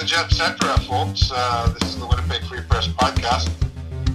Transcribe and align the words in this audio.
to 0.00 0.06
Jetcetera, 0.06 0.80
folks. 0.80 1.30
Uh, 1.34 1.76
this 1.78 1.90
is 1.90 1.98
the 1.98 2.06
Winnipeg 2.06 2.42
Free 2.44 2.62
Press 2.62 2.88
podcast 2.88 3.50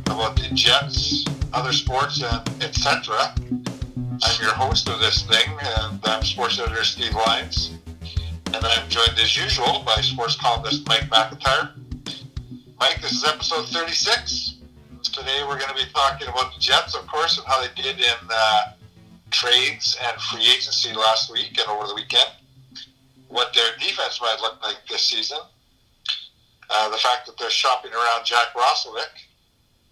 about 0.07 0.35
the 0.35 0.47
Jets, 0.55 1.25
other 1.53 1.71
sports, 1.71 2.23
and 2.23 2.63
etc. 2.63 3.35
I'm 3.45 4.41
your 4.41 4.53
host 4.53 4.89
of 4.89 4.99
this 4.99 5.21
thing, 5.23 5.47
and 5.61 5.99
I'm 6.03 6.23
sports 6.23 6.57
editor 6.57 6.83
Steve 6.83 7.13
Lyons. 7.13 7.77
And 8.47 8.65
I'm 8.65 8.89
joined 8.89 9.13
as 9.19 9.37
usual 9.37 9.83
by 9.85 10.01
sports 10.01 10.35
columnist 10.35 10.87
Mike 10.87 11.03
McIntyre. 11.03 11.73
Mike, 12.79 12.99
this 13.01 13.11
is 13.11 13.23
episode 13.23 13.67
36. 13.67 14.55
Today 15.03 15.43
we're 15.47 15.59
going 15.59 15.69
to 15.69 15.75
be 15.75 15.91
talking 15.93 16.27
about 16.27 16.55
the 16.55 16.59
Jets, 16.59 16.95
of 16.95 17.05
course, 17.05 17.37
and 17.37 17.45
how 17.45 17.61
they 17.61 17.69
did 17.79 17.99
in 17.99 18.27
uh, 18.31 18.61
trades 19.29 19.95
and 20.03 20.19
free 20.19 20.45
agency 20.45 20.93
last 20.93 21.31
week 21.31 21.59
and 21.59 21.67
over 21.67 21.85
the 21.85 21.93
weekend 21.93 22.29
what 23.27 23.53
their 23.53 23.75
defense 23.79 24.19
might 24.21 24.37
look 24.41 24.63
like 24.63 24.77
this 24.89 25.01
season. 25.01 25.39
Uh, 26.69 26.89
the 26.89 26.97
fact 26.97 27.25
that 27.27 27.37
they're 27.37 27.49
shopping 27.49 27.91
around 27.93 28.25
Jack 28.25 28.53
Roslovic. 28.55 29.13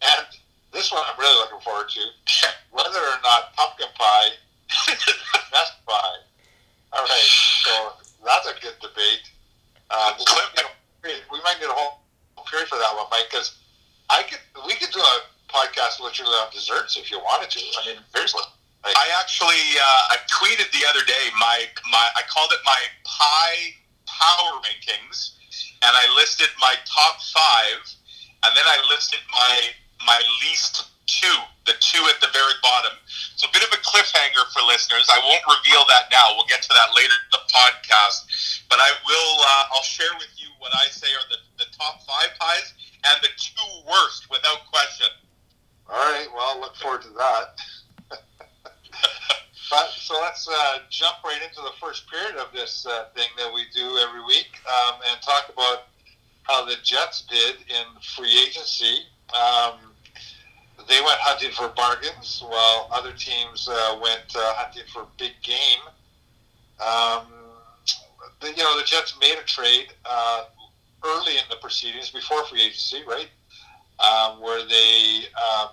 And 0.02 0.26
this 0.72 0.91
one 0.91 1.04
I'm 1.05 1.20
really 1.20 1.38
looking 1.38 1.59
forward 1.62 1.90
to. 1.90 2.02
Whether 2.72 3.00
or 3.00 3.20
not 3.23 3.54
pumpkin 3.54 3.88
pie 3.95 4.30
best 5.52 5.73
pie. 5.86 6.20
All 6.94 7.02
right, 7.02 7.30
so 7.66 7.94
that's 8.26 8.48
a 8.48 8.54
good 8.62 8.76
debate. 8.81 9.26
Uh, 9.90 10.14
we 11.04 11.40
might 11.44 11.58
need 11.59 11.70
a 11.70 11.73
whole 11.73 12.02
period 12.50 12.67
for 12.67 12.78
that 12.78 12.94
one, 12.95 13.05
Mike, 13.12 13.30
because 13.30 13.58
I 14.09 14.23
could 14.23 14.42
we 14.66 14.76
could 14.76 14.92
do 14.92 15.00
a 15.00 15.16
podcast 15.50 16.02
literally 16.02 16.34
on 16.42 16.52
desserts 16.52 16.98
if 16.98 17.09
you 17.12 17.20
wanted 17.20 17.50
to. 17.52 17.59
I 17.59 17.94
mean, 17.94 18.02
seriously. 18.14 18.42
I 18.86 19.08
actually 19.17 19.64
uh, 19.80 20.14
I 20.14 20.17
tweeted 20.28 20.69
the 20.72 20.86
other 20.90 21.06
day 21.06 21.31
my 21.40 21.66
my 21.90 22.06
I 22.17 22.22
called 22.28 22.52
it 22.52 22.59
my 22.66 22.81
pie 23.06 23.73
power 24.06 24.59
rankings, 24.62 25.38
and 25.84 25.92
I 25.92 26.06
listed 26.16 26.50
my 26.59 26.76
top 26.86 27.22
five, 27.22 27.82
and 28.44 28.52
then 28.56 28.66
I 28.68 28.78
listed 28.90 29.20
my 29.32 29.54
my 30.06 30.20
least 30.44 30.92
two, 31.06 31.38
the 31.66 31.76
two 31.80 32.04
at 32.12 32.20
the 32.20 32.32
very 32.32 32.56
bottom. 32.64 32.96
So 33.36 33.48
a 33.48 33.52
bit 33.52 33.64
of 33.64 33.72
a 33.72 33.81
cliffhanger 33.84 34.44
for 34.52 34.64
listeners. 34.68 35.08
I 35.12 35.20
won't 35.24 35.44
reveal 35.48 35.84
that 35.90 36.12
now. 36.12 36.36
We'll 36.36 36.48
get 36.48 36.64
to 36.64 36.74
that 36.74 36.96
later 36.96 37.14
in 37.14 37.30
the 37.31 37.44
podcast, 37.52 38.28
but 38.70 38.80
I 38.80 38.92
will. 39.06 39.36
Uh, 39.42 39.76
I'll 39.76 39.88
share 39.88 40.12
with 40.20 40.31
you 40.38 40.48
what 40.59 40.72
I 40.76 40.88
say 40.90 41.08
are 41.12 41.28
the, 41.30 41.40
the 41.64 41.70
top 41.76 42.04
five 42.04 42.31
pies 42.40 42.74
and 43.04 43.18
the 43.22 43.30
two 43.36 43.70
worst, 43.88 44.30
without 44.30 44.66
question. 44.72 45.08
All 45.90 45.96
right. 45.96 46.28
Well, 46.34 46.59
look 46.62 46.76
forward 46.78 47.02
to 47.04 47.09
that. 47.09 47.59
So 49.73 50.21
let's 50.21 50.47
uh, 50.47 50.77
jump 50.91 51.17
right 51.25 51.41
into 51.41 51.61
the 51.61 51.71
first 51.81 52.07
period 52.07 52.35
of 52.35 52.53
this 52.53 52.85
uh, 52.85 53.05
thing 53.16 53.29
that 53.39 53.52
we 53.52 53.63
do 53.73 53.97
every 53.97 54.23
week 54.23 54.59
um, 54.67 54.99
and 55.09 55.19
talk 55.19 55.49
about 55.52 55.85
how 56.43 56.63
the 56.63 56.75
Jets 56.83 57.23
did 57.23 57.55
in 57.69 58.01
free 58.16 58.39
agency. 58.47 58.99
Um, 59.33 59.79
they 60.88 61.01
went 61.01 61.17
hunting 61.21 61.49
for 61.51 61.69
bargains 61.69 62.44
while 62.47 62.88
other 62.91 63.13
teams 63.13 63.67
uh, 63.67 63.97
went 63.99 64.35
uh, 64.35 64.53
hunting 64.53 64.83
for 64.94 65.07
big 65.17 65.31
game. 65.41 65.79
Um, 66.79 67.25
the, 68.41 68.49
you 68.49 68.57
know, 68.57 68.77
the 68.77 68.85
Jets 68.85 69.17
made 69.19 69.39
a 69.39 69.45
trade 69.45 69.88
uh, 70.05 70.44
early 71.03 71.33
in 71.33 71.45
the 71.49 71.55
proceedings 71.55 72.11
before 72.11 72.45
free 72.45 72.61
agency, 72.61 73.01
right? 73.07 73.29
Um, 73.99 74.39
where 74.39 74.67
they 74.67 75.21
um, 75.33 75.69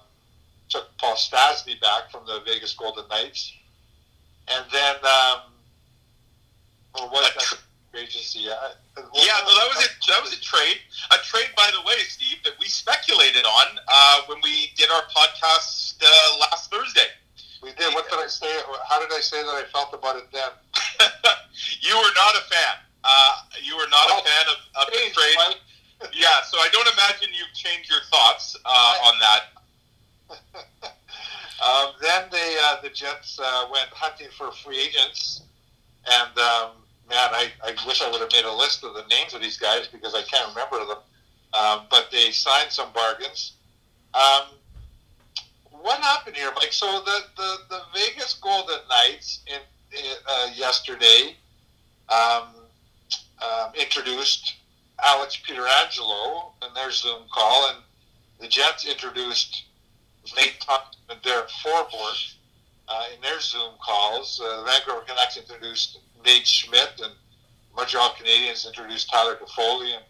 took 0.71 0.89
Paul 0.97 1.17
Stastny 1.17 1.79
back 1.83 2.11
from 2.11 2.25
the 2.25 2.41
Vegas 2.47 2.73
Golden 2.73 3.07
Knights 3.09 3.53
and 4.51 4.65
then 4.73 4.97
um, 5.05 5.51
or 6.95 7.09
what 7.09 7.33
that 7.35 7.59
agency? 7.95 8.41
Yeah, 8.41 8.55
yeah 8.97 9.39
no, 9.47 9.53
that 9.55 9.69
was 9.71 9.81
a 9.87 9.89
that 10.11 10.23
was 10.23 10.33
a 10.35 10.41
trade. 10.41 10.79
A 11.11 11.19
trade, 11.23 11.51
by 11.57 11.71
the 11.73 11.83
way, 11.87 11.99
Steve, 12.07 12.39
that 12.45 12.55
we 12.59 12.67
speculated 12.67 13.45
on 13.45 13.67
uh, 13.87 14.23
when 14.27 14.39
we 14.43 14.73
did 14.77 14.91
our 14.91 15.03
podcast 15.15 16.03
uh, 16.03 16.39
last 16.41 16.71
Thursday. 16.71 17.11
We 17.63 17.71
did. 17.73 17.95
What 17.95 18.09
did 18.09 18.19
I 18.19 18.27
say? 18.27 18.51
How 18.89 19.01
did 19.01 19.13
I 19.13 19.21
say 19.21 19.43
that 19.43 19.55
I 19.55 19.65
felt 19.73 19.93
about 19.95 20.17
it 20.17 20.27
then? 20.33 20.51
you 21.81 21.95
were 21.95 22.15
not 22.17 22.35
a 22.37 22.45
fan. 22.49 22.77
Uh, 23.05 23.33
you 23.63 23.77
were 23.77 23.89
not 23.89 24.09
oh, 24.11 24.21
a 24.21 24.23
fan 24.25 24.45
of, 24.49 24.59
of 24.83 24.93
the 24.93 25.01
trade. 25.13 25.57
yeah, 26.13 26.41
so 26.45 26.59
I 26.59 26.69
don't 26.73 26.89
imagine 26.93 27.29
you've 27.33 27.53
changed 27.55 27.91
your 27.91 28.01
thoughts 28.11 28.57
uh, 28.65 29.09
on 29.09 29.15
that. 29.21 29.43
Um, 31.61 31.93
then 32.01 32.25
they, 32.33 32.50
uh, 32.63 32.81
the 32.83 32.91
Jets 32.91 33.39
uh, 33.43 33.67
went 33.73 33.89
hunting 33.91 34.29
for 34.37 34.53
free 34.53 34.79
agents, 34.79 35.43
and 36.07 36.39
um, 36.39 36.71
man, 37.09 37.31
I, 37.33 37.49
I 37.65 37.75
wish 37.87 38.03
I 38.03 38.11
would 38.11 38.21
have 38.21 38.33
made 38.33 38.45
a 38.45 38.53
list 38.53 38.85
of 38.85 38.95
the 38.95 39.05
names 39.11 39.35
of 39.35 39.41
these 39.41 39.59
guys 39.59 39.89
because 39.89 40.15
I 40.15 40.23
can't 40.23 40.49
remember 40.55 40.79
them. 40.87 40.99
Um, 41.53 41.87
but 41.91 42.09
they 42.13 42.31
signed 42.31 42.71
some 42.71 42.93
bargains. 42.95 43.55
Um, 44.15 44.55
what 45.83 45.99
happened 46.01 46.37
here, 46.37 46.51
Mike? 46.55 46.73
So 46.73 46.87
the, 47.05 47.21
the, 47.37 47.57
the 47.69 47.81
Vegas 47.93 48.35
Golden 48.35 48.79
Knights 48.89 49.41
in, 49.47 49.61
uh, 50.29 50.49
yesterday 50.55 51.37
um, 52.09 52.45
um, 53.43 53.73
introduced 53.75 54.55
Alex 55.03 55.41
Pietrangelo 55.45 56.53
in 56.67 56.75
their 56.75 56.91
Zoom 56.91 57.23
call, 57.33 57.71
and 57.71 57.79
the 58.41 58.47
Jets 58.47 58.87
introduced 58.87 59.65
Nate 60.37 60.61
Thompson 60.61 61.01
and 61.09 61.23
Derek 61.23 61.49
Forbort 61.49 62.35
uh, 62.91 63.05
in 63.15 63.21
their 63.21 63.41
Zoom 63.41 63.73
calls. 63.85 64.41
Uh, 64.43 64.59
the 64.59 64.65
Vancouver 64.65 65.01
Canucks 65.07 65.37
introduced 65.37 65.99
Nate 66.25 66.47
Schmidt, 66.47 67.01
and 67.03 67.13
Montreal 67.77 68.11
Canadiens 68.21 68.67
introduced 68.67 69.11
Tyler 69.11 69.37
Toffoli, 69.37 69.95
and 69.95 70.05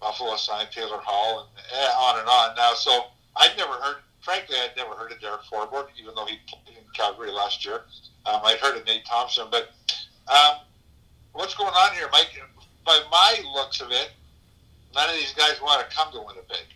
Buffalo 0.00 0.36
signed 0.36 0.68
Taylor 0.72 0.98
Hall, 0.98 1.50
and 1.56 1.66
eh, 1.72 1.92
on 1.98 2.18
and 2.20 2.28
on. 2.28 2.56
Now, 2.56 2.74
so 2.74 3.06
I'd 3.36 3.56
never 3.56 3.72
heard, 3.72 3.96
frankly, 4.20 4.56
I'd 4.56 4.76
never 4.76 4.94
heard 4.94 5.12
of 5.12 5.20
Derek 5.20 5.42
Forbort, 5.42 5.88
even 6.00 6.14
though 6.14 6.26
he 6.26 6.38
played 6.46 6.76
in 6.76 6.84
Calgary 6.94 7.30
last 7.30 7.64
year. 7.64 7.82
Um, 8.24 8.40
I'd 8.44 8.58
heard 8.58 8.76
of 8.76 8.86
Nate 8.86 9.04
Thompson, 9.04 9.48
but 9.50 9.70
um, 10.28 10.60
what's 11.32 11.54
going 11.54 11.74
on 11.74 11.94
here, 11.94 12.08
Mike? 12.12 12.28
By 12.86 13.00
my 13.10 13.42
looks 13.54 13.80
of 13.80 13.90
it, 13.90 14.10
none 14.94 15.08
of 15.08 15.16
these 15.16 15.34
guys 15.34 15.60
want 15.60 15.88
to 15.88 15.94
come 15.94 16.12
to 16.12 16.20
Winnipeg. 16.20 16.66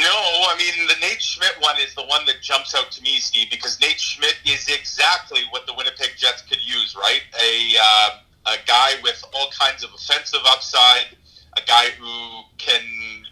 No, 0.00 0.16
I 0.48 0.56
mean 0.58 0.86
the 0.88 0.94
Nate 1.00 1.20
Schmidt 1.20 1.54
one 1.60 1.76
is 1.78 1.94
the 1.94 2.04
one 2.04 2.24
that 2.26 2.40
jumps 2.40 2.74
out 2.74 2.90
to 2.92 3.02
me, 3.02 3.18
Steve, 3.18 3.48
because 3.50 3.80
Nate 3.80 4.00
Schmidt 4.00 4.36
is 4.46 4.68
exactly 4.68 5.40
what 5.50 5.66
the 5.66 5.74
Winnipeg 5.74 6.12
Jets 6.16 6.42
could 6.42 6.64
use, 6.64 6.96
right? 6.96 7.20
A 7.42 7.76
uh, 7.80 8.10
a 8.46 8.56
guy 8.66 8.92
with 9.02 9.22
all 9.34 9.50
kinds 9.50 9.84
of 9.84 9.90
offensive 9.94 10.40
upside, 10.48 11.16
a 11.56 11.62
guy 11.66 11.90
who 11.98 12.42
can, 12.58 12.82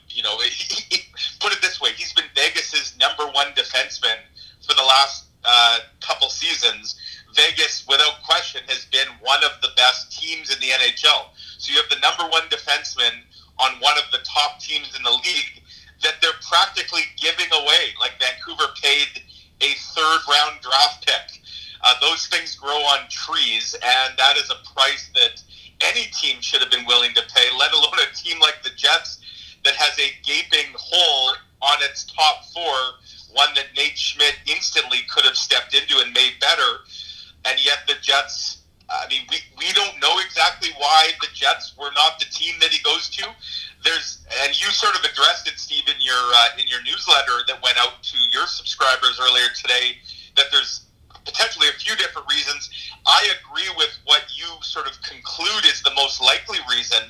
you 0.08 0.22
know, 0.22 0.36
put 1.40 1.52
it 1.52 1.62
this 1.62 1.80
way: 1.80 1.90
he's 1.96 2.12
been 2.12 2.28
Vegas's 2.34 2.96
number 2.98 3.24
one 3.32 3.48
defenseman 3.54 4.20
for 4.60 4.74
the 4.74 4.82
last 4.82 5.26
uh, 5.44 5.78
couple 6.00 6.28
seasons. 6.28 6.96
Vegas, 7.34 7.86
without 7.88 8.22
question, 8.24 8.60
has 8.66 8.84
been 8.86 9.06
one 9.20 9.42
of 9.44 9.52
the 9.62 9.68
best 9.76 10.18
teams 10.18 10.52
in 10.52 10.60
the 10.60 10.66
NHL. 10.66 11.30
So 11.58 11.72
you 11.72 11.80
have 11.80 11.88
the 11.88 12.00
number 12.00 12.24
one 12.30 12.42
defenseman 12.50 13.22
on 13.58 13.72
one 13.80 13.96
of 13.96 14.10
the 14.10 14.18
top 14.24 14.58
teams 14.58 14.96
in 14.96 15.02
the 15.02 15.10
league 15.10 15.59
that 16.02 16.14
they're 16.20 16.40
practically 16.48 17.02
giving 17.16 17.46
away. 17.52 17.94
Like 18.00 18.12
Vancouver 18.20 18.72
paid 18.82 19.22
a 19.60 19.72
third 19.94 20.20
round 20.28 20.60
draft 20.60 21.06
pick. 21.06 21.42
Uh, 21.82 21.94
those 22.00 22.26
things 22.26 22.56
grow 22.56 22.76
on 22.76 23.08
trees, 23.08 23.74
and 23.74 24.16
that 24.18 24.36
is 24.36 24.50
a 24.50 24.74
price 24.74 25.10
that 25.14 25.42
any 25.80 26.06
team 26.12 26.40
should 26.40 26.60
have 26.60 26.70
been 26.70 26.86
willing 26.86 27.14
to 27.14 27.22
pay, 27.34 27.48
let 27.58 27.72
alone 27.72 27.94
a 28.00 28.14
team 28.14 28.38
like 28.40 28.62
the 28.62 28.70
Jets 28.76 29.20
that 29.64 29.74
has 29.74 29.98
a 29.98 30.12
gaping 30.24 30.74
hole 30.76 31.34
on 31.62 31.78
its 31.82 32.04
top 32.04 32.44
four, 32.52 32.76
one 33.32 33.48
that 33.54 33.66
Nate 33.76 33.96
Schmidt 33.96 34.36
instantly 34.46 34.98
could 35.10 35.24
have 35.24 35.36
stepped 35.36 35.74
into 35.74 35.98
and 36.04 36.12
made 36.12 36.32
better. 36.40 36.80
And 37.44 37.64
yet 37.64 37.78
the 37.86 37.94
Jets 38.02 38.59
I 38.90 39.06
mean, 39.08 39.22
we, 39.30 39.38
we 39.56 39.72
don't 39.72 40.00
know 40.00 40.18
exactly 40.24 40.70
why 40.76 41.10
the 41.20 41.28
Jets 41.32 41.76
were 41.78 41.90
not 41.94 42.18
the 42.18 42.26
team 42.26 42.54
that 42.60 42.70
he 42.70 42.82
goes 42.82 43.08
to 43.10 43.26
there's 43.84 44.24
and 44.44 44.52
you 44.60 44.68
sort 44.70 44.94
of 44.94 45.04
addressed 45.04 45.48
it, 45.48 45.58
Steve, 45.58 45.84
in 45.88 46.00
your 46.00 46.20
uh, 46.34 46.58
in 46.58 46.66
your 46.68 46.82
newsletter 46.82 47.44
that 47.48 47.62
went 47.62 47.78
out 47.78 48.02
to 48.02 48.18
your 48.32 48.46
subscribers 48.46 49.18
earlier 49.20 49.48
today. 49.54 49.96
That 50.36 50.46
there's 50.52 50.86
potentially 51.24 51.68
a 51.68 51.76
few 51.78 51.96
different 51.96 52.28
reasons. 52.30 52.70
I 53.06 53.32
agree 53.40 53.68
with 53.76 53.98
what 54.04 54.24
you 54.36 54.46
sort 54.62 54.86
of 54.86 55.00
conclude 55.02 55.64
is 55.64 55.82
the 55.82 55.94
most 55.94 56.20
likely 56.20 56.58
reason, 56.68 57.00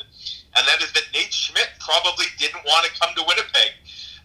and 0.57 0.63
that 0.67 0.83
is 0.83 0.93
that 0.93 1.05
Nate 1.13 1.33
Schmidt 1.33 1.71
probably 1.79 2.27
didn't 2.39 2.65
want 2.65 2.87
to 2.87 3.01
come 3.01 3.15
to 3.17 3.25
Winnipeg. 3.27 3.75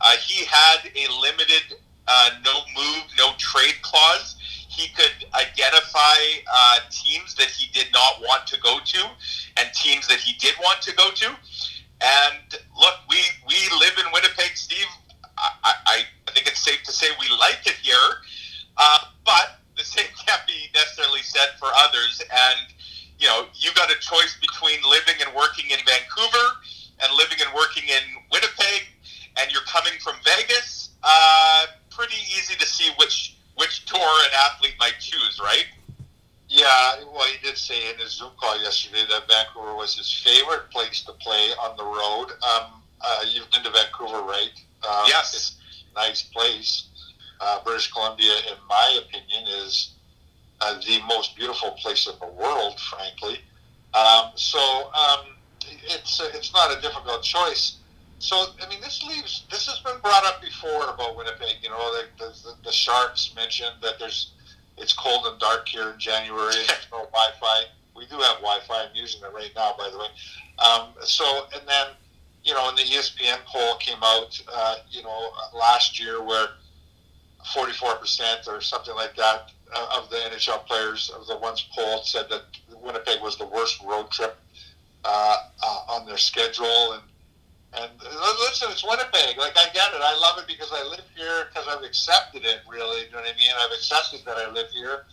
Uh, 0.01 0.15
he 0.21 0.45
had 0.45 0.85
a 0.95 1.05
limited 1.21 1.77
uh, 2.07 2.29
no 2.43 2.61
move, 2.75 3.03
no 3.17 3.33
trade 3.37 3.81
clause. 3.81 4.35
He 4.69 4.89
could 4.93 5.25
identify 5.33 5.84
identify 6.05 6.41
uh, 6.51 6.79
teams 6.89 7.35
that 7.35 7.47
he 7.47 7.71
did 7.71 7.91
not 7.93 8.21
want 8.21 8.47
to 8.47 8.59
go 8.61 8.79
to 8.83 8.99
and 9.57 9.73
teams 9.73 10.07
that 10.07 10.19
he 10.19 10.33
did 10.37 10.55
want 10.61 10.81
to 10.81 10.95
go 10.95 11.09
to. 11.11 11.27
And 12.01 12.59
look, 12.77 12.95
we, 13.09 13.17
we 13.47 13.55
live 13.79 13.97
in 13.97 14.11
Winnipeg, 14.13 14.55
Steve. 14.55 14.87
I, 15.37 15.73
I 16.27 16.31
think 16.31 16.47
it's 16.47 16.63
safe 16.63 16.81
to 16.83 16.91
say 16.91 17.07
we 17.19 17.27
like 17.37 17.59
it 17.65 17.75
here, 17.81 17.95
uh, 18.77 18.99
but 19.25 19.59
the 19.77 19.83
same 19.83 20.05
can't 20.25 20.45
be 20.47 20.69
necessarily 20.73 21.21
said 21.21 21.49
for 21.59 21.67
others. 21.75 22.21
And, 22.31 22.73
you 23.19 23.27
know, 23.27 23.47
you 23.53 23.71
got 23.75 23.91
a 23.91 23.99
choice 23.99 24.37
between 24.39 24.79
living 24.89 25.15
and 25.25 25.35
working 25.35 25.65
in 25.71 25.79
Vancouver 25.85 26.47
and 27.03 27.13
living 27.17 27.37
and 27.45 27.53
working 27.53 27.83
in 27.83 28.23
Winnipeg, 28.31 28.87
and 29.37 29.51
you're 29.51 29.67
coming 29.67 29.93
from 30.01 30.15
Vegas. 30.23 30.91
Uh, 31.03 31.65
pretty 31.89 32.15
easy 32.37 32.55
to 32.55 32.65
see 32.65 32.89
which 32.97 33.35
which 33.55 33.85
tour 33.85 33.99
an 33.99 34.31
athlete 34.51 34.75
might 34.79 34.95
choose, 34.99 35.39
right? 35.41 35.65
Yeah, 36.47 37.03
well, 37.11 37.23
he 37.23 37.45
did 37.45 37.57
say 37.57 37.91
in 37.91 37.97
his 37.97 38.11
Zoom 38.11 38.31
call 38.39 38.61
yesterday 38.61 39.03
that 39.09 39.27
Vancouver 39.27 39.75
was 39.75 39.97
his 39.97 40.11
favorite 40.11 40.69
place 40.69 41.01
to 41.03 41.11
play 41.13 41.51
on 41.61 41.75
the 41.75 41.83
road. 41.83 42.31
Um, 42.43 42.81
uh, 43.01 43.25
you've 43.27 43.49
been 43.51 43.63
to 43.63 43.71
Vancouver, 43.71 44.21
right? 44.21 44.51
Um, 44.87 45.05
yes. 45.07 45.33
It's 45.33 45.83
a 45.91 45.99
nice 45.99 46.23
place. 46.23 46.87
Uh, 47.41 47.63
British 47.63 47.91
Columbia, 47.91 48.33
in 48.51 48.57
my 48.69 48.99
opinion, 49.03 49.47
is 49.63 49.91
uh, 50.61 50.79
the 50.85 51.01
most 51.07 51.35
beautiful 51.35 51.71
place 51.71 52.07
in 52.07 52.13
the 52.19 52.27
world, 52.27 52.79
frankly. 52.79 53.39
Um, 53.93 54.31
so 54.35 54.59
um, 54.93 55.35
it's 55.67 56.21
it's 56.33 56.53
not 56.53 56.77
a 56.77 56.81
difficult 56.81 57.23
choice. 57.23 57.77
So 58.19 58.35
I 58.61 58.69
mean, 58.69 58.81
this 58.81 59.03
leaves. 59.03 59.45
This 59.49 59.67
has 59.67 59.79
been 59.79 59.99
brought 60.01 60.25
up 60.25 60.41
before 60.41 60.89
about 60.89 61.17
Winnipeg. 61.17 61.57
You 61.61 61.69
know, 61.69 61.93
the, 62.17 62.25
the, 62.25 62.53
the 62.63 62.71
Sharks 62.71 63.33
mentioned 63.35 63.75
that 63.81 63.99
there's 63.99 64.31
it's 64.77 64.93
cold 64.93 65.25
and 65.25 65.39
dark 65.39 65.67
here 65.67 65.91
in 65.91 65.99
January. 65.99 66.53
There's 66.67 66.87
no 66.91 67.05
Wi-Fi. 67.11 67.63
We 67.95 68.05
do 68.07 68.17
have 68.17 68.37
Wi-Fi. 68.37 68.83
I'm 68.83 68.95
using 68.95 69.21
it 69.23 69.33
right 69.33 69.51
now, 69.55 69.75
by 69.77 69.89
the 69.89 69.97
way. 69.97 70.07
Um, 70.59 70.89
so 71.03 71.45
and 71.53 71.67
then 71.67 71.87
you 72.45 72.53
know, 72.53 72.69
and 72.69 72.77
the 72.77 72.83
ESPN 72.83 73.43
poll 73.45 73.75
came 73.77 73.97
out, 74.03 74.39
uh, 74.53 74.75
you 74.91 75.01
know, 75.01 75.31
last 75.53 75.99
year 75.99 76.23
where 76.23 76.49
44% 77.53 78.47
or 78.47 78.61
something 78.61 78.93
like 78.95 79.15
that 79.15 79.51
uh, 79.75 79.97
of 79.97 80.09
the 80.11 80.17
NHL 80.17 80.63
players, 80.65 81.09
of 81.09 81.25
the 81.25 81.37
ones 81.37 81.67
polled, 81.75 82.05
said 82.05 82.27
that 82.29 82.43
Winnipeg 82.81 83.19
was 83.21 83.35
the 83.37 83.47
worst 83.47 83.81
road 83.83 84.11
trip 84.11 84.37
uh, 85.03 85.37
uh, 85.63 85.79
on 85.89 86.05
their 86.05 86.17
schedule. 86.17 86.93
And 86.93 87.01
and 87.73 87.91
listen, 88.39 88.69
it's 88.71 88.83
Winnipeg. 88.83 89.37
Like 89.37 89.57
I 89.57 89.65
get 89.73 89.93
it. 89.93 90.01
I 90.01 90.17
love 90.19 90.39
it 90.39 90.47
because 90.47 90.71
I 90.71 90.83
live 90.83 91.05
here 91.15 91.47
because 91.49 91.67
I've 91.67 91.83
accepted 91.83 92.45
it. 92.45 92.61
Really, 92.69 93.05
you 93.05 93.11
know 93.11 93.17
what 93.17 93.27
I 93.27 93.37
mean? 93.37 93.51
I've 93.59 93.71
accepted 93.71 94.21
that 94.25 94.37
I 94.37 94.51
live 94.51 94.69
here. 94.71 95.05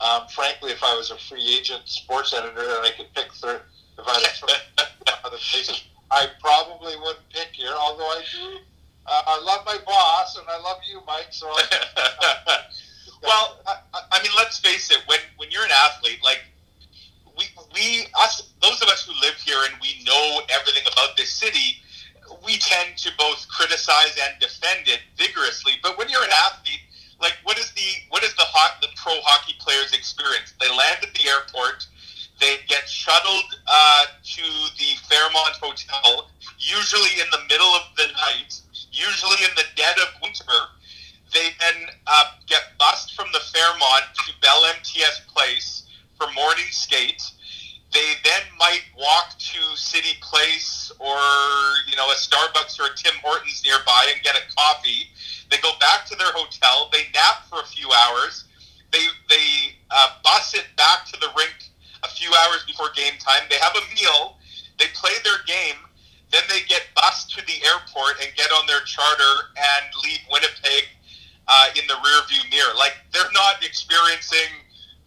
Um, 0.00 0.28
frankly, 0.28 0.70
if 0.70 0.82
I 0.82 0.94
was 0.96 1.10
a 1.10 1.18
free 1.18 1.42
agent 1.58 1.82
sports 1.86 2.32
editor 2.32 2.60
and 2.60 2.86
I 2.86 2.90
could 2.96 3.12
pick 3.14 3.32
third, 3.34 3.62
if 3.98 4.06
I 4.06 4.14
had 4.14 5.18
other 5.24 5.36
places 5.36 5.88
I 6.10 6.26
probably 6.40 6.96
wouldn't 6.96 7.28
pick 7.30 7.48
here, 7.52 7.72
although 7.78 8.04
I 8.04 8.22
do. 8.32 8.58
Uh, 9.06 9.22
I 9.26 9.40
love 9.40 9.64
my 9.64 9.78
boss, 9.86 10.36
and 10.36 10.46
I 10.48 10.60
love 10.60 10.78
you, 10.88 11.00
Mike. 11.06 11.28
So, 11.30 11.46
well, 13.22 13.60
I, 13.66 13.76
I 14.12 14.22
mean, 14.22 14.32
let's 14.36 14.58
face 14.58 14.90
it. 14.90 14.98
When 15.06 15.18
when 15.36 15.50
you're 15.50 15.64
an 15.64 15.70
athlete, 15.72 16.20
like 16.22 16.40
we 17.36 17.44
we 17.74 18.06
us 18.20 18.52
those 18.60 18.82
of 18.82 18.88
us 18.88 19.06
who 19.06 19.12
live 19.26 19.34
here 19.36 19.58
and 19.70 19.74
we 19.80 20.04
know 20.04 20.42
everything 20.50 20.84
about 20.92 21.16
this 21.16 21.30
city, 21.30 21.80
we 22.48 22.56
tend 22.56 22.96
to 22.96 23.12
both 23.20 23.46
criticize 23.52 24.16
and 24.16 24.40
defend 24.40 24.88
it 24.88 25.04
vigorously. 25.20 25.76
But 25.82 26.00
when 26.00 26.08
you're 26.08 26.24
an 26.24 26.32
athlete, 26.48 26.80
like 27.20 27.36
what 27.44 27.58
is 27.58 27.70
the 27.76 28.08
what 28.08 28.24
is 28.24 28.32
the 28.40 28.48
hot 28.48 28.80
the 28.80 28.88
pro 28.96 29.20
hockey 29.20 29.54
players 29.60 29.92
experience? 29.92 30.54
They 30.58 30.70
land 30.72 31.04
at 31.04 31.12
the 31.12 31.28
airport 31.28 31.84
they 32.40 32.58
get 32.68 32.88
shuttled 32.88 33.50
uh, 33.66 34.04
to 34.22 34.42
the 34.78 34.94
Fairmont 35.08 35.58
Hotel, 35.60 36.30
usually 36.58 37.20
in 37.20 37.26
the 37.32 37.42
middle 37.48 37.74
of 37.74 37.82
the 37.96 38.06
night, 38.14 38.60
usually 38.92 39.42
in 39.44 39.50
the 39.56 39.64
dead 39.74 39.96
of 39.98 40.08
winter. 40.22 40.62
They 41.34 41.50
then 41.58 41.88
uh, 42.06 42.24
get 42.46 42.78
bussed 42.78 43.14
from 43.14 43.26
the 43.32 43.40
Fairmont 43.40 44.04
to 44.26 44.32
Bell 44.40 44.64
MTS 44.78 45.22
Place 45.26 45.84
for 46.16 46.30
morning 46.32 46.70
skate. 46.70 47.22
They 47.92 48.12
then 48.22 48.42
might 48.58 48.82
walk 48.98 49.38
to 49.38 49.76
City 49.76 50.18
Place 50.20 50.92
or 50.98 51.18
you 51.88 51.96
know 51.96 52.10
a 52.10 52.14
Starbucks 52.14 52.78
or 52.78 52.92
a 52.92 52.96
Tim 52.96 53.14
Hortons 53.22 53.62
nearby 53.64 54.12
and 54.12 54.22
get 54.22 54.36
a 54.36 54.44
coffee. 54.54 55.08
They 55.50 55.56
go 55.58 55.72
back 55.80 56.04
to 56.06 56.16
their 56.16 56.32
hotel. 56.32 56.90
They 56.92 57.04
nap 57.14 57.48
for 57.48 57.60
a 57.60 57.66
few 57.66 57.88
hours. 58.04 58.44
They 58.92 59.04
they 59.28 59.76
uh, 59.90 60.10
bus 60.22 60.54
it 60.54 60.66
back 60.76 61.06
to 61.06 61.20
the 61.20 61.28
rink 61.36 61.56
a 62.02 62.08
few 62.08 62.30
hours 62.44 62.64
before 62.66 62.88
game 62.94 63.14
time. 63.18 63.42
They 63.48 63.58
have 63.58 63.74
a 63.74 63.84
meal, 63.94 64.36
they 64.78 64.86
play 64.94 65.12
their 65.24 65.42
game, 65.46 65.76
then 66.30 66.42
they 66.48 66.60
get 66.68 66.82
bused 66.94 67.34
to 67.36 67.44
the 67.46 67.58
airport 67.64 68.20
and 68.22 68.28
get 68.36 68.50
on 68.52 68.66
their 68.66 68.80
charter 68.82 69.52
and 69.56 69.84
leave 70.04 70.20
Winnipeg 70.30 70.84
uh, 71.48 71.68
in 71.76 71.86
the 71.88 71.94
rearview 71.94 72.50
mirror. 72.50 72.74
Like 72.76 72.94
they're 73.12 73.32
not 73.32 73.64
experiencing 73.64 74.52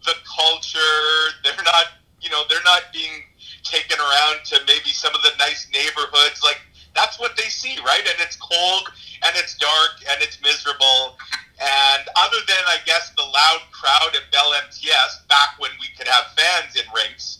the 0.04 0.14
culture. 0.26 0.98
They're 1.44 1.64
not, 1.64 2.01
you 2.22 2.30
know, 2.30 2.44
they're 2.48 2.64
not 2.64 2.92
being 2.92 3.24
taken 3.62 3.98
around 3.98 4.44
to 4.46 4.58
maybe 4.66 4.90
some 4.90 5.14
of 5.14 5.22
the 5.22 5.32
nice 5.38 5.68
neighborhoods. 5.72 6.42
Like 6.42 6.60
that's 6.94 7.18
what 7.18 7.36
they 7.36 7.50
see, 7.50 7.76
right? 7.84 8.02
And 8.06 8.18
it's 8.20 8.36
cold 8.36 8.88
and 9.22 9.36
it's 9.36 9.56
dark 9.56 10.02
and 10.08 10.22
it's 10.22 10.40
miserable 10.42 11.18
and 11.62 12.08
other 12.18 12.42
than, 12.48 12.62
I 12.66 12.78
guess, 12.84 13.14
the 13.14 13.22
loud 13.22 13.62
crowd 13.70 14.10
at 14.18 14.26
Bell 14.32 14.50
MTS 14.66 15.22
back 15.28 15.54
when 15.58 15.70
we 15.78 15.86
could 15.96 16.08
have 16.08 16.34
fans 16.34 16.74
in 16.74 16.82
rinks, 16.90 17.38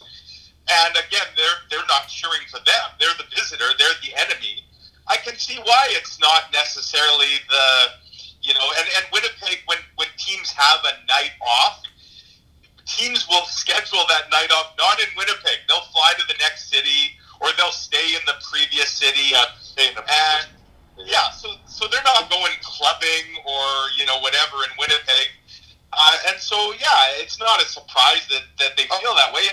and 0.70 0.94
again, 0.94 1.26
they're 1.34 1.58
they're 1.70 1.88
not 1.90 2.06
cheering 2.06 2.46
for 2.46 2.62
them. 2.62 2.86
They're 3.00 3.18
the 3.18 3.26
visitor. 3.34 3.66
They're 3.78 3.98
the 3.98 4.14
enemy. 4.14 4.62
I 5.08 5.16
can 5.16 5.34
see 5.34 5.58
why 5.58 5.88
it's 5.90 6.20
not 6.20 6.52
necessarily 6.52 7.42
the, 7.50 7.66
you 8.42 8.54
know, 8.54 8.66
and, 8.78 8.86
and 8.94 9.04
Winnipeg 9.12 9.66
when 9.66 9.78
when 9.96 10.06
teams 10.16 10.52
have 10.52 10.80
a 10.86 10.94
night 11.10 11.34
off, 11.42 11.82
teams 12.86 13.26
will 13.28 13.44
schedule 13.46 14.04
that 14.08 14.30
night 14.30 14.50
off 14.52 14.74
not 14.78 14.98
in 15.00 15.08
Winnipeg. 15.16 15.66
They'll 15.68 15.88
fly 15.92 16.12
to 16.18 16.26
the 16.26 16.34
next 16.38 16.70
city 16.70 17.16
or 17.40 17.48
they'll 17.56 17.74
stay 17.74 18.14
in 18.14 18.22
the 18.26 18.34
previous 18.50 18.90
city. 18.90 19.32
Yeah, 19.32 19.44
stay 19.60 19.88
in 19.88 19.94
the 19.94 20.02
previous. 20.02 20.46
And, 20.46 21.08
yeah, 21.08 21.30
so 21.30 21.48
so 21.66 21.88
they're 21.88 22.04
not 22.04 22.30
going 22.30 22.52
clubbing 22.62 23.40
or 23.46 23.64
you 23.98 24.06
know 24.06 24.18
whatever 24.20 24.56
in 24.64 24.70
Winnipeg, 24.78 25.28
uh, 25.92 26.16
and 26.28 26.38
so 26.38 26.72
yeah, 26.78 27.18
it's 27.22 27.40
not 27.40 27.62
a 27.62 27.66
surprise 27.66 28.28
that, 28.28 28.42
that 28.58 28.76
they 28.76 28.84
feel 28.84 29.14
that 29.14 29.32
way. 29.32 29.46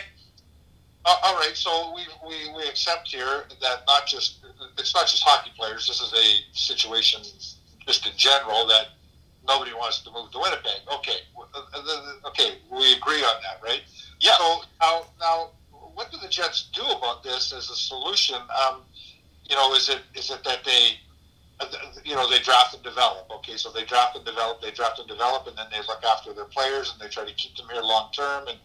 Uh, 1.05 1.15
all 1.23 1.35
right, 1.35 1.55
so 1.55 1.93
we, 1.95 2.05
we, 2.27 2.53
we 2.53 2.67
accept 2.67 3.07
here 3.07 3.45
that 3.61 3.83
not 3.87 4.05
just 4.05 4.45
it's 4.77 4.93
not 4.93 5.07
just 5.07 5.23
hockey 5.23 5.51
players. 5.57 5.87
This 5.87 6.01
is 6.01 6.13
a 6.13 6.57
situation 6.57 7.21
just 7.87 8.05
in 8.05 8.13
general 8.17 8.67
that 8.67 8.89
nobody 9.47 9.73
wants 9.73 10.01
to 10.01 10.11
move 10.11 10.31
to 10.31 10.39
Winnipeg. 10.39 10.81
Okay, 10.93 11.19
uh, 11.37 12.27
okay, 12.27 12.57
we 12.71 12.93
agree 12.93 13.23
on 13.23 13.41
that, 13.43 13.59
right? 13.63 13.81
Yeah. 14.19 14.37
So 14.37 14.61
now, 14.81 15.05
now, 15.19 15.49
what 15.71 16.11
do 16.11 16.17
the 16.21 16.27
Jets 16.27 16.69
do 16.73 16.83
about 16.83 17.23
this 17.23 17.53
as 17.53 17.69
a 17.69 17.75
solution? 17.75 18.35
Um, 18.35 18.81
you 19.49 19.55
know, 19.55 19.73
is 19.73 19.89
it 19.89 20.01
is 20.15 20.29
it 20.29 20.43
that 20.43 20.63
they 20.63 20.99
you 22.05 22.15
know, 22.15 22.29
they 22.29 22.39
draft 22.39 22.73
and 22.73 22.83
develop. 22.83 23.29
Okay, 23.31 23.57
so 23.57 23.71
they 23.71 23.83
draft 23.83 24.15
and 24.15 24.25
develop, 24.25 24.61
they 24.61 24.71
draft 24.71 24.99
and 24.99 25.07
develop, 25.07 25.47
and 25.47 25.57
then 25.57 25.65
they 25.71 25.79
look 25.87 26.03
after 26.03 26.33
their 26.33 26.45
players 26.45 26.91
and 26.91 27.01
they 27.01 27.11
try 27.11 27.25
to 27.25 27.33
keep 27.33 27.55
them 27.55 27.67
here 27.71 27.81
long 27.81 28.11
term. 28.13 28.47
And 28.47 28.57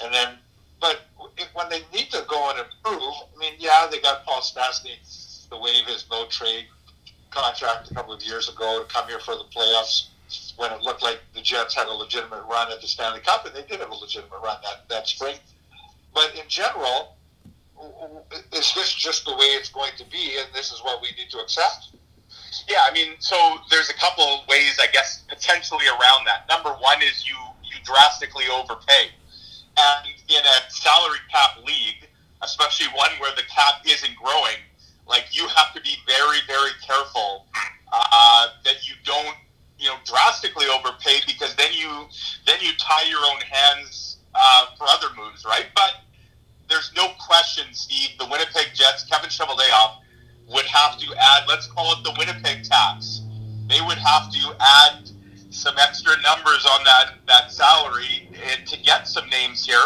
and 0.00 0.12
then, 0.12 0.38
but 0.80 1.00
when 1.54 1.68
they 1.68 1.82
need 1.92 2.10
to 2.10 2.24
go 2.28 2.50
and 2.50 2.58
improve, 2.58 3.14
I 3.34 3.38
mean, 3.38 3.54
yeah, 3.58 3.86
they 3.90 4.00
got 4.00 4.24
Paul 4.24 4.40
Stastny 4.40 5.48
to 5.50 5.56
waive 5.56 5.86
his 5.86 6.06
no 6.10 6.26
trade 6.26 6.66
contract 7.30 7.90
a 7.90 7.94
couple 7.94 8.12
of 8.12 8.22
years 8.22 8.48
ago 8.48 8.82
to 8.82 8.92
come 8.92 9.08
here 9.08 9.20
for 9.20 9.36
the 9.36 9.44
playoffs 9.44 10.08
when 10.56 10.72
it 10.72 10.82
looked 10.82 11.02
like 11.02 11.20
the 11.34 11.40
Jets 11.40 11.74
had 11.74 11.86
a 11.86 11.92
legitimate 11.92 12.44
run 12.48 12.70
at 12.70 12.80
the 12.80 12.88
Stanley 12.88 13.20
Cup, 13.20 13.46
and 13.46 13.54
they 13.54 13.62
did 13.62 13.80
have 13.80 13.90
a 13.90 13.94
legitimate 13.94 14.40
run 14.42 14.56
that, 14.62 14.88
that 14.88 15.06
spring. 15.06 15.36
But 16.14 16.34
in 16.34 16.48
general, 16.48 17.16
is 18.52 18.72
this 18.74 18.94
just 18.94 19.24
the 19.24 19.32
way 19.32 19.46
it's 19.58 19.70
going 19.70 19.92
to 19.98 20.04
be, 20.06 20.36
and 20.38 20.46
this 20.54 20.72
is 20.72 20.80
what 20.80 21.02
we 21.02 21.08
need 21.18 21.30
to 21.30 21.38
accept? 21.38 21.88
Yeah, 22.68 22.84
I 22.88 22.92
mean, 22.92 23.14
so 23.18 23.56
there's 23.70 23.90
a 23.90 23.94
couple 23.94 24.24
ways, 24.48 24.78
I 24.80 24.86
guess, 24.92 25.24
potentially 25.28 25.86
around 25.88 26.26
that. 26.26 26.46
Number 26.48 26.70
one 26.70 27.02
is 27.02 27.26
you 27.26 27.36
you 27.64 27.76
drastically 27.84 28.44
overpay, 28.52 29.08
and 29.76 30.06
in 30.28 30.42
a 30.44 30.70
salary 30.70 31.18
cap 31.30 31.64
league, 31.64 32.08
especially 32.42 32.86
one 32.94 33.10
where 33.18 33.34
the 33.34 33.42
cap 33.48 33.82
isn't 33.86 34.14
growing, 34.16 34.60
like 35.08 35.24
you 35.32 35.46
have 35.48 35.72
to 35.74 35.80
be 35.80 35.96
very 36.06 36.38
very 36.46 36.72
careful 36.86 37.46
uh, 37.92 38.46
that 38.64 38.86
you 38.88 38.94
don't 39.04 39.36
you 39.82 39.88
know 39.88 39.96
drastically 40.04 40.66
overpay 40.66 41.18
because 41.26 41.54
then 41.56 41.70
you 41.74 42.06
then 42.46 42.56
you 42.60 42.70
tie 42.78 43.04
your 43.08 43.18
own 43.18 43.40
hands 43.40 44.18
uh, 44.34 44.66
for 44.78 44.86
other 44.88 45.08
moves, 45.16 45.44
right? 45.44 45.66
But 45.74 45.96
there's 46.68 46.92
no 46.96 47.08
question, 47.18 47.66
Steve. 47.72 48.10
The 48.18 48.26
Winnipeg 48.26 48.68
Jets, 48.74 49.04
Kevin 49.04 49.28
Cheveldayoff 49.28 49.98
would 50.48 50.64
have 50.66 50.98
to 50.98 51.14
add, 51.14 51.44
let's 51.48 51.66
call 51.66 51.92
it 51.92 52.04
the 52.04 52.14
Winnipeg 52.18 52.64
tax. 52.64 53.22
They 53.68 53.80
would 53.80 53.98
have 53.98 54.32
to 54.32 54.56
add 54.60 55.10
some 55.50 55.74
extra 55.78 56.12
numbers 56.22 56.66
on 56.72 56.82
that, 56.84 57.14
that 57.26 57.52
salary 57.52 58.28
to 58.66 58.78
get 58.80 59.06
some 59.06 59.28
names 59.28 59.66
here. 59.66 59.82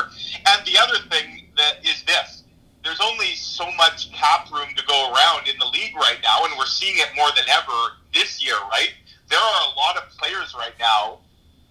And 0.47 0.65
the 0.67 0.79
other 0.79 0.99
thing 1.11 1.49
that 1.57 1.85
is 1.85 2.05
this 2.05 2.45
there's 2.85 3.01
only 3.01 3.35
so 3.35 3.69
much 3.73 4.13
cap 4.13 4.49
room 4.53 4.69
to 4.77 4.83
go 4.87 5.13
around 5.13 5.49
in 5.49 5.59
the 5.59 5.67
league 5.67 5.97
right 5.97 6.19
now, 6.23 6.45
and 6.45 6.55
we're 6.57 6.67
seeing 6.67 6.95
it 6.99 7.09
more 7.17 7.27
than 7.35 7.45
ever 7.49 7.99
this 8.15 8.41
year, 8.41 8.55
right? 8.71 8.95
There 9.29 9.41
are 9.41 9.61
a 9.67 9.75
lot 9.75 9.97
of 9.97 10.09
players 10.17 10.55
right 10.57 10.75
now 10.79 11.19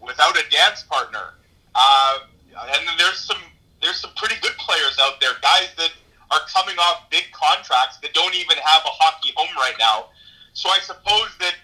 without 0.02 0.36
a 0.36 0.44
dance 0.52 0.84
partner. 0.84 1.36
Uh, 1.74 2.20
and 2.52 3.00
there's 3.00 3.20
some 3.20 3.40
there's 3.82 4.00
some 4.00 4.12
pretty 4.16 4.36
good 4.42 4.58
players 4.58 4.98
out 5.02 5.22
there, 5.22 5.32
guys 5.42 5.70
that 5.78 5.92
are 6.32 6.42
coming 6.54 6.76
off 6.80 7.10
big 7.10 7.32
contracts 7.32 7.98
that 8.00 8.14
don't 8.14 8.36
even 8.36 8.58
have 8.58 8.82
a 8.84 8.92
hockey 8.92 9.32
home 9.36 9.55
right 9.66 9.80
now. 9.82 10.14
So 10.54 10.70
I 10.70 10.80
suppose 10.80 11.34
that 11.42 11.56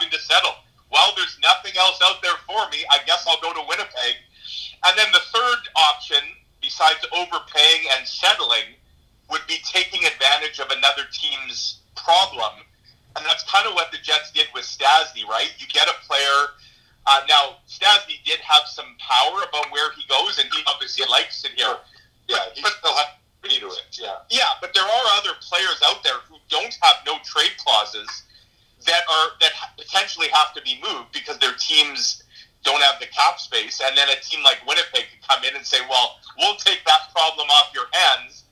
having 0.00 0.10
to 0.10 0.18
settle. 0.18 0.54
Well, 0.90 1.12
there's 1.16 1.38
nothing 1.42 1.76
else 1.76 2.00
out 2.02 2.22
there 2.22 2.38
for 2.46 2.68
me. 2.70 2.84
I 2.90 2.98
guess 3.06 3.26
I'll 3.28 3.40
go 3.40 3.52
to 3.52 3.66
Winnipeg. 3.68 4.16
And 4.86 4.96
then 4.96 5.06
the 5.12 5.22
third 5.32 5.60
option, 5.76 6.22
besides 6.62 7.04
overpaying 7.12 7.82
and 7.96 8.06
settling, 8.06 8.74
would 9.30 9.46
be 9.46 9.58
taking 9.62 10.04
advantage 10.06 10.58
of 10.58 10.70
another 10.70 11.04
team's 11.12 11.82
problem. 11.94 12.64
And 13.16 13.26
that's 13.26 13.44
kind 13.50 13.66
of 13.66 13.74
what 13.74 13.92
the 13.92 13.98
Jets 13.98 14.30
did 14.32 14.46
with 14.54 14.64
Stastny, 14.64 15.26
right? 15.26 15.52
You 15.58 15.66
get 15.68 15.86
a 15.86 15.94
player. 16.06 16.54
Uh, 17.06 17.20
now, 17.28 17.58
Stastny 17.68 18.22
did 18.24 18.40
have 18.40 18.66
some 18.66 18.96
power 18.98 19.42
about 19.48 19.70
where 19.70 19.92
he 19.92 20.02
goes, 20.08 20.38
and 20.38 20.48
he 20.52 20.62
obviously 20.66 21.06
likes 21.10 21.44
it 21.44 21.52
here. 21.56 21.76
Yeah, 22.28 22.38
he 22.54 22.62
but, 22.62 22.72
still 22.78 22.94
has 22.94 23.06
to 23.42 23.48
to 23.60 23.66
it. 23.66 23.98
Yeah. 23.98 24.16
Yeah, 24.30 24.50
but 24.60 24.72
there 24.74 24.84
are 24.84 25.06
other 25.18 25.34
players 25.40 25.80
out 25.86 26.02
there 26.02 26.18
who 26.28 26.36
don't 26.48 26.76
have 26.82 26.96
no 27.06 27.18
trade 27.24 27.52
clauses 27.58 28.08
that 28.86 29.02
are 29.10 29.28
that 29.40 29.52
potentially 29.76 30.28
have 30.32 30.54
to 30.54 30.62
be 30.62 30.78
moved 30.92 31.12
because 31.12 31.38
their 31.38 31.54
teams 31.58 32.22
don't 32.62 32.82
have 32.82 33.00
the 33.00 33.06
cap 33.06 33.40
space, 33.40 33.80
and 33.82 33.96
then 33.96 34.08
a 34.08 34.20
team 34.20 34.42
like 34.42 34.58
Winnipeg 34.66 35.06
could 35.08 35.24
come 35.26 35.44
in 35.44 35.56
and 35.56 35.64
say, 35.64 35.78
"Well, 35.88 36.18
we'll 36.38 36.56
take 36.56 36.84
that 36.84 37.12
problem 37.14 37.48
off 37.48 37.72
your 37.74 37.86
hands," 37.92 38.44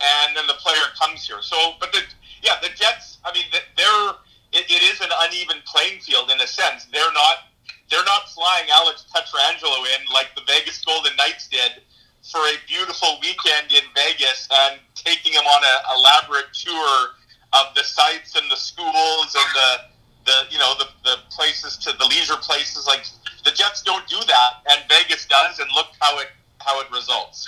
and 0.00 0.36
then 0.36 0.46
the 0.46 0.54
player 0.54 0.90
comes 0.98 1.26
here. 1.26 1.42
So, 1.42 1.74
but 1.78 1.92
the 1.92 2.02
yeah, 2.42 2.58
the 2.60 2.70
Jets. 2.70 3.18
I 3.24 3.32
mean, 3.32 3.44
they're 3.52 4.14
it, 4.52 4.68
it 4.68 4.82
is 4.82 5.00
an 5.00 5.10
uneven 5.24 5.62
playing 5.64 6.00
field 6.00 6.30
in 6.30 6.40
a 6.40 6.46
sense. 6.46 6.86
They're 6.86 7.12
not 7.12 7.48
they're 7.90 8.04
not 8.04 8.28
flying 8.30 8.68
Alex 8.70 9.04
Pietrangelo 9.14 9.84
in 9.96 10.06
like 10.12 10.34
the 10.34 10.42
Vegas 10.46 10.84
Golden 10.84 11.14
Knights 11.16 11.48
did 11.48 11.82
for 12.22 12.40
a 12.40 12.56
beautiful 12.66 13.18
weekend 13.20 13.72
in 13.72 13.82
Vegas 13.94 14.48
and 14.50 14.80
taking 14.94 15.32
him 15.32 15.44
on 15.44 15.62
an 15.64 15.78
elaborate 15.98 16.52
tour 16.54 17.08
of 17.52 17.74
the 17.74 17.82
sites 17.82 18.36
and 18.36 18.50
the 18.50 18.56
schools 18.56 19.36
and 19.36 19.50
the 19.54 19.91
the 20.24 20.32
you 20.50 20.58
know 20.58 20.74
the, 20.78 20.86
the 21.04 21.16
places 21.30 21.76
to 21.78 21.92
the 21.98 22.04
leisure 22.06 22.36
places 22.36 22.86
like 22.86 23.06
the 23.44 23.50
Jets 23.50 23.82
don't 23.82 24.06
do 24.06 24.18
that 24.26 24.52
and 24.70 24.80
Vegas 24.88 25.26
does 25.26 25.58
and 25.58 25.68
look 25.74 25.88
how 26.00 26.18
it 26.18 26.28
how 26.58 26.80
it 26.80 26.86
results. 26.92 27.46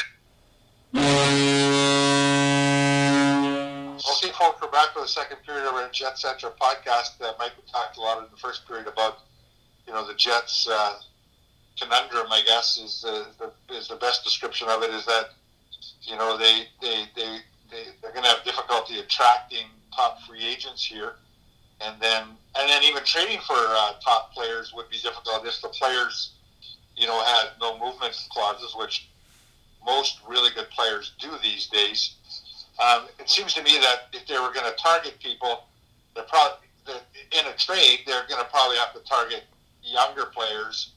Okay, 4.25 4.33
folks, 4.39 4.61
we're 4.63 4.71
back 4.71 4.93
for 4.93 5.01
the 5.01 5.09
second 5.09 5.39
period 5.45 5.67
of 5.67 5.75
our 5.75 5.89
Jetcetera 5.91 6.53
podcast. 6.61 7.21
Uh, 7.21 7.33
Mike 7.39 7.53
talked 7.71 7.97
a 7.97 8.01
lot 8.01 8.19
in 8.19 8.25
the 8.31 8.37
first 8.37 8.67
period 8.67 8.87
about 8.87 9.21
you 9.87 9.93
know 9.93 10.07
the 10.07 10.15
Jets 10.15 10.69
uh, 10.71 10.95
conundrum. 11.81 12.27
I 12.31 12.43
guess 12.47 12.79
is 12.79 13.05
uh, 13.07 13.25
the 13.39 13.75
is 13.75 13.89
the 13.89 13.97
best 13.97 14.25
description 14.25 14.69
of 14.69 14.83
it. 14.83 14.91
Is 14.91 15.05
that 15.07 15.31
you 16.03 16.17
know 16.17 16.37
they 16.37 16.65
they 16.81 17.05
they, 17.17 17.39
they 17.71 17.85
they're 18.03 18.13
going 18.13 18.25
to 18.25 18.31
have 18.31 18.45
difficulty 18.45 18.99
attracting 19.01 19.67
top 19.95 20.21
free 20.23 20.45
agents 20.45 20.85
here, 20.85 21.15
and 21.81 22.01
then 22.01 22.23
and 22.57 22.69
then 22.69 22.83
even 22.85 23.03
trading 23.05 23.41
for 23.41 23.57
uh, 23.57 23.93
top 24.05 24.33
players 24.33 24.73
would 24.75 24.89
be 24.89 24.99
difficult 24.99 25.45
if 25.45 25.61
the 25.61 25.69
players, 25.69 26.35
you 26.97 27.07
know, 27.07 27.21
had 27.25 27.49
no 27.61 27.79
movement 27.79 28.17
clauses, 28.31 28.75
which 28.79 29.09
most 29.85 30.21
really 30.29 30.51
good 30.55 30.71
players 30.71 31.13
do 31.19 31.31
these 31.43 31.67
days. 31.67 32.15
Um, 32.83 33.07
it 33.19 33.29
seems 33.29 33.55
to 33.55 33.63
me 33.63 33.79
that 33.79 34.09
if 34.13 34.27
they 34.27 34.35
were 34.35 34.53
going 34.53 34.71
to 34.71 34.77
target 34.81 35.19
people, 35.21 35.65
they're 36.15 36.25
probably 36.25 36.67
in 36.87 37.47
a 37.47 37.57
trade. 37.57 38.01
They're 38.07 38.27
going 38.29 38.43
to 38.43 38.51
probably 38.51 38.77
have 38.79 38.93
to 38.95 39.01
target 39.01 39.45
younger 39.83 40.27
players 40.27 40.93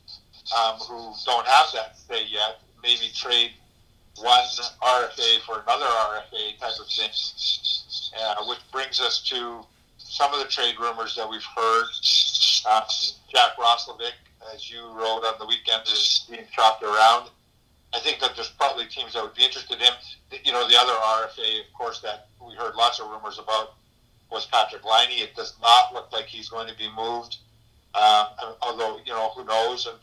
um, 0.56 0.76
who 0.80 1.14
don't 1.26 1.46
have 1.48 1.68
that 1.74 1.98
say 1.98 2.26
yet. 2.30 2.62
Maybe 2.84 3.12
trade 3.14 3.52
one 4.18 4.40
RFA 4.82 5.42
for 5.46 5.62
another 5.62 5.86
RFA 5.86 6.58
type 6.60 6.80
of 6.80 6.88
thing, 6.88 7.10
uh, 8.20 8.46
which 8.46 8.60
brings 8.72 9.00
us 9.00 9.22
to 9.30 9.66
some 10.08 10.34
of 10.34 10.40
the 10.40 10.46
trade 10.46 10.76
rumors 10.80 11.16
that 11.16 11.30
we've 11.30 11.44
heard. 11.56 11.86
Uh, 12.66 12.82
Jack 13.32 13.58
Roslovic, 13.58 14.16
as 14.54 14.70
you 14.70 14.82
wrote 14.94 15.24
on 15.26 15.36
the 15.40 15.46
weekend, 15.46 15.84
is 15.84 16.26
being 16.30 16.46
shopped 16.52 16.84
around. 16.84 17.30
I 17.94 18.00
think 18.00 18.20
that 18.20 18.36
there's 18.36 18.50
probably 18.50 18.86
teams 18.86 19.14
that 19.14 19.24
would 19.24 19.34
be 19.34 19.44
interested 19.44 19.76
in 19.76 19.86
him. 19.86 19.94
You 20.44 20.52
know, 20.52 20.68
the 20.68 20.78
other 20.78 20.94
RFA, 20.94 21.62
of 21.62 21.74
course, 21.78 22.02
that 22.02 22.28
we 22.46 22.56
heard 22.56 22.76
lots 22.76 23.00
of 23.00 23.10
rumors 23.10 23.40
about 23.40 23.76
was 24.32 24.46
Patrik 24.48 24.84
Laine. 24.84 25.22
It 25.24 25.36
does 25.36 25.54
not 25.62 25.94
look 25.94 26.12
like 26.12 26.26
he's 26.26 26.50
going 26.50 26.68
to 26.68 26.78
be 26.78 26.90
moved, 26.96 27.38
um, 27.96 28.28
although, 28.62 29.00
you 29.06 29.14
know, 29.14 29.30
who 29.36 29.46
knows. 29.46 29.88
And 29.88 29.98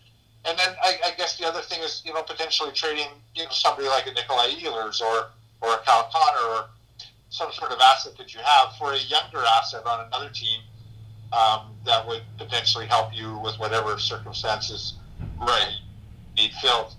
and 0.47 0.59
then 0.59 0.75
I, 0.83 0.97
I, 1.07 1.11
guess 1.17 1.39
the 1.39 1.47
other 1.47 1.63
thing 1.63 1.81
is, 1.83 2.03
you 2.05 2.13
know, 2.13 2.23
potentially 2.23 2.71
trading, 2.73 3.09
you 3.35 3.45
know, 3.45 3.51
somebody 3.51 3.89
like 3.89 4.07
a 4.07 4.13
Nikolai 4.13 4.51
Ehlers 4.51 5.01
or, 5.01 5.31
or 5.63 5.75
a 5.75 5.79
Kyle 5.79 6.11
Connor 6.13 6.55
or 6.55 6.69
some 7.35 7.51
sort 7.51 7.73
of 7.73 7.81
asset 7.81 8.17
that 8.17 8.33
you 8.33 8.39
have 8.45 8.77
for 8.79 8.93
a 8.93 8.99
younger 8.99 9.43
asset 9.59 9.85
on 9.87 10.07
another 10.07 10.31
team 10.31 10.61
um, 11.33 11.75
that 11.85 12.07
would 12.07 12.23
potentially 12.39 12.87
help 12.87 13.09
you 13.13 13.37
with 13.39 13.59
whatever 13.59 13.99
circumstances 13.99 14.95
right. 15.41 15.75
need 16.37 16.53
filled. 16.63 16.95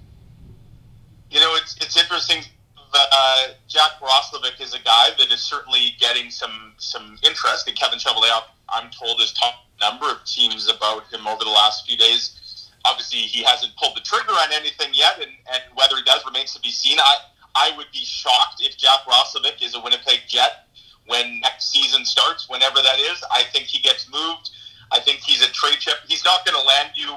You 1.32 1.39
know, 1.39 1.56
it's, 1.56 1.77
it's 1.77 1.96
interesting 1.96 2.44
that 2.92 3.08
uh, 3.13 3.48
Jack 3.70 3.92
Roslovic 4.01 4.60
is 4.60 4.74
a 4.74 4.80
guy 4.80 5.08
that 5.18 5.32
is 5.32 5.39
certainly 5.39 5.96
getting 6.01 6.30
some 6.30 6.74
some 6.77 7.18
interest. 7.24 7.70
And 7.70 7.77
Kevin 7.77 7.98
Cheveldayoff, 7.98 8.44
I'm 8.68 8.92
told, 8.92 9.22
has 9.22 9.32
talked 9.32 9.68
a 9.80 9.89
number 9.89 10.06
of 10.06 10.25
teams 10.25 10.70
about 10.70 11.08
him 11.13 11.27
over 11.27 11.46
the 11.46 11.50
last 11.50 11.88
few 11.88 11.98
days 11.98 12.42
obviously 12.86 13.20
he 13.20 13.44
hasn't 13.44 13.75
pulled 13.77 13.98
the 13.98 14.01
trigger 14.01 14.32
on 14.32 14.54
anything 14.54 14.89
yet, 14.94 15.15
and, 15.15 15.32
and 15.51 15.63
whether 15.74 15.98
he 15.98 16.04
does 16.04 16.24
remains 16.25 16.54
to 16.54 16.62
be 16.62 16.70
seen. 16.70 17.00
I 17.00 17.15
I 17.55 17.71
would 17.77 17.88
be 17.91 18.03
shocked 18.03 18.62
if 18.62 18.77
Jack 18.77 19.00
Roslovic 19.07 19.63
is 19.63 19.75
a 19.75 19.79
Winnipeg 19.79 20.21
Jet 20.27 20.67
when 21.07 21.39
next 21.39 21.71
season 21.71 22.05
starts, 22.05 22.50
whenever 22.50 22.77
that 22.81 23.00
is. 23.00 23.24
I 23.31 23.43
think 23.53 23.65
he 23.65 23.81
gets 23.81 24.12
moved. 24.12 24.51
I 24.91 25.00
think 25.00 25.19
he's 25.19 25.41
a 25.41 25.51
trade 25.51 25.79
chip. 25.79 25.95
He's 26.07 26.24
not 26.24 26.45
going 26.45 26.59
to 26.59 26.67
land 26.67 26.91
you 26.95 27.15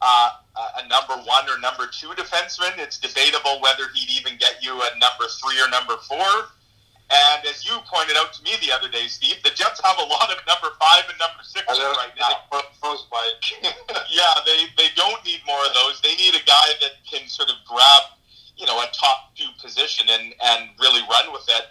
uh, 0.00 0.30
a 0.78 0.88
number 0.88 1.14
one 1.24 1.48
or 1.48 1.58
number 1.60 1.86
two 1.90 2.08
defenseman. 2.08 2.78
It's 2.78 2.98
debatable 2.98 3.60
whether 3.60 3.84
he'd 3.94 4.10
even 4.10 4.36
get 4.38 4.62
you 4.62 4.74
a 4.74 4.90
number 4.98 5.26
three 5.40 5.60
or 5.60 5.68
number 5.70 5.96
four. 6.08 6.50
And 7.12 7.44
as 7.44 7.64
you 7.68 7.76
pointed 7.84 8.16
out 8.16 8.32
to 8.34 8.42
me 8.42 8.52
the 8.64 8.72
other 8.72 8.88
day, 8.88 9.06
Steve, 9.06 9.36
the 9.44 9.50
Jets 9.50 9.80
have 9.84 9.98
a 9.98 10.08
lot 10.08 10.30
of 10.32 10.40
number 10.48 10.72
five 10.80 11.04
and 11.08 11.18
number 11.18 11.44
six 11.44 11.66
right 11.96 12.12
now. 12.16 12.24
yeah, 14.10 14.32
they, 14.46 14.64
they 14.80 14.88
don't 14.96 15.20
need 15.24 15.40
more 15.46 15.60
of 15.60 15.74
those. 15.74 16.00
They 16.00 16.14
need 16.16 16.34
a 16.34 16.44
guy 16.46 16.68
that 16.80 17.04
can 17.04 17.28
sort 17.28 17.50
of 17.50 17.56
grab, 17.68 18.02
you 18.56 18.66
know, 18.66 18.78
a 18.80 18.86
top 18.92 19.34
two 19.34 19.48
position 19.60 20.06
and, 20.10 20.34
and 20.42 20.70
really 20.80 21.02
run 21.10 21.32
with 21.32 21.48
it. 21.48 21.64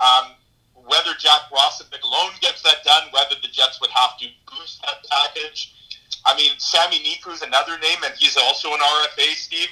Um, 0.00 0.32
whether 0.74 1.14
Jack 1.18 1.46
Roslovic 1.52 2.02
alone 2.02 2.32
gets 2.40 2.62
that 2.62 2.82
done, 2.84 3.08
whether 3.12 3.36
the 3.40 3.48
Jets 3.48 3.80
would 3.80 3.90
have 3.90 4.18
to 4.18 4.26
boost 4.50 4.82
that 4.82 5.04
package. 5.08 5.74
I 6.24 6.36
mean, 6.36 6.52
Sami 6.58 6.98
Niku 6.98 7.32
is 7.32 7.42
another 7.42 7.78
name, 7.78 7.98
and 8.04 8.14
he's 8.16 8.36
also 8.36 8.72
an 8.72 8.80
RFA, 8.80 9.34
Steve. 9.34 9.68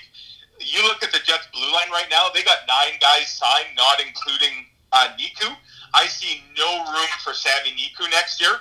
You 0.60 0.82
look 0.82 1.02
at 1.02 1.12
the 1.12 1.18
Jets 1.24 1.48
blue 1.52 1.72
line 1.72 1.90
right 1.90 2.06
now, 2.10 2.28
they 2.34 2.42
got 2.42 2.58
nine 2.68 2.98
guys 3.00 3.32
signed, 3.32 3.74
not 3.76 4.00
including 4.00 4.66
uh, 4.92 5.08
Niku. 5.18 5.54
I 5.94 6.06
see 6.06 6.42
no 6.56 6.84
room 6.84 7.10
for 7.24 7.34
Sami 7.34 7.70
Niku 7.74 8.08
next 8.10 8.40
year. 8.40 8.54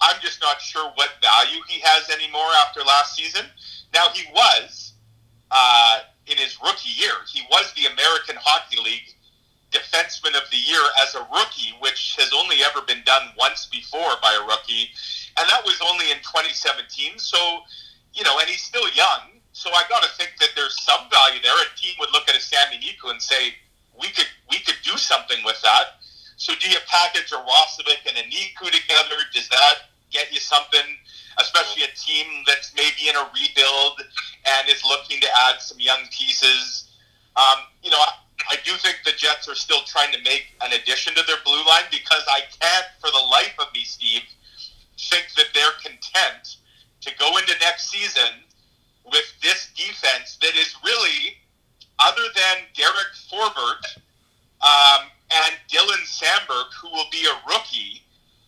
I'm 0.00 0.20
just 0.20 0.40
not 0.40 0.60
sure 0.60 0.90
what 0.94 1.10
value 1.22 1.62
he 1.68 1.80
has 1.84 2.08
anymore 2.10 2.48
after 2.66 2.80
last 2.80 3.14
season. 3.14 3.46
Now, 3.94 4.08
he 4.12 4.24
was, 4.32 4.94
uh, 5.50 6.00
in 6.32 6.38
his 6.38 6.56
rookie 6.64 6.96
year, 6.96 7.12
he 7.28 7.44
was 7.50 7.72
the 7.76 7.92
American 7.92 8.36
Hockey 8.40 8.80
League 8.80 9.12
Defenseman 9.70 10.32
of 10.36 10.48
the 10.50 10.56
Year 10.56 10.80
as 11.00 11.14
a 11.14 11.24
rookie, 11.32 11.76
which 11.80 12.16
has 12.18 12.32
only 12.32 12.64
ever 12.64 12.80
been 12.82 13.04
done 13.04 13.32
once 13.38 13.66
before 13.66 14.16
by 14.20 14.32
a 14.32 14.44
rookie, 14.48 14.88
and 15.38 15.48
that 15.48 15.64
was 15.64 15.76
only 15.84 16.10
in 16.10 16.18
2017. 16.24 17.18
So, 17.18 17.36
you 18.12 18.24
know, 18.24 18.38
and 18.40 18.48
he's 18.48 18.62
still 18.62 18.88
young. 18.92 19.40
So 19.52 19.68
I 19.70 19.84
got 19.88 20.02
to 20.02 20.10
think 20.16 20.32
that 20.40 20.56
there's 20.56 20.80
some 20.82 21.08
value 21.12 21.40
there. 21.42 21.52
A 21.52 21.68
team 21.76 21.94
would 22.00 22.12
look 22.12 22.28
at 22.28 22.36
a 22.36 22.40
Sami 22.40 22.80
Niku 22.80 23.12
and 23.12 23.20
say, 23.20 23.52
we 23.98 24.08
could 24.08 24.28
we 24.50 24.58
could 24.60 24.80
do 24.84 24.96
something 24.96 25.44
with 25.44 25.60
that. 25.62 26.00
So 26.36 26.52
do 26.58 26.68
you 26.68 26.78
package 26.88 27.32
a 27.32 27.36
Roslovic 27.36 28.08
and 28.08 28.16
a 28.16 28.24
Niku 28.28 28.72
together? 28.72 29.20
Does 29.32 29.48
that 29.48 29.92
get 30.10 30.32
you 30.32 30.40
something? 30.40 30.96
Especially 31.38 31.82
a 31.84 31.92
team 31.96 32.44
that's 32.46 32.74
maybe 32.76 33.08
in 33.08 33.16
a 33.16 33.24
rebuild 33.32 34.02
and 34.46 34.68
is 34.68 34.82
looking 34.84 35.20
to 35.20 35.28
add 35.48 35.60
some 35.60 35.78
young 35.80 36.00
pieces. 36.10 36.90
Um, 37.36 37.64
you 37.82 37.90
know, 37.90 37.98
I, 37.98 38.12
I 38.50 38.56
do 38.64 38.72
think 38.72 38.98
the 39.04 39.12
Jets 39.16 39.48
are 39.48 39.54
still 39.54 39.82
trying 39.86 40.12
to 40.12 40.20
make 40.22 40.46
an 40.62 40.72
addition 40.72 41.14
to 41.14 41.22
their 41.26 41.38
blue 41.44 41.64
line 41.64 41.88
because 41.90 42.24
I 42.28 42.40
can't, 42.60 42.86
for 43.00 43.10
the 43.10 43.24
life 43.30 43.54
of 43.58 43.72
me, 43.72 43.84
Steve, 43.84 44.22
think 44.98 45.26
that 45.36 45.46
they're 45.54 45.76
content 45.82 46.56
to 47.00 47.10
go 47.18 47.36
into 47.38 47.54
next 47.60 47.90
season 47.90 48.44
with 49.04 49.24
this 49.42 49.70
defense 49.74 50.38
that 50.40 50.54
is 50.54 50.76
really 50.84 51.36
other 51.98 52.22
than 52.34 52.56
Derek 52.74 53.12
Forbort 53.30 53.98
um, 54.62 55.08
and 55.30 55.54
Dylan 55.68 56.02
Samberg, 56.06 56.72
who 56.80 56.90
will 56.90 57.10
be 57.10 57.26
a 57.26 57.48
rookie, 57.48 58.02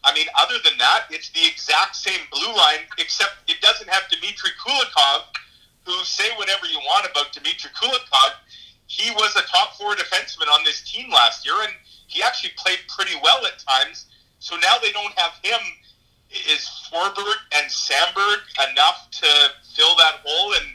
I 0.05 0.13
mean, 0.13 0.27
other 0.39 0.61
than 0.63 0.77
that, 0.79 1.09
it's 1.11 1.31
the 1.31 1.45
exact 1.49 1.97
same 1.97 2.21
blue 2.31 2.53
line, 2.55 2.85
except 2.99 3.49
it 3.49 3.61
doesn't 3.61 3.89
have 3.89 4.05
Dmitry 4.11 4.51
Kulikov, 4.61 5.33
who 5.87 5.93
say 6.05 6.29
whatever 6.37 6.67
you 6.67 6.79
want 6.79 7.09
about 7.11 7.33
Dmitry 7.33 7.71
Kulikov. 7.73 8.37
He 8.87 9.11
was 9.13 9.35
a 9.35 9.43
top 9.49 9.77
four 9.77 9.95
defenseman 9.97 10.53
on 10.53 10.63
this 10.63 10.83
team 10.83 11.11
last 11.11 11.47
year, 11.47 11.57
and 11.63 11.73
he 12.07 12.23
actually 12.23 12.53
played 12.57 12.79
pretty 12.87 13.17
well 13.23 13.45
at 13.47 13.59
times. 13.59 14.07
So 14.39 14.57
now 14.57 14.77
they 14.83 14.93
don't 14.93 15.19
have 15.19 15.33
him. 15.43 15.61
is 16.53 16.69
Forbort 16.93 17.41
and 17.57 17.71
Samberg 17.71 18.45
enough 18.71 19.09
to 19.11 19.29
fill 19.75 19.97
that 19.97 20.21
hole? 20.23 20.53
And 20.53 20.67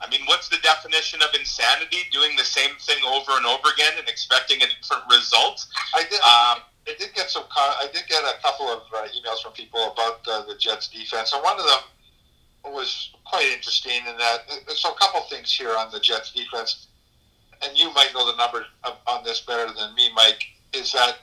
I 0.00 0.08
mean, 0.08 0.20
what's 0.26 0.48
the 0.48 0.58
definition 0.62 1.20
of 1.20 1.34
insanity? 1.34 2.06
Doing 2.12 2.36
the 2.36 2.44
same 2.44 2.76
thing 2.78 3.02
over 3.10 3.32
and 3.32 3.44
over 3.44 3.70
again 3.74 3.92
and 3.98 4.08
expecting 4.08 4.62
a 4.62 4.66
different 4.66 5.02
result? 5.10 5.66
I 5.94 6.04
did. 6.04 6.20
Um, 6.20 6.62
I 6.88 6.94
did 6.98 7.14
get 7.14 7.30
some. 7.30 7.44
I 7.54 7.88
did 7.92 8.02
get 8.08 8.22
a 8.24 8.42
couple 8.42 8.66
of 8.66 8.82
uh, 8.92 9.06
emails 9.08 9.42
from 9.42 9.52
people 9.52 9.92
about 9.92 10.26
uh, 10.26 10.44
the 10.46 10.56
Jets 10.58 10.88
defense, 10.88 11.32
and 11.32 11.42
one 11.42 11.58
of 11.58 11.64
them 11.66 12.72
was 12.72 13.10
quite 13.24 13.46
interesting 13.46 14.00
in 14.08 14.16
that. 14.18 14.40
Uh, 14.50 14.74
so, 14.74 14.90
a 14.90 14.98
couple 14.98 15.20
things 15.22 15.52
here 15.52 15.76
on 15.76 15.92
the 15.92 16.00
Jets 16.00 16.32
defense, 16.32 16.88
and 17.62 17.76
you 17.78 17.92
might 17.94 18.10
know 18.14 18.30
the 18.30 18.36
numbers 18.36 18.66
on 19.06 19.22
this 19.24 19.40
better 19.40 19.72
than 19.72 19.94
me, 19.94 20.10
Mike. 20.14 20.42
Is 20.72 20.92
that 20.92 21.18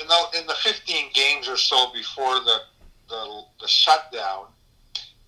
in 0.00 0.06
the 0.06 0.40
in 0.40 0.46
the 0.46 0.54
15 0.54 1.10
games 1.12 1.48
or 1.48 1.56
so 1.56 1.92
before 1.92 2.36
the 2.40 2.60
the, 3.08 3.42
the 3.60 3.68
shutdown, 3.68 4.46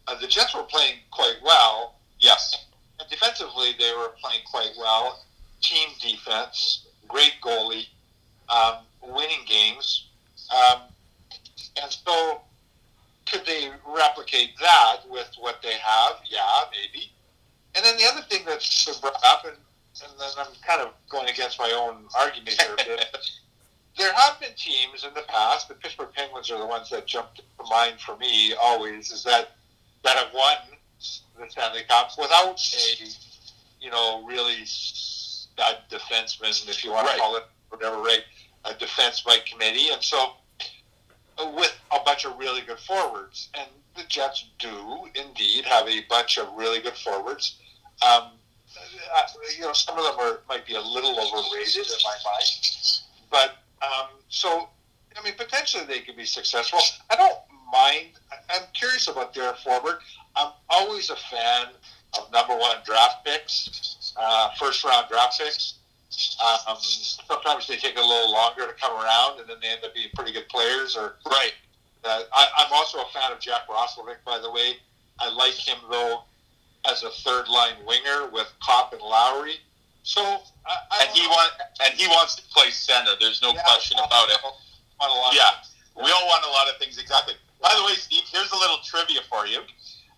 uh, 0.06 0.18
the 0.20 0.26
Jets 0.26 0.54
were 0.54 0.62
playing 0.64 0.96
quite 1.10 1.36
well. 1.42 1.96
Yes. 2.18 2.66
And 2.98 3.08
defensively, 3.08 3.70
they 3.78 3.92
were 3.96 4.12
playing 4.22 4.42
quite 4.50 4.72
well. 4.78 5.24
Team 5.62 5.88
defense, 6.00 6.86
great 7.08 7.34
goalie, 7.42 7.86
um, 8.48 8.84
winning 9.02 9.44
games. 9.46 10.06
Um, 10.54 10.82
and 11.82 11.90
so, 11.90 12.40
could 13.26 13.46
they 13.46 13.70
replicate 13.86 14.50
that 14.60 14.98
with 15.08 15.30
what 15.38 15.62
they 15.62 15.74
have? 15.74 16.16
Yeah, 16.28 16.40
maybe. 16.70 17.10
And 17.76 17.84
then 17.84 17.96
the 17.96 18.04
other 18.04 18.22
thing 18.22 18.42
that's 18.46 18.98
brought 19.00 19.14
up, 19.24 19.44
and, 19.44 19.56
and 20.02 20.12
then 20.18 20.28
I'm 20.38 20.52
kind 20.66 20.80
of 20.80 20.92
going 21.08 21.28
against 21.28 21.58
my 21.58 21.70
own 21.76 22.06
argument 22.18 22.60
here 22.60 22.74
a 22.74 22.76
bit, 22.76 23.16
there 23.98 24.12
have 24.14 24.40
been 24.40 24.54
teams 24.56 25.04
in 25.04 25.14
the 25.14 25.22
past, 25.28 25.68
the 25.68 25.74
Pittsburgh 25.74 26.08
Penguins 26.14 26.50
are 26.50 26.58
the 26.58 26.66
ones 26.66 26.90
that 26.90 27.06
jump 27.06 27.34
to 27.34 27.42
mind 27.68 28.00
for 28.00 28.16
me 28.16 28.54
always, 28.60 29.10
is 29.10 29.22
that 29.24 29.50
that 30.02 30.16
have 30.16 30.32
won 30.34 30.56
the 31.38 31.50
Stanley 31.50 31.82
Cup 31.88 32.10
without 32.18 32.58
a, 32.58 33.06
you 33.80 33.90
know, 33.90 34.24
really 34.26 34.64
stud 34.64 35.78
defenseman, 35.90 36.68
if 36.68 36.84
you 36.84 36.92
want 36.92 37.06
right. 37.06 37.14
to 37.14 37.20
call 37.20 37.36
it 37.36 37.44
whatever, 37.68 37.96
right? 37.98 38.22
A 38.64 38.74
defense 38.74 39.22
by 39.22 39.38
committee, 39.50 39.88
and 39.90 40.02
so 40.02 40.32
uh, 41.38 41.50
with 41.56 41.74
a 41.90 41.98
bunch 42.04 42.24
of 42.26 42.38
really 42.38 42.60
good 42.60 42.78
forwards, 42.78 43.48
and 43.54 43.68
the 43.96 44.02
Jets 44.08 44.46
do 44.58 45.08
indeed 45.14 45.64
have 45.64 45.88
a 45.88 46.00
bunch 46.08 46.38
of 46.38 46.52
really 46.54 46.80
good 46.80 46.96
forwards. 46.96 47.56
Um, 48.02 48.32
uh, 48.76 49.22
you 49.56 49.62
know, 49.62 49.72
some 49.72 49.98
of 49.98 50.04
them 50.04 50.14
are 50.20 50.40
might 50.48 50.66
be 50.66 50.74
a 50.74 50.80
little 50.80 51.18
overrated 51.18 51.76
in 51.76 51.98
my 52.04 52.16
mind, 52.24 53.00
but 53.30 53.56
um, 53.82 54.08
so, 54.28 54.68
I 55.16 55.24
mean, 55.24 55.34
potentially 55.36 55.84
they 55.84 56.00
could 56.00 56.16
be 56.16 56.26
successful. 56.26 56.80
I 57.08 57.16
don't 57.16 57.38
mind. 57.72 58.08
I'm 58.50 58.62
curious 58.74 59.08
about 59.08 59.34
Derek 59.34 59.56
Forbort. 59.56 59.98
I'm 60.36 60.52
always 60.68 61.10
a 61.10 61.16
fan 61.16 61.68
of 62.18 62.30
number 62.32 62.56
one 62.56 62.76
draft 62.84 63.24
picks, 63.24 64.12
uh, 64.16 64.50
first 64.58 64.84
round 64.84 65.08
draft 65.08 65.38
picks. 65.38 65.74
Um, 66.66 66.76
sometimes 66.80 67.66
they 67.68 67.76
take 67.76 67.96
a 67.96 68.00
little 68.00 68.32
longer 68.32 68.66
to 68.66 68.72
come 68.74 68.92
around, 68.92 69.40
and 69.40 69.48
then 69.48 69.58
they 69.62 69.68
end 69.68 69.84
up 69.84 69.94
being 69.94 70.08
pretty 70.14 70.32
good 70.32 70.48
players. 70.48 70.96
Or 70.96 71.16
right. 71.26 71.52
Uh, 72.04 72.22
I, 72.32 72.46
I'm 72.58 72.72
also 72.72 72.98
a 72.98 73.06
fan 73.12 73.30
of 73.30 73.40
Jack 73.40 73.68
Roslovic, 73.68 74.24
by 74.24 74.38
the 74.38 74.50
way. 74.50 74.76
I 75.20 75.28
like 75.30 75.54
him 75.54 75.76
though 75.90 76.22
as 76.90 77.02
a 77.02 77.10
third 77.10 77.48
line 77.48 77.74
winger 77.86 78.28
with 78.32 78.48
Copp 78.62 78.92
and 78.92 79.02
Lowry. 79.02 79.56
So, 80.02 80.22
I, 80.22 80.76
I 80.90 81.04
and 81.04 81.16
he 81.16 81.26
want 81.26 81.52
and 81.84 81.94
he 81.94 82.06
wants 82.08 82.36
to 82.36 82.42
play 82.48 82.70
center. 82.70 83.12
There's 83.20 83.42
no 83.42 83.52
yeah, 83.52 83.62
question 83.62 83.98
about 83.98 84.30
it. 84.30 84.38
Yeah, 85.32 85.50
we 85.96 86.10
all 86.10 86.26
want 86.26 86.44
a 86.44 86.50
lot 86.50 86.68
of 86.68 86.78
things 86.78 86.98
exactly. 86.98 87.34
By 87.60 87.74
the 87.76 87.84
way, 87.84 87.92
Steve, 87.92 88.24
here's 88.32 88.50
a 88.52 88.56
little 88.56 88.78
trivia 88.82 89.20
for 89.28 89.46
you. 89.46 89.60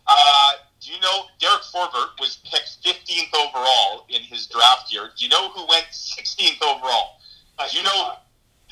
Uh, 0.06 0.52
do 0.82 0.92
you 0.92 1.00
know 1.00 1.26
Derek 1.38 1.62
Forbort 1.62 2.18
was 2.18 2.38
picked 2.44 2.82
15th 2.82 3.32
overall 3.34 4.06
in 4.08 4.22
his 4.22 4.46
draft 4.46 4.92
year? 4.92 5.10
Do 5.16 5.24
you 5.24 5.30
know 5.30 5.50
who 5.50 5.66
went 5.68 5.86
16th 5.92 6.60
overall? 6.62 7.20
Uh, 7.58 7.68
you 7.70 7.82
know, 7.82 8.14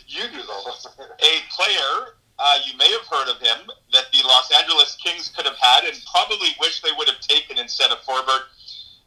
you 0.06 0.22
do 0.28 0.42
though. 0.42 1.04
a 1.22 1.32
player 1.50 2.14
uh, 2.40 2.58
you 2.64 2.76
may 2.78 2.90
have 2.90 3.06
heard 3.06 3.28
of 3.28 3.38
him 3.40 3.70
that 3.92 4.04
the 4.12 4.22
Los 4.24 4.50
Angeles 4.50 4.96
Kings 4.96 5.30
could 5.36 5.44
have 5.44 5.58
had 5.60 5.84
and 5.84 5.94
probably 6.10 6.48
wish 6.58 6.80
they 6.80 6.88
would 6.96 7.06
have 7.06 7.20
taken 7.20 7.58
instead 7.58 7.90
of 7.90 7.98
Forbort. 7.98 8.48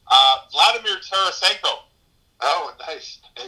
Uh, 0.08 0.38
Vladimir 0.52 0.98
Tarasenko. 0.98 1.90
Oh, 2.42 2.74
nice. 2.88 3.20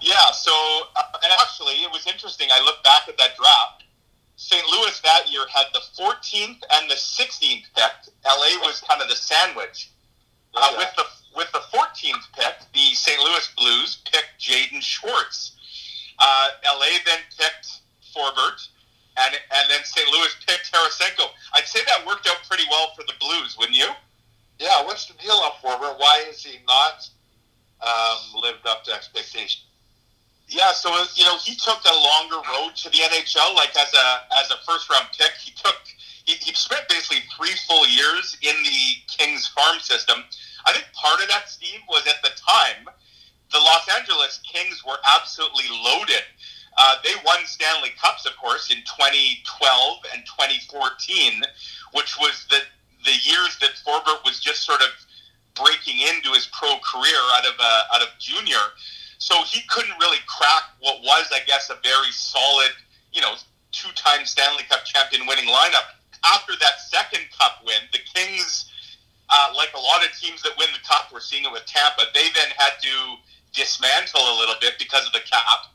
yeah. 0.00 0.30
So, 0.32 0.52
uh, 0.94 1.02
and 1.22 1.32
actually, 1.40 1.74
it 1.82 1.90
was 1.90 2.06
interesting. 2.06 2.48
I 2.52 2.62
looked 2.64 2.84
back 2.84 3.08
at 3.08 3.16
that 3.16 3.36
draft. 3.36 3.84
St. 4.36 4.64
Louis 4.66 5.00
that 5.00 5.30
year 5.30 5.46
had 5.52 5.66
the 5.72 5.80
14th 5.98 6.60
and 6.72 6.90
the 6.90 6.94
16th 6.94 7.64
pick. 7.74 8.14
LA 8.24 8.60
was 8.62 8.82
kind 8.86 9.00
of 9.00 9.08
the 9.08 9.14
sandwich. 9.14 9.90
Uh, 10.54 10.74
with 10.78 10.92
the 10.96 11.04
with 11.36 11.52
the 11.52 11.60
14th 11.72 12.32
pick, 12.32 12.54
the 12.72 12.94
St. 12.94 13.20
Louis 13.20 13.52
Blues 13.56 13.98
picked 14.10 14.40
Jaden 14.40 14.80
Schwartz. 14.80 15.52
Uh, 16.18 16.48
LA 16.64 16.96
then 17.04 17.20
picked 17.38 17.80
Forbort, 18.14 18.68
and 19.18 19.34
and 19.34 19.70
then 19.70 19.84
St. 19.84 20.08
Louis 20.08 20.34
picked 20.46 20.72
Tarasenko. 20.72 21.28
I'd 21.52 21.66
say 21.66 21.80
that 21.86 22.06
worked 22.06 22.26
out 22.26 22.38
pretty 22.48 22.64
well 22.70 22.92
for 22.96 23.02
the 23.02 23.12
Blues, 23.20 23.56
wouldn't 23.58 23.76
you? 23.76 23.88
Yeah. 24.58 24.84
What's 24.84 25.06
the 25.06 25.14
deal 25.14 25.32
on 25.32 25.52
Forbort? 25.62 25.98
Why 25.98 26.24
is 26.28 26.42
he 26.42 26.58
not 26.66 27.06
um, 27.80 28.40
lived 28.40 28.66
up 28.66 28.84
to 28.84 28.92
expectation. 28.92 29.62
Yeah, 30.56 30.72
so 30.72 30.88
you 31.14 31.24
know 31.24 31.36
he 31.36 31.54
took 31.54 31.84
a 31.84 31.92
longer 31.92 32.40
road 32.48 32.74
to 32.76 32.88
the 32.88 33.04
NHL. 33.04 33.54
Like 33.54 33.76
as 33.76 33.92
a 33.92 34.06
as 34.40 34.50
a 34.50 34.56
first 34.64 34.88
round 34.88 35.08
pick, 35.12 35.32
he 35.36 35.52
took 35.52 35.76
he, 36.24 36.32
he 36.40 36.54
spent 36.54 36.88
basically 36.88 37.22
three 37.36 37.52
full 37.68 37.86
years 37.86 38.38
in 38.40 38.56
the 38.64 38.80
Kings 39.06 39.46
farm 39.48 39.78
system. 39.80 40.24
I 40.64 40.72
think 40.72 40.86
part 40.94 41.20
of 41.20 41.28
that, 41.28 41.50
Steve, 41.50 41.80
was 41.90 42.06
at 42.08 42.22
the 42.22 42.30
time 42.40 42.88
the 43.52 43.58
Los 43.58 43.86
Angeles 44.00 44.40
Kings 44.50 44.82
were 44.82 44.96
absolutely 45.14 45.68
loaded. 45.84 46.24
Uh, 46.78 46.96
they 47.04 47.12
won 47.24 47.44
Stanley 47.44 47.90
Cups, 48.00 48.24
of 48.24 48.32
course, 48.36 48.70
in 48.70 48.78
2012 48.78 49.98
and 50.14 50.24
2014, 50.24 51.42
which 51.92 52.16
was 52.18 52.46
the 52.48 52.60
the 53.04 53.12
years 53.28 53.58
that 53.60 53.76
Forbort 53.86 54.24
was 54.24 54.40
just 54.40 54.64
sort 54.64 54.80
of 54.80 54.88
breaking 55.54 56.00
into 56.00 56.32
his 56.32 56.48
pro 56.52 56.80
career 56.80 57.20
out 57.36 57.44
of 57.44 57.54
uh, 57.60 57.82
out 57.94 58.00
of 58.00 58.08
junior. 58.18 58.72
So 59.18 59.34
he 59.44 59.62
couldn't 59.68 59.98
really 59.98 60.20
crack 60.26 60.62
what 60.80 61.00
was, 61.02 61.30
I 61.32 61.40
guess, 61.46 61.70
a 61.70 61.76
very 61.82 62.12
solid, 62.12 62.70
you 63.12 63.20
know, 63.20 63.34
two-time 63.72 64.24
Stanley 64.26 64.64
Cup 64.68 64.84
champion 64.84 65.26
winning 65.26 65.46
lineup. 65.46 65.96
After 66.24 66.52
that 66.60 66.80
second 66.80 67.24
Cup 67.38 67.62
win, 67.64 67.80
the 67.92 68.00
Kings, 68.14 68.70
uh, 69.30 69.52
like 69.56 69.70
a 69.74 69.80
lot 69.80 70.04
of 70.04 70.12
teams 70.18 70.42
that 70.42 70.52
win 70.58 70.68
the 70.72 70.86
Cup, 70.86 71.12
we're 71.12 71.20
seeing 71.20 71.44
it 71.44 71.52
with 71.52 71.64
Tampa, 71.66 72.04
they 72.14 72.28
then 72.34 72.48
had 72.56 72.76
to 72.82 73.16
dismantle 73.52 74.20
a 74.20 74.36
little 74.38 74.56
bit 74.60 74.74
because 74.78 75.06
of 75.06 75.12
the 75.12 75.24
cap. 75.24 75.72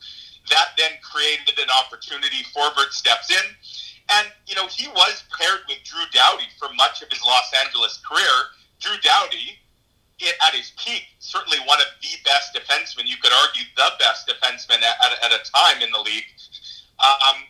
That 0.50 0.74
then 0.78 0.92
created 1.02 1.58
an 1.58 1.70
opportunity. 1.70 2.44
Forbort 2.54 2.92
steps 2.92 3.30
in. 3.30 3.46
And, 4.10 4.28
you 4.46 4.56
know, 4.56 4.68
he 4.68 4.88
was 4.90 5.24
paired 5.32 5.62
with 5.70 5.78
Drew 5.84 6.04
Doughty 6.12 6.50
for 6.60 6.68
much 6.76 7.02
of 7.02 7.10
his 7.10 7.24
Los 7.24 7.50
Angeles 7.64 8.02
career. 8.04 8.52
Drew 8.80 8.98
Doughty, 9.02 9.61
at 10.28 10.54
his 10.54 10.72
peak, 10.78 11.04
certainly 11.20 11.58
one 11.66 11.80
of 11.80 11.88
the 12.02 12.14
best 12.24 12.54
defensemen. 12.54 13.06
You 13.06 13.18
could 13.18 13.32
argue 13.32 13.64
the 13.76 13.90
best 14.00 14.28
defenseman 14.28 14.82
at, 14.82 14.96
at, 15.02 15.14
at 15.26 15.32
a 15.34 15.42
time 15.52 15.82
in 15.82 15.92
the 15.92 16.00
league. 16.00 16.26
Um, 17.00 17.46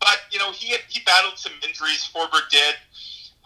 but 0.00 0.20
you 0.30 0.38
know, 0.38 0.52
he 0.52 0.76
he 0.88 1.00
battled 1.04 1.38
some 1.38 1.52
injuries. 1.66 2.08
Forbort 2.12 2.48
did. 2.50 2.76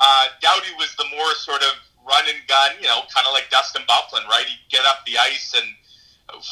Uh, 0.00 0.26
Doughty 0.40 0.74
was 0.78 0.94
the 0.96 1.06
more 1.16 1.34
sort 1.34 1.62
of 1.62 1.74
run 2.06 2.24
and 2.28 2.40
gun, 2.46 2.70
you 2.80 2.86
know, 2.86 3.02
kind 3.12 3.26
of 3.26 3.32
like 3.32 3.50
Dustin 3.50 3.82
Byfuglien, 3.88 4.26
right? 4.28 4.46
He'd 4.46 4.70
get 4.70 4.84
up 4.86 5.04
the 5.04 5.18
ice, 5.18 5.52
and 5.56 5.66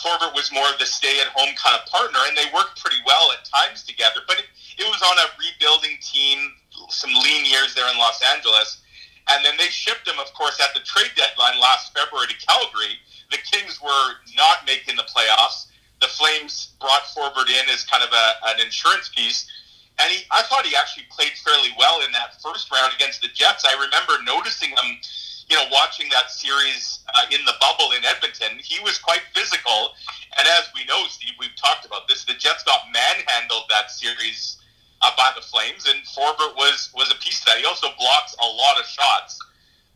Forbort 0.02 0.34
was 0.34 0.50
more 0.52 0.66
of 0.68 0.78
the 0.78 0.84
stay-at-home 0.84 1.54
kind 1.56 1.78
of 1.78 1.86
partner, 1.86 2.18
and 2.26 2.36
they 2.36 2.44
worked 2.52 2.80
pretty 2.82 3.00
well 3.06 3.32
at 3.32 3.44
times 3.46 3.84
together. 3.84 4.20
But 4.26 4.38
it, 4.38 4.46
it 4.78 4.84
was 4.84 5.00
on 5.00 5.16
a 5.16 5.26
rebuilding 5.38 5.96
team, 6.02 6.52
some 6.90 7.14
lean 7.14 7.46
years 7.46 7.74
there 7.74 7.88
in 7.90 7.96
Los 7.98 8.20
Angeles 8.34 8.82
and 9.28 9.44
then 9.44 9.54
they 9.58 9.68
shipped 9.68 10.06
him, 10.06 10.18
of 10.18 10.32
course, 10.34 10.60
at 10.60 10.74
the 10.74 10.80
trade 10.80 11.10
deadline 11.16 11.58
last 11.60 11.96
February 11.96 12.28
to 12.28 12.46
Calgary. 12.46 12.98
The 13.30 13.38
Kings 13.42 13.82
were 13.82 14.06
not 14.36 14.62
making 14.66 14.96
the 14.96 15.02
playoffs. 15.02 15.66
The 16.00 16.06
Flames 16.06 16.74
brought 16.80 17.02
Forbort 17.10 17.50
in 17.50 17.68
as 17.70 17.84
kind 17.84 18.04
of 18.04 18.10
a, 18.12 18.26
an 18.54 18.60
insurance 18.60 19.08
piece. 19.08 19.50
And 19.98 20.12
he, 20.12 20.24
I 20.30 20.42
thought 20.42 20.66
he 20.66 20.76
actually 20.76 21.06
played 21.10 21.32
fairly 21.42 21.70
well 21.78 22.04
in 22.04 22.12
that 22.12 22.40
first 22.40 22.70
round 22.70 22.92
against 22.94 23.22
the 23.22 23.28
Jets. 23.28 23.64
I 23.66 23.72
remember 23.74 24.22
noticing 24.22 24.70
him, 24.70 25.00
you 25.48 25.56
know, 25.56 25.64
watching 25.72 26.06
that 26.10 26.30
series 26.30 27.00
uh, 27.16 27.26
in 27.32 27.44
the 27.46 27.54
bubble 27.60 27.92
in 27.96 28.04
Edmonton. 28.04 28.60
He 28.62 28.78
was 28.84 28.98
quite 28.98 29.22
physical. 29.34 29.96
And 30.38 30.46
as 30.46 30.68
we 30.74 30.84
know, 30.84 31.02
Steve, 31.08 31.34
we've 31.40 31.56
talked 31.56 31.86
about 31.86 32.06
this, 32.06 32.24
the 32.24 32.34
Jets 32.34 32.62
got 32.62 32.92
manhandled 32.92 33.64
that 33.70 33.90
series 33.90 34.58
uh, 35.02 35.10
by 35.16 35.32
the 35.34 35.42
Flames, 35.42 35.86
and 35.86 36.00
Forbort 36.04 36.56
was 36.56 36.90
was 36.94 37.10
a 37.12 37.18
piece 37.22 37.40
of 37.40 37.46
that. 37.46 37.58
He 37.58 37.64
also 37.64 37.88
blocks 37.98 38.36
a 38.40 38.46
lot 38.46 38.78
of 38.78 38.86
shots, 38.86 39.38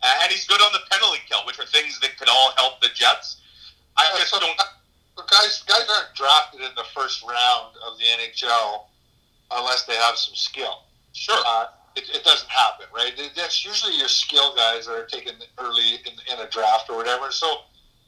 uh, 0.03 0.23
and 0.23 0.31
he's 0.31 0.47
good 0.47 0.61
on 0.61 0.73
the 0.73 0.85
penalty 0.91 1.21
kill, 1.29 1.45
which 1.47 1.59
are 1.59 1.67
things 1.67 1.99
that 2.01 2.17
could 2.19 2.29
all 2.29 2.53
help 2.57 2.81
the 2.81 2.89
Jets. 2.95 3.41
I 3.97 4.09
yeah, 4.13 4.21
just 4.21 4.31
so 4.31 4.41
don't. 4.41 4.57
Guys, 5.29 5.63
guys 5.69 5.85
aren't 5.85 6.15
drafted 6.15 6.61
in 6.63 6.73
the 6.77 6.85
first 6.95 7.23
round 7.23 7.77
of 7.87 7.99
the 7.99 8.05
NHL 8.05 8.85
unless 9.51 9.85
they 9.85 9.95
have 9.95 10.17
some 10.17 10.35
skill. 10.35 10.85
Sure. 11.13 11.37
Uh, 11.47 11.67
it, 11.97 12.09
it 12.15 12.25
doesn't 12.25 12.49
happen, 12.49 12.87
right? 12.95 13.13
That's 13.37 13.65
usually 13.65 13.97
your 13.97 14.09
skill 14.09 14.55
guys 14.55 14.87
that 14.87 14.95
are 14.95 15.07
taken 15.07 15.35
early 15.59 15.97
in, 16.07 16.13
in 16.33 16.47
a 16.47 16.49
draft 16.49 16.89
or 16.89 16.97
whatever. 16.97 17.31
So, 17.31 17.47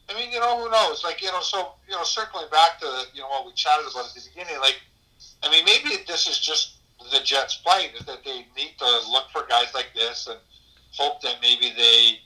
I 0.08 0.14
mean, 0.14 0.30
you 0.30 0.40
know, 0.40 0.58
who 0.58 0.70
knows? 0.70 1.04
Like, 1.04 1.20
you 1.20 1.30
know, 1.32 1.40
so 1.40 1.72
you 1.88 1.94
know, 1.94 2.04
circling 2.04 2.46
back 2.50 2.78
to 2.80 2.86
you 3.12 3.20
know 3.20 3.28
what 3.28 3.46
we 3.46 3.52
chatted 3.52 3.86
about 3.90 4.06
at 4.06 4.14
the 4.14 4.22
beginning, 4.30 4.60
like, 4.60 4.80
I 5.42 5.50
mean, 5.50 5.64
maybe 5.64 6.02
this 6.06 6.28
is 6.28 6.38
just 6.38 6.76
the 7.12 7.20
Jets' 7.20 7.56
plight 7.56 7.90
is 7.98 8.04
that 8.06 8.24
they 8.24 8.46
need 8.56 8.74
to 8.78 8.90
look 9.10 9.30
for 9.32 9.46
guys 9.48 9.72
like 9.74 9.90
this 9.94 10.26
and 10.26 10.38
hope 10.96 11.20
that 11.22 11.36
maybe 11.40 11.72
they, 11.76 12.18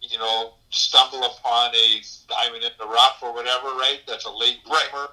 you 0.00 0.18
know, 0.18 0.54
stumble 0.70 1.24
upon 1.24 1.74
a 1.74 2.02
diamond 2.28 2.62
in 2.64 2.70
the 2.78 2.86
rough 2.86 3.18
or 3.22 3.32
whatever, 3.34 3.68
right? 3.74 4.00
That's 4.06 4.24
a 4.26 4.30
late 4.30 4.58
Right. 4.66 4.90
bloomer. 4.92 5.10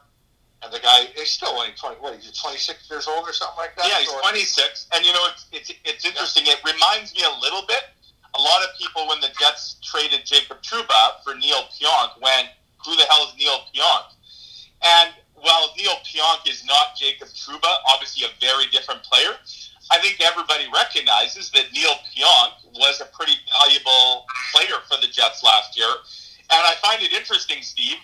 And 0.62 0.72
the 0.72 0.80
guy 0.80 1.08
is 1.18 1.30
still 1.30 1.50
only 1.50 1.74
twenty. 1.74 1.98
What? 2.00 2.16
He's 2.22 2.40
twenty 2.40 2.58
six 2.58 2.90
years 2.90 3.06
old 3.08 3.28
or 3.28 3.34
something 3.34 3.58
like 3.58 3.76
that. 3.76 3.88
Yeah, 3.88 4.00
he's 4.00 4.08
So- 4.10 4.22
26, 4.22 4.88
and 4.94 5.06
you 5.06 5.12
know 5.12 5.26
it's 5.28 5.46
it's 5.52 5.72
it's 5.84 6.06
interesting. 6.06 6.48
It 6.48 6.64
reminds 6.64 7.14
me 7.16 7.24
a 7.24 7.30
little 7.42 7.64
bit. 7.64 7.84
A 8.36 8.42
lot 8.42 8.64
of 8.64 8.70
people 8.80 9.06
when 9.08 9.20
the 9.20 9.28
Jets 9.40 9.76
traded 9.84 10.26
Jacob 10.26 10.62
Trouba 10.64 11.22
for 11.24 11.36
Neil 11.36 11.64
Pionk 11.68 12.18
went, 12.22 12.50
"Who 12.86 12.96
the 12.96 13.04
hell 13.06 13.28
is 13.28 13.36
Neil 13.36 13.68
Pionk?" 13.76 14.14
And 14.82 15.14
while 15.44 15.76
Neil 15.78 16.00
Pionk 16.08 16.48
is 16.48 16.64
not 16.64 16.96
Jacob 16.96 17.28
Trouba, 17.28 17.68
obviously 17.94 18.26
a 18.26 18.32
very 18.40 18.66
different 18.72 19.04
player, 19.04 19.36
I 19.92 20.00
think 20.00 20.22
everybody 20.24 20.64
recognizes 20.74 21.52
that 21.52 21.68
Neil 21.74 22.00
Pionk 22.08 22.64
was 22.80 23.02
a 23.02 23.06
pretty 23.12 23.36
valuable 23.52 24.26
player 24.56 24.80
for 24.88 24.96
the 25.04 25.12
Jets 25.12 25.44
last 25.44 25.78
year. 25.78 25.92
And 26.50 26.64
I 26.64 26.76
find 26.82 27.04
it 27.04 27.12
interesting, 27.12 27.62
Steve, 27.62 28.00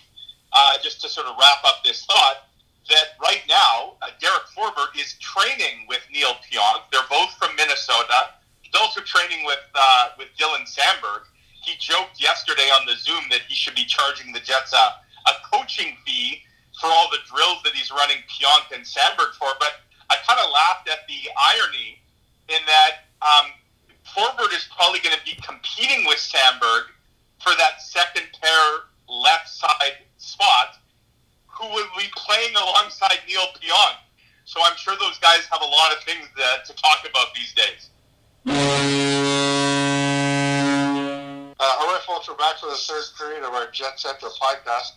uh, 0.52 0.84
just 0.84 1.02
to 1.02 1.08
sort 1.08 1.28
of 1.28 1.38
wrap 1.40 1.64
up 1.64 1.82
this 1.84 2.04
thought, 2.06 2.44
that 2.90 3.16
right 3.22 3.42
now 3.48 3.96
uh, 4.02 4.12
Derek 4.20 4.44
Forbort 4.52 5.00
is 5.00 5.16
training 5.24 5.88
with 5.88 6.02
Neil 6.12 6.36
Pionk. 6.44 6.92
They're 6.92 7.08
both 7.10 7.32
from 7.40 7.56
Minnesota. 7.56 8.36
He's 8.62 8.76
also 8.76 9.00
training 9.02 9.46
with 9.46 9.64
uh, 9.76 10.10
with 10.18 10.28
Dylan 10.38 10.68
Samberg. 10.68 11.24
He 11.64 11.76
joked 11.80 12.20
yesterday 12.20 12.68
on 12.76 12.86
the 12.86 12.96
Zoom 12.98 13.24
that 13.30 13.42
he 13.48 13.56
should 13.56 13.76
be 13.76 13.86
charging 13.86 14.34
the 14.34 14.40
Jets 14.40 14.74
a, 14.74 15.30
a 15.30 15.34
coaching 15.54 15.96
fee 16.06 16.42
for 16.80 16.88
all 16.88 17.10
the 17.12 17.20
drills 17.28 17.62
that 17.64 17.74
he's 17.74 17.92
running 17.92 18.18
Pionk 18.32 18.72
and 18.74 18.84
Samberg 18.84 19.36
for. 19.36 19.52
But 19.60 19.84
I 20.10 20.16
kind 20.28 20.40
of 20.40 20.50
laughed 20.52 20.88
at 20.90 21.08
the 21.08 21.30
irony 21.36 22.00
in 22.48 22.62
that 22.66 23.12
um, 23.22 23.52
Forbort 24.08 24.56
is 24.56 24.68
probably 24.76 25.00
going 25.00 25.16
to 25.16 25.26
be 25.26 25.36
competing 25.44 26.06
with 26.06 26.18
Samberg 26.18 26.90
for 27.44 27.54
that 27.58 27.82
second 27.82 28.26
pair 28.42 28.90
left 29.08 29.50
side 29.50 30.00
spot 30.18 30.80
who 31.48 31.68
will 31.68 31.88
be 31.98 32.08
playing 32.16 32.56
alongside 32.56 33.20
Neil 33.28 33.48
Pionk. 33.60 33.98
So 34.46 34.60
I'm 34.64 34.76
sure 34.78 34.96
those 35.00 35.20
guys 35.20 35.46
have 35.52 35.62
a 35.62 35.66
lot 35.66 35.92
of 35.92 36.04
things 36.04 36.28
uh, 36.38 36.64
to 36.66 36.74
talk 36.74 37.06
about 37.08 37.34
these 37.36 37.54
days. 37.54 37.90
Uh, 41.60 41.76
all 41.80 41.88
right, 41.92 42.02
folks, 42.08 42.28
we're 42.30 42.36
back 42.36 42.58
for 42.58 42.68
the 42.68 42.78
third 42.78 43.04
period 43.18 43.44
of 43.44 43.54
our 43.54 43.70
Jetcetera 43.70 44.30
podcast. 44.42 44.94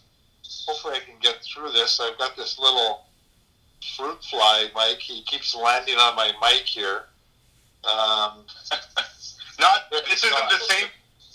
Hopefully, 0.67 0.95
I 0.97 1.01
can 1.01 1.19
get 1.21 1.43
through 1.43 1.73
this. 1.73 2.01
I've 2.01 2.19
got 2.19 2.37
this 2.37 2.59
little 2.59 3.07
fruit 3.97 4.23
fly, 4.25 4.69
Mike. 4.75 4.99
He 4.99 5.23
keeps 5.25 5.55
landing 5.55 5.97
on 5.97 6.15
my 6.17 6.33
mic 6.41 6.63
here. 6.67 7.05
Um, 7.85 8.45
Not 9.61 9.91
this 9.91 10.25
isn't 10.25 10.51
the 10.51 10.59
same. 10.59 10.87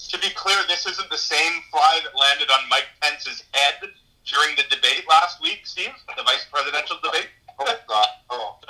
To 0.09 0.19
be 0.19 0.29
clear, 0.35 0.57
this 0.67 0.85
isn't 0.85 1.09
the 1.09 1.17
same 1.17 1.51
fly 1.71 1.99
that 2.03 2.17
landed 2.17 2.49
on 2.49 2.69
Mike 2.69 2.87
Pence's 3.01 3.43
head 3.51 3.89
during 4.25 4.55
the 4.55 4.63
debate 4.69 5.03
last 5.09 5.41
week, 5.41 5.61
Steve, 5.65 5.91
the 6.15 6.23
vice 6.23 6.45
presidential 6.51 6.97
debate. 7.03 7.27
oh 7.59 7.75
God! 7.87 8.07
Oh, 8.29 8.59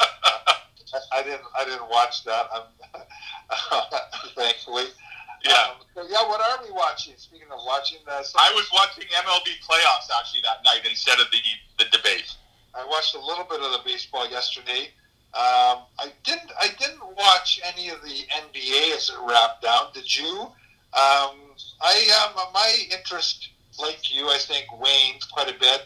I, 1.14 1.24
didn't. 1.24 1.42
I 1.60 1.66
didn't 1.66 1.90
watch 1.90 2.24
that. 2.26 2.50
I'm, 2.54 3.02
thankfully. 4.36 4.86
Yeah. 5.46 5.54
Um, 5.54 5.86
so 5.96 6.02
yeah. 6.10 6.28
What 6.28 6.42
are 6.42 6.64
we 6.66 6.72
watching? 6.72 7.14
Speaking 7.18 7.48
of 7.52 7.60
watching, 7.66 8.00
uh, 8.08 8.24
I 8.38 8.52
was 8.54 8.70
watching 8.74 9.04
MLB 9.04 9.60
playoffs 9.68 10.10
actually 10.20 10.42
that 10.42 10.64
night 10.64 10.88
instead 10.90 11.20
of 11.20 11.28
the 11.32 11.40
the 11.84 11.90
debate. 11.96 12.36
I 12.76 12.86
watched 12.86 13.16
a 13.16 13.20
little 13.20 13.46
bit 13.46 13.62
of 13.62 13.72
the 13.72 13.82
baseball 13.86 14.30
yesterday. 14.30 14.92
Um, 15.34 15.86
I 16.00 16.12
didn't. 16.24 16.52
I 16.60 16.70
didn't 16.80 17.06
watch 17.16 17.60
any 17.64 17.90
of 17.90 18.02
the 18.02 18.26
NBA 18.32 18.96
as 18.96 19.10
it 19.10 19.18
wrapped 19.28 19.64
down. 19.64 19.88
Did 19.94 20.18
you? 20.18 20.52
Um, 20.94 21.36
I 21.82 22.26
um, 22.26 22.54
my 22.54 22.78
interest, 22.92 23.50
like 23.80 24.14
you, 24.14 24.30
I 24.30 24.38
think 24.38 24.66
waned 24.80 25.30
quite 25.32 25.50
a 25.50 25.60
bit 25.60 25.86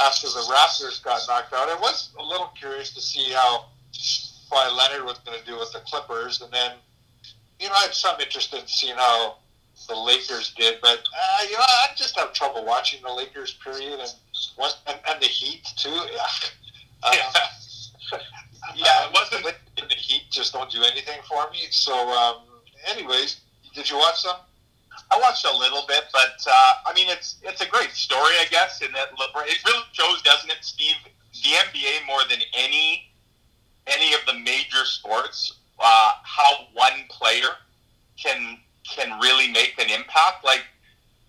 after 0.00 0.28
the 0.28 0.40
Raptors 0.48 1.02
got 1.02 1.20
knocked 1.28 1.52
out. 1.52 1.68
I 1.68 1.78
was 1.80 2.10
a 2.18 2.22
little 2.22 2.50
curious 2.58 2.94
to 2.94 3.00
see 3.00 3.32
how 3.32 3.66
Kawhi 3.92 4.74
Leonard 4.76 5.04
was 5.04 5.18
going 5.18 5.38
to 5.38 5.44
do 5.44 5.58
with 5.58 5.72
the 5.72 5.80
Clippers, 5.80 6.40
and 6.40 6.52
then 6.52 6.72
you 7.60 7.68
know 7.68 7.74
I 7.74 7.82
had 7.82 7.94
some 7.94 8.18
interest 8.20 8.54
in 8.54 8.66
seeing 8.66 8.96
how 8.96 9.36
the 9.88 9.94
Lakers 9.96 10.54
did, 10.56 10.80
but 10.82 10.98
uh, 10.98 11.42
you 11.44 11.52
know 11.52 11.64
I 11.66 11.86
just 11.96 12.16
have 12.18 12.32
trouble 12.32 12.64
watching 12.64 13.00
the 13.02 13.12
Lakers. 13.12 13.52
Period, 13.64 14.00
and 14.00 14.12
what 14.56 14.76
and, 14.86 14.98
and 15.08 15.20
the 15.22 15.26
Heat 15.26 15.62
too. 15.76 15.90
Yeah. 17.04 17.10
Um, 18.12 18.20
Yeah, 18.74 19.06
it 19.06 19.12
wasn't- 19.14 19.46
And 19.78 19.88
the 19.88 19.94
Heat 19.94 20.24
just 20.30 20.52
don't 20.52 20.70
do 20.70 20.82
anything 20.82 21.20
for 21.28 21.48
me. 21.52 21.66
So, 21.70 21.94
um, 22.10 22.42
anyways, 22.88 23.40
did 23.74 23.88
you 23.88 23.96
watch 23.96 24.20
some? 24.22 24.36
I 25.10 25.18
watched 25.20 25.44
a 25.46 25.56
little 25.56 25.84
bit, 25.86 26.04
but 26.12 26.36
uh, 26.46 26.72
I 26.86 26.92
mean, 26.94 27.08
it's 27.08 27.36
it's 27.42 27.60
a 27.60 27.66
great 27.68 27.92
story, 27.92 28.34
I 28.40 28.46
guess. 28.50 28.82
In 28.82 28.90
that 28.92 29.10
LeBron, 29.16 29.46
it 29.46 29.64
really 29.64 29.84
shows, 29.92 30.20
doesn't 30.22 30.50
it, 30.50 30.58
Steve? 30.62 30.96
The 31.32 31.50
NBA 31.70 32.04
more 32.06 32.20
than 32.28 32.40
any 32.52 33.10
any 33.86 34.12
of 34.14 34.20
the 34.26 34.34
major 34.34 34.84
sports, 34.84 35.54
uh, 35.80 36.12
how 36.22 36.66
one 36.74 37.04
player 37.08 37.48
can 38.16 38.58
can 38.84 39.18
really 39.20 39.50
make 39.52 39.74
an 39.78 39.90
impact. 39.90 40.44
Like 40.44 40.64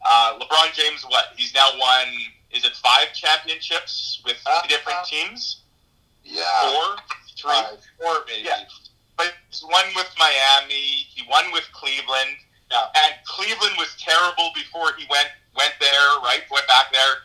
uh, 0.05 0.39
LeBron 0.39 0.73
James, 0.73 1.03
what 1.07 1.25
he's 1.35 1.53
now 1.53 1.69
won? 1.77 2.07
Is 2.51 2.65
it 2.65 2.75
five 2.75 3.13
championships 3.13 4.21
with 4.25 4.38
Uh, 4.45 4.62
different 4.67 5.05
teams? 5.05 5.62
Yeah, 6.23 6.43
Four, 6.62 6.95
three. 7.38 7.77
four 7.99 8.23
maybe. 8.27 8.47
Yeah. 8.47 8.63
But 9.17 9.33
he's 9.49 9.63
won 9.63 9.85
with 9.95 10.09
Miami. 10.17 10.73
He 11.13 11.23
won 11.29 11.51
with 11.51 11.65
Cleveland. 11.73 12.38
Yeah. 12.71 12.85
And 12.95 13.13
Cleveland 13.25 13.75
was 13.77 13.95
terrible 13.99 14.51
before 14.55 14.93
he 14.97 15.05
went 15.09 15.29
went 15.55 15.73
there, 15.79 16.09
right? 16.23 16.41
Went 16.51 16.67
back 16.67 16.91
there. 16.93 17.15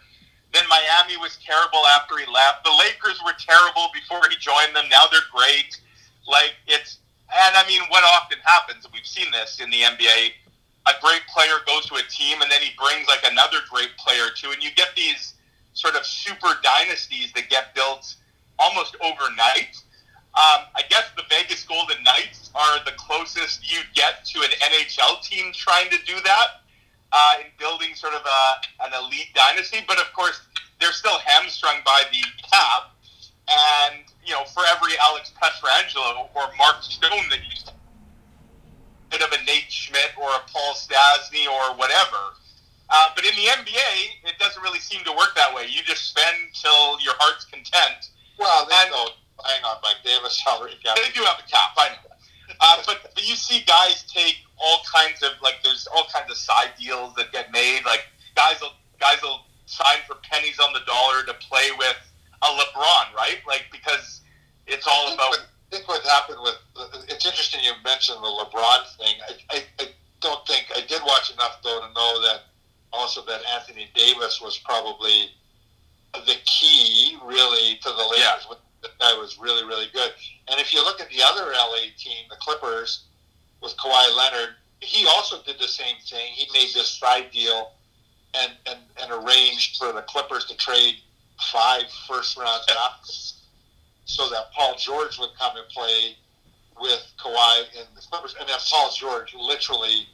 Then 0.52 0.64
Miami 0.68 1.16
was 1.18 1.37
terrible 1.44 1.84
after 1.98 2.16
he 2.16 2.26
left. 2.30 2.64
The 2.64 2.70
Lakers 2.72 3.20
were 3.24 3.34
terrible 3.38 3.88
before 3.92 4.22
he 4.30 4.37
joined 4.37 4.74
them. 4.74 4.88
Now 4.88 5.04
they're 5.10 5.20
great. 5.32 5.78
Like 6.26 6.54
it's 6.66 6.98
and 7.32 7.56
I 7.56 7.64
mean 7.66 7.82
what 7.88 8.04
often 8.04 8.38
happens, 8.44 8.87
we've 8.92 9.06
seen 9.06 9.30
this 9.32 9.60
in 9.60 9.70
the 9.70 9.80
NBA, 9.80 10.32
a 10.87 10.92
great 11.00 11.22
player 11.32 11.64
goes 11.66 11.87
to 11.87 11.96
a 11.96 12.02
team 12.10 12.42
and 12.42 12.50
then 12.50 12.60
he 12.60 12.70
brings 12.76 13.08
like 13.08 13.24
another 13.24 13.58
great 13.70 13.96
player 13.96 14.28
too, 14.34 14.50
and 14.52 14.62
you 14.62 14.70
get 14.74 14.88
these 14.96 15.34
sort 15.72 15.96
of 15.96 16.06
super 16.06 16.54
dynasties 16.62 17.32
that 17.32 17.48
get 17.50 17.74
built 17.74 18.14
almost 18.58 18.96
overnight. 19.02 19.76
Um, 20.34 20.66
I 20.74 20.82
guess 20.88 21.04
the 21.16 21.22
Vegas 21.30 21.64
Golden 21.64 22.02
Knights 22.02 22.50
are 22.54 22.84
the 22.84 22.92
closest 22.96 23.70
you 23.70 23.80
get 23.94 24.24
to 24.26 24.40
an 24.40 24.50
NHL 24.50 25.22
team 25.22 25.52
trying 25.52 25.90
to 25.90 25.98
do 26.06 26.14
that 26.24 26.62
uh, 27.12 27.34
in 27.40 27.46
building 27.58 27.94
sort 27.94 28.14
of 28.14 28.22
a, 28.22 28.84
an 28.84 28.92
elite 29.04 29.30
dynasty. 29.34 29.78
But 29.87 29.98
of 29.98 30.12
course, 30.12 30.40
they're 30.80 30.92
still 30.92 31.18
hamstrung 31.24 31.76
by 31.84 32.02
the 32.10 32.18
cap. 32.50 32.93
And, 33.48 34.04
you 34.24 34.33
know, 34.33 34.44
for 34.44 34.62
every 34.74 34.92
Alex 35.02 35.33
Pietrangelo 35.40 36.28
or 36.35 36.48
Mark 36.57 36.83
Stone 36.83 37.28
that 37.30 37.40
you 37.44 37.54
bit 39.14 39.22
of 39.22 39.30
a 39.30 39.44
Nate 39.44 39.70
Schmidt 39.70 40.11
or 40.18 40.26
a 40.26 40.42
Paul 40.50 40.74
Stastny 40.74 41.46
or 41.46 41.78
whatever. 41.78 42.35
Uh, 42.90 43.09
but 43.14 43.24
in 43.24 43.35
the 43.37 43.46
NBA, 43.46 44.26
it 44.26 44.38
doesn't 44.38 44.62
really 44.62 44.80
seem 44.80 45.04
to 45.04 45.12
work 45.12 45.35
that 45.37 45.54
way. 45.54 45.66
You 45.70 45.83
just 45.85 46.11
spend 46.11 46.50
till 46.52 47.00
your 47.00 47.14
heart's 47.18 47.44
content. 47.44 48.11
Well, 48.38 48.66
they 48.66 48.74
And-. 48.74 49.14
Hang 49.44 49.64
on, 49.64 49.76
Mike. 49.83 50.02
They 50.04 50.11
have 50.11 50.24
a 50.24 50.30
salary 50.30 50.74
cap. 50.83 50.96
They 50.96 51.11
do 51.14 51.24
have 51.24 51.38
a 51.38 51.48
cap, 51.48 51.74
I 51.76 51.90
know. 51.90 52.14
Uh, 52.61 52.83
but, 52.87 53.11
but 53.14 53.28
you 53.28 53.35
see 53.35 53.64
guys 53.66 54.04
take 54.07 54.37
all 54.59 54.80
kinds 54.92 55.22
of 55.22 55.30
like 55.42 55.57
there's 55.64 55.88
all 55.94 56.07
kinds 56.12 56.30
of 56.30 56.37
side 56.37 56.70
deals 56.78 57.14
that 57.14 57.33
get 57.33 57.50
made. 57.50 57.85
Like 57.85 58.07
guys 58.37 58.61
will 58.61 58.74
guys 59.00 59.16
will 59.22 59.40
sign 59.66 59.98
for 60.07 60.16
pennies 60.30 60.61
on 60.61 60.72
the 60.72 60.80
dollar 60.87 61.24
to 61.26 61.35
play 61.35 61.70
with 61.78 61.96
a 62.44 62.48
LeBron, 62.48 63.14
right? 63.16 63.40
Like 63.46 63.66
because 63.72 64.20
it's 64.66 64.87
all 64.87 65.09
I 65.09 65.14
about 65.14 65.30
what, 65.30 65.40
I 65.40 65.76
think 65.76 65.88
what 65.88 66.02
happened 66.04 66.38
with 66.42 66.59
it's 67.09 67.26
interesting 67.26 67.61
you 67.64 67.72
mentioned 67.85 68.18
the 68.18 68.28
LeBron 68.28 68.96
thing. 68.98 69.14
I, 69.28 69.57
I, 69.57 69.62
I 69.80 69.87
don't 70.20 70.46
think 70.46 70.66
I 70.76 70.80
did 70.87 71.02
watch 71.07 71.33
enough 71.33 71.61
though 71.62 71.80
to 71.80 71.92
know 71.94 72.20
that 72.22 72.42
also 72.92 73.24
that 73.26 73.40
Anthony 73.54 73.88
Davis 73.94 74.40
was 74.40 74.59
probably 74.59 75.30
the 76.12 76.37
key 76.44 77.16
really 77.24 77.76
to 77.83 77.88
the 77.88 78.07
Lakers. 78.12 78.46
That 78.83 78.98
guy 79.00 79.14
was 79.18 79.38
really 79.38 79.66
really 79.66 79.87
good. 79.92 80.12
And 80.48 80.61
if 80.61 80.72
you 80.74 80.85
look 80.85 81.00
at 81.00 81.09
the 81.09 81.22
other 81.22 81.50
LA 81.52 81.90
team, 81.96 82.26
the 82.28 82.37
Clippers, 82.37 83.04
with 83.62 83.76
Kawhi 83.78 84.16
Leonard, 84.16 84.50
he 84.80 85.07
also 85.07 85.42
did 85.42 85.59
the 85.59 85.66
same 85.66 85.96
thing. 86.07 86.33
He 86.33 86.46
made 86.52 86.68
this 86.74 86.88
side 86.88 87.30
deal 87.33 87.72
and, 88.35 88.52
and, 88.66 88.78
and 89.02 89.11
arranged 89.11 89.78
for 89.78 89.92
the 89.92 90.02
Clippers 90.02 90.44
to 90.46 90.57
trade 90.57 90.96
five 91.53 91.85
first 92.09 92.37
round 92.37 92.62
drafts 92.66 93.42
so 94.05 94.29
that 94.31 94.53
Paul 94.53 94.77
George 94.79 95.18
would 95.18 95.31
come 95.38 95.57
and 95.57 95.66
play 95.68 96.16
with 96.81 97.12
Kawhi 97.18 97.62
in 97.75 97.87
the 97.94 98.01
Clippers, 98.01 98.35
and 98.38 98.49
then 98.49 98.59
Paul 98.70 98.90
George 98.94 99.35
literally, 99.35 100.07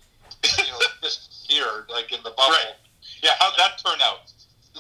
you 0.45 0.65
know, 0.65 0.79
disappeared 1.03 1.87
like 1.89 2.13
in 2.13 2.23
the 2.23 2.31
bubble. 2.31 2.51
Right. 2.51 2.75
Yeah, 3.23 3.31
how'd 3.39 3.55
that 3.59 3.81
turn 3.85 4.01
out? 4.03 4.33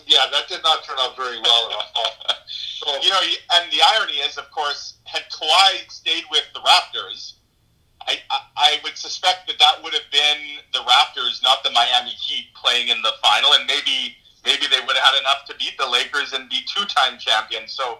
Yeah, 0.07 0.27
that 0.31 0.49
did 0.49 0.63
not 0.63 0.85
turn 0.85 0.97
out 0.99 1.17
very 1.17 1.41
well 1.41 1.71
at 1.71 1.77
all. 1.77 2.13
So, 2.49 2.93
You 3.03 3.11
know, 3.11 3.21
and 3.55 3.73
the 3.73 3.81
irony 3.95 4.15
is, 4.15 4.39
of 4.39 4.51
course, 4.51 4.95
had 5.05 5.23
Kawhi 5.31 5.91
stayed 5.91 6.25
with 6.31 6.45
the 6.55 6.61
Raptors, 6.61 7.35
I, 8.07 8.17
I, 8.31 8.41
I 8.57 8.79
would 8.83 8.97
suspect 8.97 9.47
that 9.49 9.59
that 9.59 9.83
would 9.83 9.93
have 9.93 10.11
been 10.11 10.59
the 10.73 10.81
Raptors, 10.81 11.43
not 11.43 11.63
the 11.63 11.71
Miami 11.71 12.11
Heat, 12.11 12.47
playing 12.55 12.89
in 12.89 13.03
the 13.03 13.13
final, 13.23 13.53
and 13.55 13.67
maybe 13.67 14.17
maybe 14.45 14.67
they 14.71 14.81
would 14.81 14.97
have 14.97 15.05
had 15.15 15.21
enough 15.21 15.45
to 15.47 15.55
beat 15.57 15.77
the 15.79 15.87
Lakers 15.87 16.33
and 16.33 16.49
be 16.49 16.61
two-time 16.67 17.19
champions. 17.19 17.73
So 17.73 17.99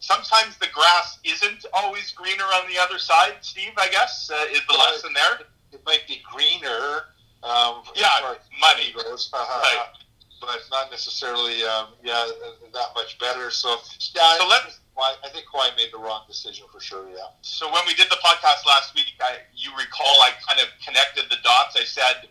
sometimes 0.00 0.56
the 0.58 0.68
grass 0.72 1.18
isn't 1.24 1.66
always 1.72 2.10
greener 2.12 2.44
on 2.44 2.68
the 2.68 2.78
other 2.80 2.98
side. 2.98 3.34
Steve, 3.40 3.72
I 3.76 3.88
guess, 3.88 4.30
uh, 4.32 4.46
is 4.50 4.60
the 4.68 4.74
lesson 4.74 5.12
there. 5.14 5.46
it 5.72 5.82
might 5.84 6.06
be 6.08 6.22
greener. 6.32 7.04
Um, 7.42 7.82
Yeah, 7.94 8.08
money. 8.60 8.92
goes, 8.92 9.30
Right. 9.32 9.86
but 10.40 10.60
not 10.70 10.90
necessarily. 10.90 11.62
Um, 11.64 11.88
yeah, 12.02 12.26
that 12.72 12.94
much 12.94 13.18
better. 13.18 13.50
So 13.50 13.80
yeah, 14.14 14.38
So 14.38 14.46
let's 14.48 14.80
I 15.00 15.28
think 15.30 15.46
Kawhi 15.46 15.76
made 15.76 15.92
the 15.92 15.98
wrong 15.98 16.24
decision 16.26 16.66
for 16.72 16.80
sure. 16.80 17.08
Yeah. 17.10 17.28
So 17.42 17.70
when 17.72 17.86
we 17.86 17.94
did 17.94 18.08
the 18.10 18.16
podcast 18.16 18.66
last 18.66 18.94
week, 18.96 19.14
I, 19.20 19.38
you 19.54 19.70
recall 19.78 20.20
I 20.22 20.32
kind 20.46 20.58
of 20.58 20.66
connected 20.84 21.26
the 21.30 21.36
dots. 21.44 21.76
I 21.76 21.84
said 21.84 22.28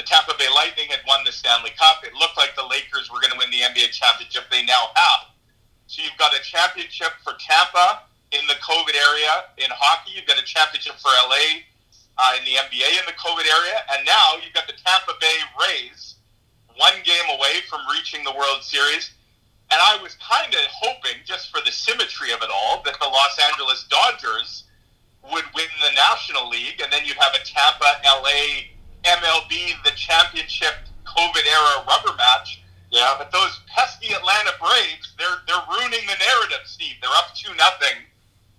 the 0.00 0.08
Tampa 0.08 0.32
Bay 0.40 0.48
Lightning 0.48 0.88
had 0.88 1.04
won 1.04 1.20
the 1.28 1.32
Stanley 1.32 1.76
Cup. 1.76 2.00
It 2.08 2.16
looked 2.16 2.40
like 2.40 2.56
the 2.56 2.64
Lakers 2.64 3.12
were 3.12 3.20
going 3.20 3.36
to 3.36 3.40
win 3.40 3.52
the 3.52 3.68
NBA 3.68 3.92
championship. 3.92 4.48
They 4.48 4.64
now 4.64 4.96
have. 4.96 5.28
So 5.92 6.00
you've 6.00 6.16
got 6.16 6.32
a 6.32 6.40
championship 6.40 7.12
for 7.20 7.36
Tampa 7.36 8.08
in 8.32 8.40
the 8.48 8.56
COVID 8.64 8.96
area 8.96 9.52
in 9.60 9.68
hockey. 9.68 10.16
You've 10.16 10.24
got 10.24 10.40
a 10.40 10.46
championship 10.48 10.96
for 10.96 11.12
LA 11.28 11.68
uh, 12.16 12.32
in 12.40 12.48
the 12.48 12.56
NBA 12.56 12.96
in 12.96 13.04
the 13.04 13.18
COVID 13.20 13.44
area, 13.44 13.76
and 13.92 14.08
now 14.08 14.40
you've 14.40 14.56
got 14.56 14.64
the 14.72 14.78
Tampa 14.80 15.12
Bay 15.20 15.36
Rays 15.60 16.16
one 16.80 16.96
game 17.04 17.28
away 17.36 17.60
from 17.68 17.84
reaching 17.92 18.24
the 18.24 18.32
World 18.32 18.64
Series. 18.64 19.12
And 19.68 19.76
I 19.84 20.00
was 20.00 20.16
kind 20.16 20.48
of 20.48 20.64
hoping, 20.72 21.20
just 21.28 21.52
for 21.52 21.60
the 21.60 21.70
symmetry 21.70 22.32
of 22.32 22.40
it 22.40 22.48
all, 22.48 22.80
that 22.88 22.96
the 22.96 23.04
Los 23.04 23.36
Angeles 23.52 23.84
Dodgers 23.92 24.64
would 25.28 25.44
win 25.52 25.68
the 25.84 25.92
National 25.92 26.48
League, 26.48 26.80
and 26.80 26.88
then 26.88 27.04
you'd 27.04 27.20
have 27.20 27.36
a 27.36 27.44
Tampa, 27.44 28.00
LA, 28.00 28.72
MLB, 29.18 29.82
the 29.84 29.90
championship 29.96 30.74
COVID 31.04 31.44
era 31.46 31.84
rubber 31.88 32.16
match. 32.16 32.62
Yeah. 32.90 33.14
But 33.18 33.30
those 33.32 33.60
pesky 33.66 34.12
Atlanta 34.14 34.52
Braves, 34.60 35.14
they're 35.18 35.38
they're 35.46 35.66
ruining 35.68 36.06
the 36.06 36.18
narrative, 36.18 36.66
Steve. 36.66 36.94
They're 37.00 37.10
up 37.18 37.34
two 37.34 37.54
nothing. 37.56 38.06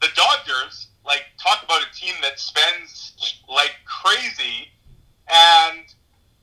The 0.02 0.08
Dodgers, 0.16 0.88
like, 1.06 1.26
talk 1.38 1.64
about 1.64 1.82
a 1.84 1.96
team 1.96 2.16
that 2.24 2.40
spends 2.40 3.14
like 3.48 3.76
crazy, 3.86 4.70
and 5.30 5.86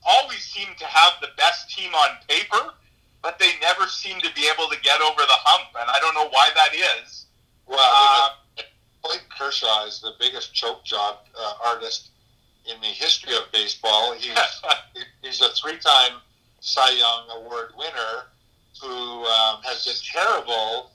always 0.07 0.38
seem 0.38 0.68
to 0.79 0.87
have 0.87 1.14
the 1.21 1.29
best 1.37 1.68
team 1.77 1.92
on 1.94 2.16
paper, 2.29 2.73
but 3.23 3.38
they 3.38 3.51
never 3.61 3.87
seem 3.88 4.21
to 4.21 4.33
be 4.35 4.49
able 4.53 4.68
to 4.71 4.81
get 4.81 5.01
over 5.01 5.21
the 5.21 5.38
hump, 5.44 5.75
and 5.81 5.90
I 5.90 5.99
don't 5.99 6.14
know 6.14 6.29
why 6.31 6.51
that 6.55 6.73
is. 6.75 7.27
Well, 7.66 7.79
Uh, 7.81 8.62
Clayton 9.03 9.27
Kershaw 9.37 9.87
is 9.87 10.01
the 10.01 10.12
biggest 10.18 10.55
choke 10.55 10.85
job 10.85 11.18
uh, 11.38 11.55
artist 11.64 12.11
in 12.66 12.81
the 12.81 12.87
history 12.87 13.35
of 13.35 13.51
baseball. 13.53 14.14
He's 14.14 14.33
he's 15.23 15.40
a 15.40 15.49
three-time 15.51 16.21
Cy 16.61 16.90
Young 16.90 17.29
Award 17.37 17.73
winner 17.77 18.27
who 18.81 19.25
um, 19.25 19.61
has 19.62 19.85
been 19.85 19.94
terrible 20.12 20.90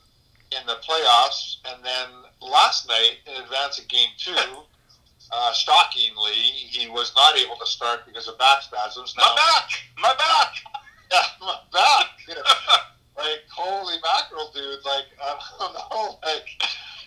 in 0.52 0.66
the 0.68 0.76
playoffs, 0.88 1.58
and 1.66 1.84
then 1.84 2.08
last 2.42 2.88
night 2.88 3.18
in 3.26 3.42
advance 3.42 3.80
of 3.80 3.88
Game 3.88 4.10
Two, 4.18 4.32
uh, 5.32 5.54
shockingly, 5.54 6.34
he 6.34 6.90
was 6.90 7.12
not 7.16 7.38
able 7.38 7.56
to 7.58 7.66
start 7.66 8.06
because 8.06 8.28
of 8.28 8.38
back 8.38 8.62
spasms. 8.62 9.14
my 9.18 9.34
back, 9.36 9.70
my 10.00 10.16
back. 10.16 10.56
Yeah, 11.12 11.20
my 11.42 11.60
back. 11.72 12.08
like 13.16 13.44
holy 13.52 13.98
mackerel, 14.02 14.50
dude! 14.52 14.84
Like 14.84 15.06
I 15.22 15.38
don't 15.60 15.74
know, 15.74 16.18
like. 16.26 16.48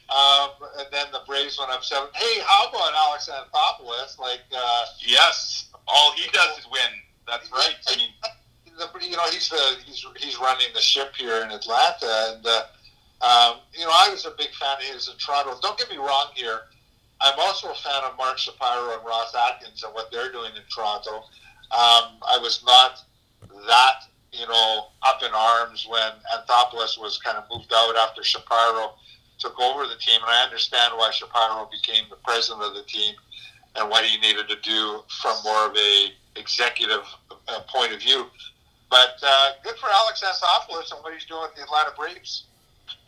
Um, 0.08 0.50
and 0.78 0.86
then 0.92 1.06
the 1.12 1.22
Braves 1.26 1.58
went 1.58 1.72
up 1.72 1.82
seven. 1.82 2.08
Hey, 2.14 2.40
how 2.46 2.68
about 2.68 2.92
Alex 2.94 3.28
Anthopoulos? 3.28 4.18
Like, 4.18 4.40
uh, 4.56 4.84
Yes, 5.04 5.68
all 5.88 6.12
he 6.12 6.30
does 6.30 6.58
is 6.58 6.66
win. 6.70 6.90
That's 7.26 7.50
right. 7.50 7.74
I 7.88 7.96
mean, 7.96 8.10
the, 8.78 8.88
you 9.04 9.16
know, 9.16 9.24
he's 9.30 9.48
the 9.48 9.76
he's 9.84 10.06
he's 10.16 10.38
running 10.38 10.68
the 10.74 10.80
ship 10.80 11.14
here 11.16 11.42
in 11.42 11.50
Atlanta, 11.50 12.34
and 12.34 12.46
uh, 12.46 12.62
um, 13.20 13.60
you 13.72 13.84
know, 13.84 13.92
I 13.92 14.08
was 14.10 14.26
a 14.26 14.30
big 14.38 14.50
fan 14.50 14.76
of 14.78 14.82
his 14.84 15.08
in 15.08 15.16
Toronto. 15.16 15.58
Don't 15.60 15.78
get 15.78 15.90
me 15.90 15.96
wrong 15.96 16.30
here. 16.34 16.60
I'm 17.20 17.38
also 17.38 17.70
a 17.70 17.74
fan 17.74 18.02
of 18.04 18.16
Mark 18.18 18.38
Shapiro 18.38 18.92
and 18.96 19.04
Ross 19.06 19.34
Atkins 19.34 19.82
and 19.82 19.92
what 19.94 20.12
they're 20.12 20.30
doing 20.30 20.50
in 20.54 20.62
Toronto. 20.72 21.16
Um, 21.72 22.20
I 22.22 22.38
was 22.40 22.62
not 22.64 23.02
that 23.66 24.06
you 24.32 24.46
know 24.46 24.86
up 25.02 25.22
in 25.22 25.30
arms 25.34 25.86
when 25.90 26.12
Anthopoulos 26.36 27.00
was 27.00 27.18
kind 27.18 27.38
of 27.38 27.44
moved 27.50 27.72
out 27.74 27.96
after 27.96 28.22
Shapiro 28.22 28.94
took 29.38 29.58
over 29.60 29.86
the 29.86 29.96
team, 29.96 30.20
and 30.22 30.30
I 30.30 30.44
understand 30.44 30.94
why 30.96 31.10
Shapiro 31.10 31.68
became 31.70 32.04
the 32.10 32.16
president 32.24 32.64
of 32.64 32.74
the 32.74 32.82
team 32.82 33.14
and 33.76 33.90
what 33.90 34.04
he 34.04 34.18
needed 34.18 34.48
to 34.48 34.56
do 34.62 35.02
from 35.20 35.36
more 35.44 35.66
of 35.66 35.76
a 35.76 36.12
executive 36.36 37.04
uh, 37.48 37.60
point 37.68 37.92
of 37.92 38.00
view. 38.00 38.26
But 38.90 39.18
uh, 39.22 39.52
good 39.62 39.76
for 39.76 39.88
Alex 39.90 40.22
Anthopoulos 40.22 40.92
and 40.92 41.02
what 41.02 41.12
he's 41.12 41.24
doing 41.26 41.42
with 41.42 41.54
the 41.56 41.62
Atlanta 41.62 41.90
Braves. 41.96 42.44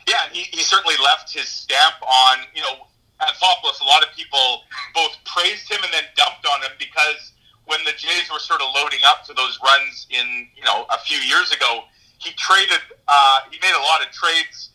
yeah, 0.07 0.27
he, 0.31 0.41
he 0.51 0.61
certainly 0.61 0.95
left 1.03 1.31
his 1.33 1.47
stamp 1.47 1.95
on, 2.01 2.39
you 2.53 2.61
know, 2.61 2.85
Anthopoulos. 3.21 3.81
A 3.81 3.85
lot 3.85 4.03
of 4.03 4.13
people 4.15 4.63
both 4.93 5.15
praised 5.25 5.69
him 5.71 5.79
and 5.83 5.93
then 5.93 6.03
dumped 6.15 6.45
on 6.45 6.61
him 6.61 6.71
because 6.77 7.33
when 7.65 7.79
the 7.85 7.93
Jays 7.97 8.29
were 8.31 8.39
sort 8.39 8.61
of 8.61 8.67
loading 8.75 8.99
up 9.05 9.23
to 9.25 9.33
those 9.33 9.59
runs 9.63 10.07
in, 10.09 10.49
you 10.55 10.63
know, 10.63 10.85
a 10.91 10.99
few 10.99 11.17
years 11.17 11.51
ago, 11.51 11.83
he 12.17 12.31
traded, 12.35 12.81
uh, 13.07 13.39
he 13.51 13.57
made 13.61 13.73
a 13.73 13.79
lot 13.79 14.01
of 14.01 14.11
trades. 14.11 14.68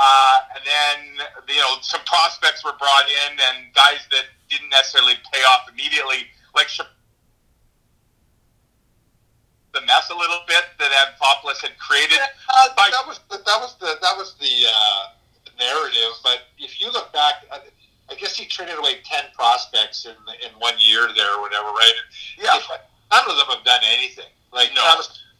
Uh, 0.00 0.38
and 0.54 0.62
then, 0.64 1.26
you 1.48 1.60
know, 1.60 1.74
some 1.82 2.00
prospects 2.06 2.64
were 2.64 2.74
brought 2.78 3.06
in 3.26 3.32
and 3.34 3.74
guys 3.74 3.98
that 4.12 4.24
didn't 4.48 4.70
necessarily 4.70 5.14
pay 5.32 5.40
off 5.42 5.66
immediately, 5.72 6.26
like 6.54 6.68
the 9.74 9.80
mess 9.86 10.08
a 10.10 10.16
little 10.16 10.40
bit 10.46 10.64
that 10.78 10.90
Anthopoulos 10.90 11.60
had 11.60 11.76
created. 11.78 12.18
Uh, 12.48 12.68
By- 12.76 12.90
that 12.90 13.06
was 13.06 13.20
the, 13.30 13.38
that 13.38 13.60
was 13.60 13.76
the 13.80 13.98
that 14.00 14.16
was 14.16 14.34
the 14.40 14.66
uh, 14.66 15.02
narrative. 15.58 16.14
But 16.22 16.40
if 16.58 16.80
you 16.80 16.90
look 16.92 17.12
back, 17.12 17.44
I, 17.52 17.60
I 18.10 18.14
guess 18.14 18.36
he 18.36 18.46
traded 18.46 18.78
away 18.78 19.00
ten 19.04 19.24
prospects 19.34 20.06
in 20.06 20.14
in 20.44 20.52
one 20.58 20.74
year 20.78 21.08
there 21.14 21.34
or 21.36 21.42
whatever, 21.42 21.68
right? 21.68 21.92
Yeah. 22.38 22.56
If- 22.56 22.68
none 23.10 23.24
of 23.30 23.36
them 23.36 23.46
have 23.56 23.64
done 23.64 23.80
anything. 23.84 24.28
Like 24.52 24.70
No. 24.74 24.82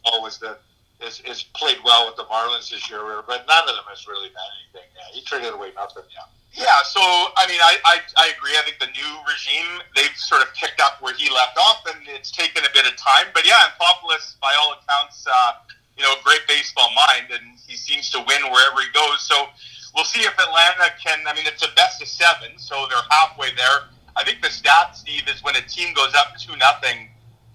Paul 0.05 0.21
was 0.23 0.37
the 0.37 0.57
is, 1.01 1.21
is 1.25 1.43
played 1.55 1.77
well 1.83 2.07
with 2.07 2.15
the 2.15 2.25
Marlins 2.25 2.69
this 2.69 2.89
year, 2.89 3.01
but 3.25 3.47
none 3.47 3.63
of 3.69 3.75
them 3.75 3.87
has 3.87 4.07
really 4.07 4.29
done 4.29 4.51
anything. 4.63 4.89
Yeah, 4.95 5.07
he 5.13 5.21
traded 5.23 5.53
away 5.53 5.71
nothing. 5.75 6.03
Yeah. 6.11 6.27
Yeah, 6.51 6.81
so 6.81 6.99
I 6.99 7.45
mean, 7.47 7.61
I, 7.61 7.77
I, 7.85 7.95
I 8.17 8.33
agree. 8.35 8.57
I 8.57 8.65
think 8.65 8.81
the 8.81 8.89
new 8.89 9.11
regime 9.29 9.85
they've 9.95 10.15
sort 10.17 10.41
of 10.41 10.49
picked 10.55 10.81
up 10.81 10.97
where 10.99 11.13
he 11.13 11.29
left 11.29 11.57
off, 11.57 11.85
and 11.85 12.01
it's 12.07 12.31
taken 12.31 12.65
a 12.65 12.73
bit 12.73 12.89
of 12.89 12.97
time. 12.97 13.29
But 13.33 13.45
yeah, 13.45 13.69
Anthopoulos, 13.69 14.39
by 14.41 14.51
all 14.59 14.73
accounts, 14.73 15.25
uh, 15.29 15.61
you 15.95 16.03
know, 16.03 16.15
great 16.23 16.41
baseball 16.47 16.89
mind, 17.07 17.29
and 17.29 17.59
he 17.67 17.77
seems 17.77 18.09
to 18.11 18.17
win 18.19 18.41
wherever 18.49 18.81
he 18.81 18.89
goes. 18.93 19.21
So 19.21 19.47
we'll 19.93 20.09
see 20.09 20.21
if 20.21 20.33
Atlanta 20.39 20.89
can. 20.97 21.21
I 21.27 21.35
mean, 21.35 21.45
it's 21.45 21.63
a 21.63 21.71
best 21.75 22.01
of 22.01 22.07
seven, 22.07 22.57
so 22.57 22.87
they're 22.89 23.07
halfway 23.11 23.53
there. 23.55 23.93
I 24.15 24.23
think 24.25 24.41
the 24.41 24.49
stat, 24.49 24.97
Steve, 24.97 25.29
is 25.29 25.43
when 25.43 25.55
a 25.55 25.61
team 25.61 25.93
goes 25.93 26.13
up 26.17 26.33
two 26.39 26.57
nothing. 26.57 27.09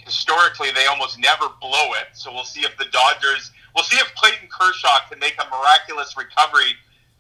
Historically, 0.04 0.70
they 0.72 0.86
almost 0.86 1.18
never 1.18 1.46
blow 1.60 1.92
it. 2.00 2.12
So 2.12 2.32
we'll 2.32 2.44
see 2.44 2.60
if 2.60 2.76
the 2.76 2.86
Dodgers. 2.92 3.50
We'll 3.74 3.84
see 3.84 3.96
if 3.96 4.14
Clayton 4.14 4.48
Kershaw 4.48 5.08
can 5.10 5.18
make 5.18 5.34
a 5.40 5.48
miraculous 5.50 6.14
recovery 6.16 6.76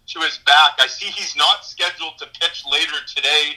to 0.08 0.20
his 0.20 0.38
back. 0.44 0.76
I 0.78 0.86
see 0.86 1.06
he's 1.06 1.34
not 1.36 1.64
scheduled 1.64 2.18
to 2.18 2.26
pitch 2.38 2.64
later 2.70 2.96
today. 3.14 3.56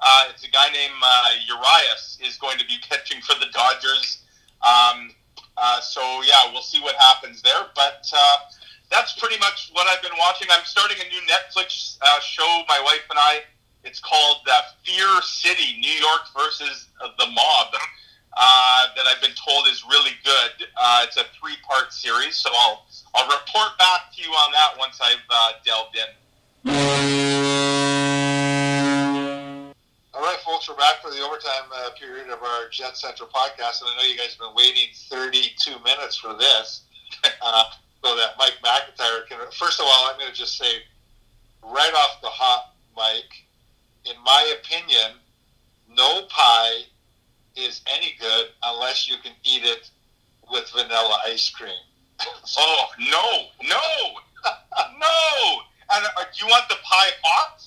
Uh, 0.00 0.30
it's 0.30 0.46
a 0.46 0.50
guy 0.50 0.70
named 0.70 0.94
uh, 1.02 1.26
Urias 1.46 2.18
is 2.24 2.36
going 2.36 2.58
to 2.58 2.66
be 2.66 2.78
pitching 2.88 3.20
for 3.20 3.34
the 3.40 3.46
Dodgers. 3.52 4.22
Um, 4.62 5.10
uh, 5.56 5.80
so 5.80 6.00
yeah, 6.22 6.52
we'll 6.52 6.62
see 6.62 6.80
what 6.80 6.94
happens 6.96 7.42
there. 7.42 7.66
But 7.74 8.08
uh, 8.14 8.36
that's 8.90 9.18
pretty 9.18 9.38
much 9.38 9.70
what 9.72 9.86
I've 9.88 10.02
been 10.02 10.16
watching. 10.18 10.48
I'm 10.50 10.64
starting 10.64 10.98
a 10.98 11.08
new 11.08 11.20
Netflix 11.26 11.98
uh, 12.00 12.20
show. 12.20 12.62
My 12.68 12.80
wife 12.84 13.04
and 13.10 13.18
I. 13.18 13.40
It's 13.84 14.00
called 14.00 14.46
uh, 14.50 14.60
Fear 14.84 15.22
City: 15.22 15.78
New 15.80 15.90
York 15.90 16.22
versus 16.36 16.86
the 17.18 17.26
Mob. 17.26 17.74
Uh, 18.40 18.86
that 18.94 19.04
I've 19.10 19.20
been 19.20 19.34
told 19.34 19.66
is 19.66 19.82
really 19.90 20.12
good. 20.24 20.68
Uh, 20.76 21.02
it's 21.02 21.16
a 21.16 21.24
three-part 21.40 21.92
series, 21.92 22.36
so 22.36 22.50
I'll 22.54 22.86
I'll 23.12 23.26
report 23.26 23.76
back 23.78 24.12
to 24.14 24.22
you 24.22 24.30
on 24.30 24.52
that 24.52 24.78
once 24.78 25.00
I've 25.02 25.16
uh, 25.28 25.52
delved 25.64 25.96
in. 25.96 26.06
All 30.14 30.22
right, 30.22 30.38
folks, 30.44 30.68
we're 30.68 30.76
back 30.76 31.02
for 31.02 31.10
the 31.10 31.20
overtime 31.20 31.66
uh, 31.74 31.90
period 31.98 32.28
of 32.28 32.40
our 32.40 32.68
Jetcetera 32.70 33.26
podcast, 33.26 33.82
and 33.82 33.90
I 33.90 33.96
know 33.96 34.02
you 34.08 34.16
guys 34.16 34.36
have 34.38 34.38
been 34.38 34.54
waiting 34.54 34.86
32 34.94 35.72
minutes 35.82 36.16
for 36.16 36.34
this, 36.34 36.82
uh, 37.42 37.64
so 38.04 38.14
that 38.14 38.34
Mike 38.38 38.54
McIntyre 38.64 39.26
can. 39.28 39.38
First 39.50 39.80
of 39.80 39.86
all, 39.86 40.10
I'm 40.10 40.16
going 40.16 40.30
to 40.30 40.36
just 40.36 40.56
say, 40.56 40.82
right 41.64 41.92
off 41.92 42.20
the 42.22 42.28
hot 42.28 42.74
mic, 42.96 43.46
in 44.04 44.14
my 44.22 44.54
opinion, 44.60 45.18
no 45.96 46.22
pie 46.28 46.82
is 47.58 47.80
any 47.86 48.14
good 48.20 48.46
unless 48.64 49.08
you 49.08 49.16
can 49.22 49.32
eat 49.44 49.64
it 49.64 49.90
with 50.50 50.70
vanilla 50.70 51.18
ice 51.38 51.50
cream. 51.50 51.70
oh 52.58 52.86
no! 52.98 53.48
And 55.94 56.04
uh, 56.04 56.26
do 56.34 56.44
you 56.44 56.50
want 56.50 56.68
the 56.68 56.74
pie 56.82 57.14
hot? 57.22 57.62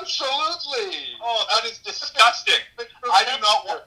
Absolutely. 0.00 0.96
Oh, 1.20 1.44
that 1.52 1.70
is 1.70 1.78
disgusting. 1.84 2.64
I 2.80 3.24
do 3.28 3.36
not 3.44 3.68
want. 3.68 3.84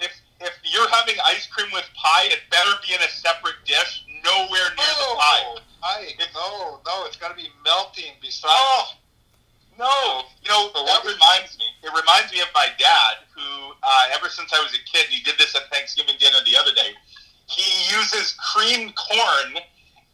If 0.00 0.12
if 0.40 0.54
you're 0.64 0.88
having 0.88 1.16
ice 1.26 1.46
cream 1.46 1.68
with 1.72 1.84
pie, 1.92 2.32
it 2.32 2.40
better 2.50 2.72
be 2.88 2.94
in 2.94 3.00
a 3.04 3.10
separate 3.12 3.60
dish, 3.64 4.04
nowhere 4.24 4.68
near 4.76 4.94
the 4.96 5.08
pie. 5.20 5.44
I, 5.84 6.08
no, 6.32 6.80
no, 6.86 7.04
it's 7.04 7.16
got 7.16 7.30
to 7.30 7.36
be 7.36 7.50
melting 7.64 8.16
beside. 8.22 8.48
Oh, 8.50 8.94
no. 9.78 10.22
You 10.42 10.48
know, 10.48 10.70
that 10.86 11.02
reminds 11.02 11.58
me. 11.58 11.66
It 11.82 11.90
reminds 11.90 12.32
me 12.32 12.40
of 12.40 12.48
my 12.54 12.68
dad, 12.78 13.26
who, 13.34 13.74
uh, 13.82 14.14
ever 14.14 14.28
since 14.28 14.52
I 14.54 14.62
was 14.62 14.72
a 14.74 14.82
kid, 14.86 15.06
he 15.10 15.22
did 15.22 15.38
this 15.38 15.56
at 15.56 15.66
Thanksgiving 15.74 16.14
dinner 16.20 16.38
the 16.46 16.56
other 16.56 16.72
day. 16.72 16.94
He 17.50 17.96
uses 17.98 18.34
creamed 18.38 18.94
corn 18.94 19.58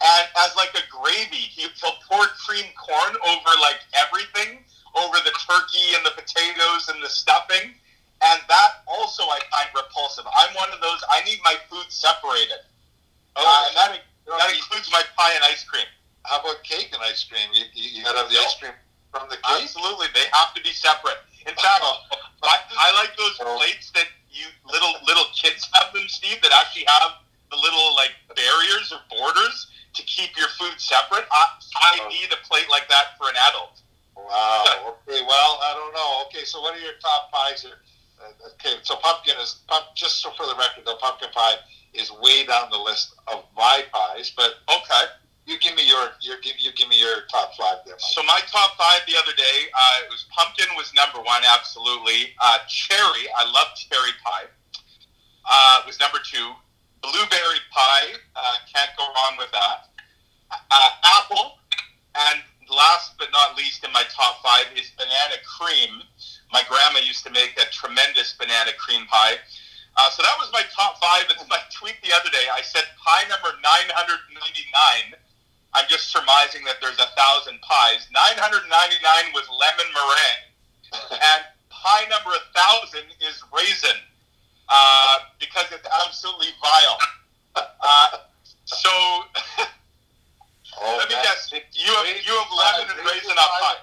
and 0.00 0.26
as 0.38 0.54
like 0.56 0.74
a 0.74 0.84
gravy. 0.90 1.36
He, 1.36 1.68
he'll 1.74 1.98
pour 2.08 2.26
creamed 2.38 2.74
corn 2.76 3.14
over 3.26 3.52
like 3.60 3.82
everything, 3.94 4.62
over 4.94 5.16
the 5.22 5.34
turkey 5.46 5.94
and 5.94 6.04
the 6.06 6.14
potatoes 6.14 6.88
and 6.88 7.02
the 7.02 7.08
stuffing. 7.10 7.74
And 8.20 8.40
that 8.48 8.82
also 8.86 9.22
I 9.24 9.38
find 9.50 9.70
repulsive. 9.74 10.26
I'm 10.26 10.54
one 10.54 10.70
of 10.74 10.80
those. 10.80 11.02
I 11.10 11.22
need 11.22 11.38
my 11.44 11.54
food 11.70 11.86
separated. 11.88 12.66
Oh, 13.36 13.46
uh, 13.46 13.68
and 13.68 13.76
that 13.76 14.02
that 14.26 14.50
includes 14.54 14.90
my 14.90 15.02
pie 15.16 15.34
and 15.34 15.44
ice 15.44 15.62
cream. 15.62 15.86
How 16.24 16.40
about 16.40 16.62
cake 16.64 16.90
and 16.92 17.00
ice 17.02 17.22
cream? 17.24 17.46
You, 17.54 17.64
you, 17.74 17.98
you 17.98 18.04
gotta 18.04 18.26
have 18.26 18.30
the 18.30 18.38
ice 18.38 18.58
cream 18.58 18.74
from 19.14 19.30
the 19.30 19.36
cake. 19.36 19.62
Absolutely, 19.62 20.08
they 20.14 20.26
have 20.32 20.52
to 20.54 20.62
be 20.62 20.74
separate. 20.74 21.22
In 21.46 21.54
fact, 21.54 21.80
I, 22.42 22.58
I 22.76 22.88
like 22.98 23.16
those 23.16 23.38
plates 23.38 23.90
that 23.94 24.10
you 24.30 24.46
little 24.66 24.94
little 25.06 25.26
kids 25.34 25.68
have 25.74 25.94
them, 25.94 26.06
Steve, 26.08 26.42
that 26.42 26.47
actually 26.60 26.86
have 26.86 27.22
the 27.50 27.56
little 27.56 27.94
like 27.94 28.12
barriers 28.34 28.92
or 28.92 29.00
borders 29.10 29.68
to 29.94 30.02
keep 30.04 30.36
your 30.36 30.48
food 30.58 30.78
separate. 30.78 31.24
I, 31.30 31.44
I 31.76 31.98
oh. 32.02 32.08
need 32.08 32.30
a 32.32 32.40
plate 32.46 32.68
like 32.70 32.88
that 32.88 33.18
for 33.18 33.28
an 33.28 33.36
adult. 33.50 33.82
Wow. 34.16 34.94
Okay. 35.08 35.24
Well, 35.24 35.52
I 35.64 35.72
don't 35.72 35.94
know. 35.94 36.10
Okay. 36.28 36.44
So, 36.44 36.60
what 36.60 36.76
are 36.76 36.80
your 36.84 36.92
top 37.00 37.32
pies 37.32 37.62
here? 37.62 37.80
Uh, 38.20 38.52
okay. 38.60 38.76
So, 38.82 38.96
pumpkin 38.96 39.34
is 39.40 39.64
pump. 39.68 39.86
Just 39.96 40.20
so 40.20 40.30
for 40.36 40.44
the 40.44 40.52
record, 40.52 40.84
the 40.84 40.96
pumpkin 41.00 41.30
pie 41.32 41.56
is 41.94 42.12
way 42.20 42.44
down 42.44 42.68
the 42.70 42.76
list 42.76 43.14
of 43.26 43.44
my 43.56 43.84
pies. 43.90 44.30
But 44.36 44.60
okay, 44.68 45.04
you 45.46 45.58
give 45.58 45.74
me 45.76 45.88
your 45.88 46.12
your 46.20 46.36
give 46.44 46.60
you 46.60 46.72
give 46.76 46.88
me 46.88 47.00
your 47.00 47.24
top 47.32 47.56
five 47.56 47.80
there. 47.86 47.96
Mike. 47.96 48.12
So 48.12 48.22
my 48.24 48.40
top 48.52 48.76
five 48.76 49.00
the 49.08 49.16
other 49.16 49.32
day, 49.32 49.56
uh, 49.72 50.04
it 50.04 50.10
was 50.10 50.26
pumpkin 50.28 50.68
was 50.76 50.92
number 50.92 51.24
one, 51.24 51.42
absolutely. 51.48 52.36
Uh, 52.38 52.58
cherry, 52.68 53.24
I 53.32 53.48
love 53.48 53.72
cherry 53.76 54.12
pie. 54.22 54.52
Uh, 55.48 55.82
was 55.86 55.98
number 55.98 56.18
two. 56.20 56.52
Blueberry 57.00 57.62
pie, 57.72 58.20
uh, 58.36 58.56
can't 58.72 58.90
go 58.98 59.06
wrong 59.14 59.38
with 59.38 59.50
that. 59.52 59.88
Uh, 60.50 60.90
apple, 61.04 61.58
and 62.14 62.42
last 62.68 63.16
but 63.18 63.28
not 63.32 63.56
least 63.56 63.84
in 63.84 63.92
my 63.92 64.04
top 64.12 64.42
five 64.42 64.66
is 64.76 64.92
banana 64.96 65.40
cream. 65.46 66.02
My 66.52 66.62
grandma 66.68 67.00
used 67.00 67.24
to 67.24 67.30
make 67.30 67.56
a 67.56 67.68
tremendous 67.72 68.34
banana 68.36 68.72
cream 68.76 69.06
pie. 69.06 69.36
Uh, 69.96 70.10
so 70.10 70.22
that 70.22 70.36
was 70.38 70.50
my 70.52 70.62
top 70.74 71.00
five. 71.00 71.26
And 71.28 71.48
my 71.48 71.60
tweet 71.74 71.96
the 72.04 72.14
other 72.14 72.30
day, 72.30 72.46
I 72.52 72.62
said 72.62 72.84
pie 73.00 73.26
number 73.28 73.50
999. 73.60 75.18
I'm 75.74 75.84
just 75.88 76.08
surmising 76.08 76.64
that 76.64 76.80
there's 76.80 76.98
a 76.98 77.10
thousand 77.12 77.60
pies. 77.60 78.08
999 78.12 78.68
was 79.36 79.44
lemon 79.52 79.88
meringue, 79.92 80.44
and 81.12 81.42
pie 81.68 82.06
number 82.08 82.32
a 82.32 82.44
thousand 82.56 83.04
is 83.20 83.42
raisin, 83.52 84.00
uh, 84.68 85.18
because 85.40 85.66
it's 85.72 85.88
absolutely 86.04 86.48
vile. 86.60 86.98
Uh, 87.56 88.08
so 88.64 88.88
oh, 90.78 90.96
let 90.98 91.08
me 91.08 91.16
guess, 91.22 91.50
you 91.52 91.58
have 91.58 92.06
you 92.06 92.34
have 92.36 92.52
lemon 92.52 92.92
and 92.92 93.06
raisin, 93.06 93.32
raisin 93.32 93.36
pie. 93.36 93.60
pie. 93.60 93.82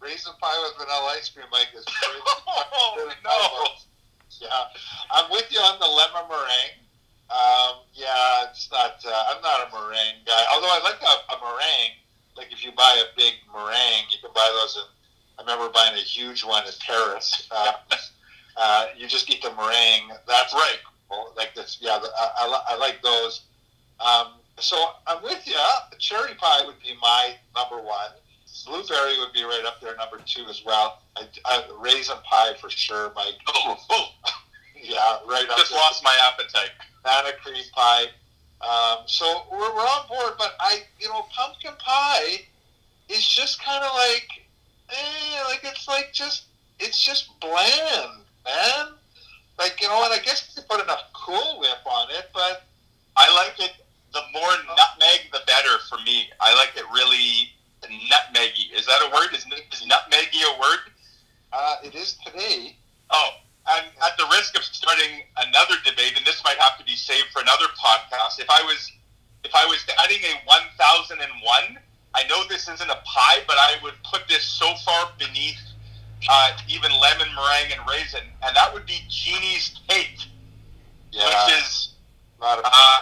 Raisin 0.00 0.32
pie 0.40 0.58
with 0.64 0.78
vanilla 0.78 1.14
ice 1.14 1.28
cream, 1.28 1.46
Mike, 1.52 1.68
is. 1.76 1.84
oh 2.48 3.12
no! 3.24 3.66
Yeah, 4.40 4.48
I'm 5.12 5.30
with 5.30 5.46
you 5.52 5.60
on 5.60 5.78
the 5.78 5.86
lemon 5.86 6.26
meringue. 6.28 6.82
Um, 7.30 7.86
yeah, 7.94 8.50
it's 8.50 8.70
not. 8.72 8.98
Uh, 9.06 9.24
I'm 9.30 9.42
not 9.42 9.68
a 9.68 9.70
meringue 9.70 10.26
guy. 10.26 10.44
Although 10.52 10.72
I 10.72 10.80
like 10.82 11.00
a, 11.00 11.14
a 11.32 11.36
meringue. 11.38 11.96
Like 12.36 12.50
if 12.50 12.64
you 12.64 12.72
buy 12.72 12.96
a 12.98 13.16
big 13.16 13.34
meringue, 13.54 14.08
you 14.10 14.18
can 14.20 14.32
buy 14.34 14.48
those. 14.60 14.76
In, 14.76 14.82
I 15.38 15.42
remember 15.42 15.72
buying 15.72 15.94
a 15.94 16.04
huge 16.04 16.44
one 16.44 16.66
in 16.66 16.72
Paris. 16.80 17.48
Uh, 17.50 17.72
uh, 18.56 18.86
you 18.96 19.06
just 19.08 19.30
eat 19.30 19.42
the 19.42 19.50
meringue. 19.54 20.10
That's 20.26 20.52
right. 20.52 20.78
Like 21.36 21.54
this. 21.54 21.78
Yeah, 21.80 21.98
the, 21.98 22.08
I, 22.08 22.30
I, 22.38 22.74
I, 22.74 22.76
like 22.78 23.02
those. 23.02 23.42
Um, 24.00 24.34
so 24.58 24.76
I'm 25.06 25.22
with 25.22 25.46
you. 25.46 25.58
Cherry 25.98 26.34
pie 26.34 26.64
would 26.64 26.80
be 26.82 26.94
my 27.00 27.34
number 27.54 27.82
one. 27.82 28.10
Blueberry 28.66 29.18
would 29.18 29.32
be 29.32 29.42
right 29.42 29.64
up 29.66 29.80
there, 29.80 29.96
number 29.96 30.18
two 30.24 30.44
as 30.48 30.62
well. 30.64 31.02
I, 31.16 31.24
I, 31.44 31.64
raisin 31.78 32.16
pie 32.24 32.54
for 32.60 32.70
sure, 32.70 33.12
Mike. 33.14 33.34
Oh, 33.48 33.76
oh. 33.90 34.08
yeah, 34.82 35.18
right 35.26 35.48
up 35.50 35.58
Just 35.58 35.72
lost 35.72 36.04
my 36.04 36.16
appetite. 36.32 36.70
Banana 37.02 37.30
cream 37.42 37.64
pie. 37.72 38.06
Um, 38.60 39.04
so 39.06 39.42
we're, 39.50 39.74
we're 39.74 39.82
on 39.82 40.06
board, 40.08 40.34
but 40.38 40.54
I, 40.60 40.82
you 41.00 41.08
know, 41.08 41.26
pumpkin 41.36 41.72
pie 41.78 42.42
is 43.08 43.26
just 43.26 43.60
kind 43.62 43.84
of 43.84 43.90
like, 43.94 44.28
eh, 44.90 45.42
like 45.48 45.60
it's 45.64 45.88
like 45.88 46.12
just, 46.12 46.44
it's 46.78 47.04
just 47.04 47.28
bland, 47.40 48.21
man. 48.44 48.94
Like, 49.58 49.80
you 49.80 49.88
know, 49.88 50.04
and 50.04 50.12
I 50.12 50.18
guess 50.18 50.52
you 50.56 50.62
put 50.68 50.82
enough 50.82 51.02
Cool 51.14 51.60
Whip 51.60 51.84
on 51.86 52.08
it, 52.10 52.30
but 52.32 52.64
I 53.16 53.32
like 53.34 53.60
it. 53.60 53.72
The 54.12 54.22
more 54.32 54.50
nutmeg, 54.68 55.32
the 55.32 55.40
better 55.46 55.78
for 55.88 55.98
me. 56.04 56.28
I 56.40 56.54
like 56.54 56.76
it 56.76 56.84
really 56.92 57.48
nutmeggy. 57.82 58.76
Is 58.76 58.86
that 58.86 59.00
a 59.02 59.10
word? 59.12 59.32
Is, 59.34 59.46
is 59.72 59.88
nutmeggy 59.88 60.42
a 60.44 60.60
word? 60.60 60.80
Uh, 61.52 61.76
it 61.84 61.94
is 61.94 62.18
today. 62.24 62.76
Oh, 63.10 63.30
and 63.68 63.86
at 64.04 64.16
the 64.18 64.24
risk 64.32 64.56
of 64.56 64.64
starting 64.64 65.22
another 65.38 65.76
debate, 65.84 66.14
and 66.16 66.26
this 66.26 66.42
might 66.44 66.58
have 66.58 66.78
to 66.78 66.84
be 66.84 66.96
saved 66.96 67.28
for 67.32 67.40
another 67.40 67.66
podcast, 67.78 68.40
if 68.40 68.50
I 68.50 68.62
was 68.62 68.90
if 69.44 69.54
I 69.54 69.66
was 69.66 69.84
adding 70.02 70.22
a 70.24 70.46
one 70.46 70.62
thousand 70.78 71.20
and 71.20 71.32
one, 71.42 71.78
I 72.14 72.24
know 72.28 72.42
this 72.48 72.68
isn't 72.68 72.90
a 72.90 73.00
pie, 73.04 73.42
but 73.46 73.56
I 73.58 73.76
would 73.82 73.94
put 74.04 74.28
this 74.28 74.42
so 74.42 74.74
far 74.84 75.10
beneath 75.18 75.60
uh, 76.28 76.56
even 76.68 76.90
lemon 76.92 77.28
meringue 77.34 77.72
and 77.72 77.80
raisin, 77.88 78.26
and 78.42 78.56
that 78.56 78.72
would 78.72 78.86
be 78.86 79.00
Jeanne's 79.08 79.80
cake, 79.88 80.18
yeah. 81.10 81.24
which 81.26 81.58
is 81.58 81.94
not 82.40 82.58
a 82.58 82.62
uh, 82.64 82.98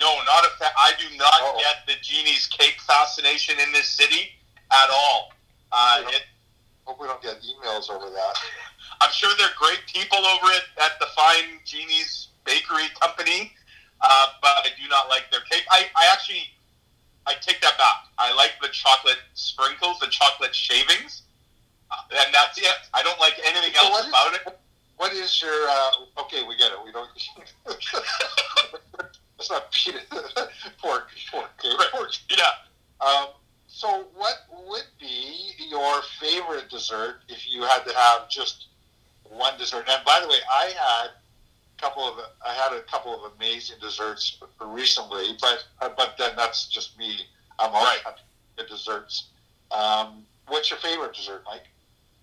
no, 0.00 0.12
not 0.24 0.44
a. 0.44 0.50
Fa- 0.58 0.76
I 0.76 0.92
do 0.98 1.16
not 1.16 1.34
oh. 1.40 1.58
get 1.58 1.86
the 1.86 1.94
Jeanne's 2.02 2.46
cake 2.46 2.80
fascination 2.86 3.58
in 3.58 3.72
this 3.72 3.88
city 3.88 4.30
at 4.72 4.90
all. 4.90 5.32
Uh, 5.72 6.02
hope, 6.02 6.06
we 6.06 6.12
it, 6.12 6.22
hope 6.84 7.00
we 7.00 7.06
don't 7.06 7.22
get 7.22 7.36
emails 7.42 7.90
over 7.90 8.10
that. 8.10 8.34
I'm 9.00 9.12
sure 9.12 9.30
they're 9.38 9.48
great 9.58 9.80
people 9.86 10.18
over 10.18 10.46
at, 10.46 10.84
at 10.84 10.98
the 11.00 11.06
fine 11.14 11.60
Jeanne's 11.64 12.28
Bakery 12.44 12.88
Company, 13.00 13.52
uh, 14.00 14.26
but 14.40 14.52
I 14.64 14.68
do 14.80 14.88
not 14.88 15.08
like 15.08 15.30
their 15.30 15.40
cake. 15.50 15.64
I, 15.70 15.86
I 15.96 16.12
actually, 16.12 16.44
I 17.26 17.34
take 17.40 17.60
that 17.60 17.76
back. 17.76 18.06
I 18.18 18.34
like 18.34 18.52
the 18.62 18.68
chocolate 18.68 19.18
sprinkles, 19.34 19.98
the 19.98 20.06
chocolate 20.06 20.54
shavings, 20.54 21.22
and 21.92 22.34
that's 22.34 22.58
it. 22.58 22.76
I 22.94 23.02
don't 23.02 23.18
like 23.20 23.34
anything 23.44 23.74
so 23.74 23.86
else 23.88 24.08
about 24.08 24.32
is, 24.32 24.40
it. 24.46 24.58
What 24.96 25.12
is 25.12 25.42
your? 25.42 25.52
Uh, 25.52 26.22
okay, 26.22 26.42
we 26.46 26.56
get 26.56 26.72
it. 26.72 26.78
We 26.84 26.92
don't. 26.92 27.10
It's 29.38 29.50
not 29.50 29.70
pita. 29.70 29.98
pork, 30.80 31.08
pork, 31.30 31.50
pork. 31.92 32.12
Yeah. 32.30 33.06
Um, 33.06 33.28
so, 33.68 34.06
what 34.14 34.46
would 34.66 34.86
be 34.98 35.52
your 35.70 36.00
favorite 36.18 36.70
dessert 36.70 37.16
if 37.28 37.48
you 37.50 37.62
had 37.62 37.84
to 37.84 37.94
have 37.94 38.28
just 38.28 38.68
one 39.24 39.58
dessert? 39.58 39.84
And 39.88 40.04
by 40.04 40.20
the 40.20 40.28
way, 40.28 40.38
I 40.50 40.72
had 40.76 41.10
a 41.10 41.80
couple 41.80 42.04
of 42.04 42.18
I 42.46 42.54
had 42.54 42.72
a 42.72 42.80
couple 42.82 43.14
of 43.14 43.32
amazing 43.36 43.76
desserts 43.80 44.38
recently, 44.60 45.36
but 45.40 45.66
uh, 45.82 45.90
but 45.96 46.14
then 46.18 46.32
that's 46.36 46.66
just 46.66 46.98
me. 46.98 47.20
I'm 47.58 47.74
all 47.74 47.84
right. 47.84 48.00
Desserts. 48.68 49.28
Um, 49.70 50.24
what's 50.48 50.70
your 50.70 50.78
favorite 50.78 51.14
dessert, 51.14 51.42
Mike? 51.44 51.68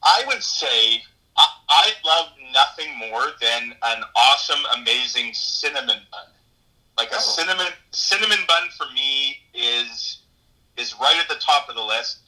I 0.04 0.24
would 0.28 0.44
say 0.44 1.02
I, 1.38 1.48
I 1.70 1.92
love 2.06 2.28
nothing 2.54 2.98
more 2.98 3.32
than 3.42 3.74
an 3.84 4.04
awesome, 4.16 4.60
amazing 4.78 5.34
cinnamon 5.34 6.00
bun. 6.12 6.26
Like 6.98 7.12
a 7.12 7.16
oh. 7.16 7.20
cinnamon 7.20 7.72
cinnamon 7.92 8.40
bun 8.48 8.70
for 8.78 8.86
me 8.94 9.38
is 9.54 10.20
is 10.78 10.96
right 11.00 11.18
at 11.20 11.28
the 11.28 11.40
top 11.40 11.70
of 11.70 11.76
the 11.76 11.84
list. 11.84 12.20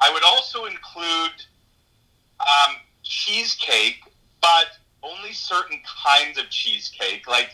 I 0.00 0.12
would 0.12 0.22
also 0.24 0.64
include 0.64 1.32
um, 2.40 2.76
cheesecake, 3.02 4.02
but 4.40 4.66
only 5.02 5.32
certain 5.32 5.80
kinds 6.04 6.38
of 6.38 6.48
cheesecake. 6.50 7.26
Like 7.28 7.50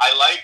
I 0.00 0.16
like 0.16 0.42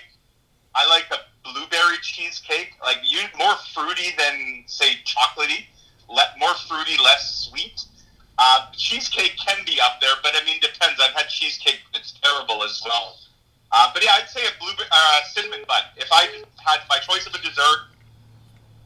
I 0.75 0.87
like 0.87 1.05
a 1.11 1.19
blueberry 1.43 1.97
cheesecake, 2.01 2.73
like 2.81 2.99
you 3.03 3.21
more 3.37 3.55
fruity 3.73 4.09
than 4.17 4.63
say 4.67 4.97
chocolatey, 5.05 5.65
le- 6.09 6.33
more 6.37 6.53
fruity, 6.67 7.01
less 7.01 7.49
sweet. 7.49 7.81
Uh, 8.37 8.69
cheesecake 8.71 9.35
can 9.37 9.57
be 9.65 9.79
up 9.81 9.99
there, 9.99 10.13
but 10.21 10.33
I 10.35 10.45
mean, 10.45 10.59
depends. 10.61 11.01
I've 11.01 11.13
had 11.13 11.27
cheesecake 11.27 11.79
that's 11.91 12.13
terrible 12.21 12.63
as 12.63 12.81
well. 12.85 13.17
Uh, 13.71 13.91
but 13.93 14.03
yeah, 14.03 14.11
I'd 14.15 14.29
say 14.29 14.41
a 14.45 14.53
blueberry, 14.59 14.87
uh, 14.91 15.19
cinnamon 15.33 15.65
bun. 15.67 15.81
If 15.97 16.07
I 16.11 16.27
had 16.63 16.79
my 16.89 16.97
choice 16.99 17.25
of 17.25 17.33
a 17.33 17.39
dessert, 17.39 17.91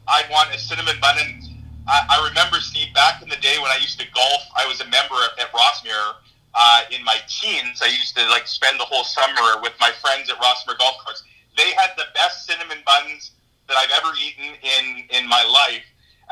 I'd 0.08 0.28
want 0.30 0.54
a 0.54 0.58
cinnamon 0.58 0.96
bun. 1.00 1.16
And 1.20 1.44
I, 1.86 2.18
I 2.18 2.28
remember, 2.28 2.58
Steve, 2.60 2.92
back 2.94 3.22
in 3.22 3.28
the 3.28 3.36
day 3.36 3.56
when 3.60 3.70
I 3.70 3.76
used 3.76 4.00
to 4.00 4.06
golf, 4.14 4.42
I 4.56 4.66
was 4.66 4.80
a 4.80 4.88
member 4.88 5.20
at 5.38 5.52
Rossmere. 5.52 6.16
Uh, 6.54 6.82
in 6.90 7.02
my 7.04 7.16
teens, 7.28 7.80
I 7.82 7.88
used 7.88 8.16
to 8.16 8.28
like 8.28 8.46
spend 8.46 8.78
the 8.78 8.84
whole 8.84 9.04
summer 9.04 9.60
with 9.62 9.72
my 9.80 9.90
friends 10.02 10.28
at 10.28 10.36
Rossmere 10.36 10.78
Golf 10.78 10.96
Course. 11.04 11.22
They 11.56 11.72
had 11.72 11.90
the 11.96 12.04
best 12.14 12.46
cinnamon 12.46 12.78
buns 12.84 13.32
that 13.68 13.76
I've 13.76 13.90
ever 13.96 14.12
eaten 14.20 14.56
in 14.60 15.04
in 15.16 15.28
my 15.28 15.42
life, 15.44 15.84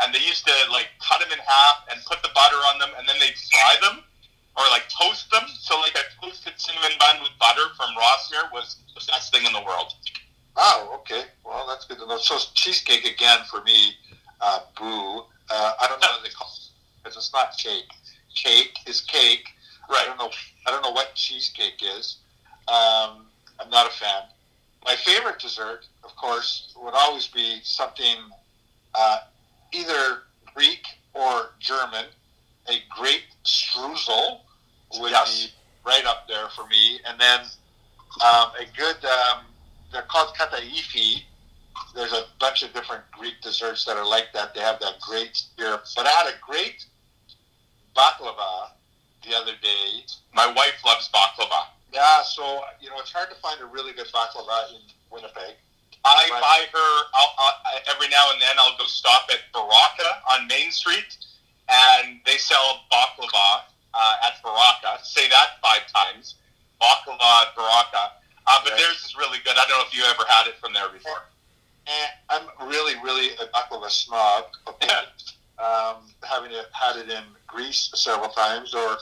and 0.02 0.14
they 0.14 0.20
used 0.20 0.46
to 0.46 0.54
like 0.70 0.88
cut 1.00 1.20
them 1.20 1.30
in 1.32 1.38
half 1.38 1.84
and 1.90 2.00
put 2.04 2.22
the 2.22 2.30
butter 2.34 2.56
on 2.72 2.78
them, 2.78 2.90
and 2.98 3.08
then 3.08 3.16
they'd 3.20 3.36
fry 3.50 3.76
them 3.82 4.04
or 4.56 4.64
like 4.70 4.84
toast 4.88 5.30
them. 5.30 5.42
So 5.58 5.78
like 5.80 5.94
a 5.96 6.04
toasted 6.20 6.54
cinnamon 6.56 6.92
bun 6.98 7.22
with 7.22 7.32
butter 7.38 7.68
from 7.76 7.90
Rossmere 7.94 8.50
was 8.52 8.76
the 8.94 9.00
best 9.10 9.32
thing 9.32 9.44
in 9.46 9.52
the 9.52 9.62
world. 9.62 9.94
Oh, 10.56 10.98
okay. 11.00 11.24
Well, 11.44 11.66
that's 11.68 11.84
good 11.86 11.98
to 11.98 12.06
know. 12.06 12.18
So 12.18 12.36
cheesecake 12.54 13.04
again 13.06 13.40
for 13.50 13.62
me, 13.62 13.92
uh, 14.40 14.60
boo. 14.78 15.24
Uh, 15.50 15.72
I 15.80 15.86
don't 15.88 16.00
know 16.00 16.08
what 16.08 16.22
they 16.22 16.30
call 16.30 16.48
it 16.52 16.68
because 17.02 17.16
it's 17.16 17.32
not 17.32 17.56
cake. 17.56 17.88
Cake 18.34 18.76
is 18.86 19.00
cake. 19.02 19.46
Right. 19.88 20.02
I 20.02 20.04
don't 20.06 20.18
know. 20.18 20.30
I 20.66 20.70
don't 20.70 20.82
know 20.82 20.92
what 20.92 21.14
cheesecake 21.14 21.82
is. 21.82 22.18
Um, 22.68 23.26
I'm 23.58 23.70
not 23.70 23.86
a 23.88 23.90
fan. 23.90 24.22
My 24.84 24.94
favorite 24.96 25.38
dessert, 25.38 25.86
of 26.04 26.14
course, 26.16 26.74
would 26.80 26.94
always 26.94 27.26
be 27.26 27.58
something 27.62 28.16
uh, 28.94 29.18
either 29.72 30.22
Greek 30.54 30.84
or 31.14 31.50
German. 31.58 32.04
A 32.68 32.78
grape 32.96 33.22
streusel 33.44 34.40
would 34.98 35.10
Yes. 35.10 35.46
be 35.46 35.52
right 35.84 36.04
up 36.06 36.28
there 36.28 36.48
for 36.50 36.66
me, 36.68 37.00
and 37.06 37.18
then 37.20 37.40
um, 38.22 38.52
a 38.60 38.64
good. 38.76 38.96
Um, 39.04 39.44
they're 39.92 40.02
called 40.02 40.34
kataifi. 40.50 41.22
There's 41.94 42.12
a 42.12 42.24
bunch 42.38 42.62
of 42.62 42.72
different 42.72 43.02
Greek 43.12 43.40
desserts 43.42 43.84
that 43.84 43.96
are 43.96 44.06
like 44.06 44.32
that. 44.34 44.54
They 44.54 44.60
have 44.60 44.78
that 44.80 45.00
great 45.00 45.42
syrup. 45.58 45.84
But 45.96 46.06
I 46.06 46.10
had 46.10 46.26
a 46.26 46.36
great 46.40 46.84
baklava 47.96 48.70
the 49.26 49.34
other 49.36 49.52
day. 49.62 50.04
My 50.34 50.46
wife 50.46 50.78
loves 50.84 51.08
baklava. 51.12 51.66
Yeah, 51.92 52.22
so 52.22 52.62
you 52.80 52.88
know 52.90 52.96
it's 52.98 53.12
hard 53.12 53.30
to 53.30 53.36
find 53.36 53.60
a 53.60 53.66
really 53.66 53.92
good 53.92 54.06
baklava 54.06 54.70
in 54.74 54.80
Winnipeg. 55.10 55.54
I 56.04 56.28
Right. 56.32 56.40
buy 56.40 56.60
her 56.72 56.90
I'll, 57.12 57.34
I'll, 57.38 57.80
every 57.94 58.08
now 58.08 58.30
and 58.32 58.40
then. 58.40 58.56
I'll 58.58 58.76
go 58.78 58.86
stop 58.86 59.28
at 59.30 59.40
Baraka 59.52 60.22
on 60.32 60.46
Main 60.46 60.70
Street, 60.72 61.16
and 61.68 62.20
they 62.24 62.36
sell 62.38 62.80
baklava 62.92 63.62
uh, 63.94 64.16
at 64.26 64.42
Baraka. 64.42 65.02
Say 65.04 65.28
that 65.28 65.60
five 65.62 65.82
times. 65.92 66.36
Baklava 66.80 67.42
at 67.42 67.54
Baraka. 67.56 68.12
Uh, 68.50 68.60
but 68.64 68.72
Right. 68.72 68.80
theirs 68.80 69.04
is 69.04 69.14
really 69.16 69.38
good. 69.44 69.56
I 69.56 69.64
don't 69.66 69.78
know 69.78 69.84
if 69.86 69.94
you 69.94 70.02
ever 70.04 70.24
had 70.26 70.48
it 70.48 70.58
from 70.58 70.72
there 70.72 70.88
before. 70.88 71.22
And 71.86 72.10
I'm 72.30 72.68
really, 72.68 72.94
really 73.02 73.30
a 73.36 73.46
baklava 73.54 73.88
snob. 73.90 74.46
Okay? 74.66 75.06
um, 75.60 75.96
having 76.22 76.50
it, 76.52 76.66
had 76.72 76.96
it 76.96 77.10
in 77.10 77.22
Greece 77.46 77.90
several 77.94 78.30
times, 78.30 78.74
or 78.74 78.96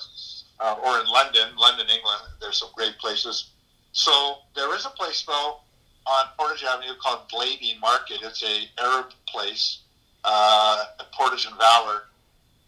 uh, 0.60 0.74
or 0.84 0.98
in 1.00 1.06
London, 1.06 1.48
London, 1.56 1.86
England. 1.88 2.20
There's 2.40 2.58
some 2.58 2.70
great 2.74 2.98
places. 2.98 3.50
So 3.92 4.38
there 4.54 4.74
is 4.74 4.84
a 4.84 4.90
place 4.90 5.22
though 5.22 5.58
on 6.06 6.26
Portage 6.36 6.64
Avenue 6.64 6.94
called 7.00 7.28
Glady 7.30 7.78
Market. 7.80 8.18
It's 8.22 8.42
a 8.42 8.68
Arab 8.82 9.12
place, 9.28 9.80
uh, 10.24 10.84
at 10.98 11.12
Portage 11.12 11.46
and 11.46 11.56
Valour, 11.56 12.02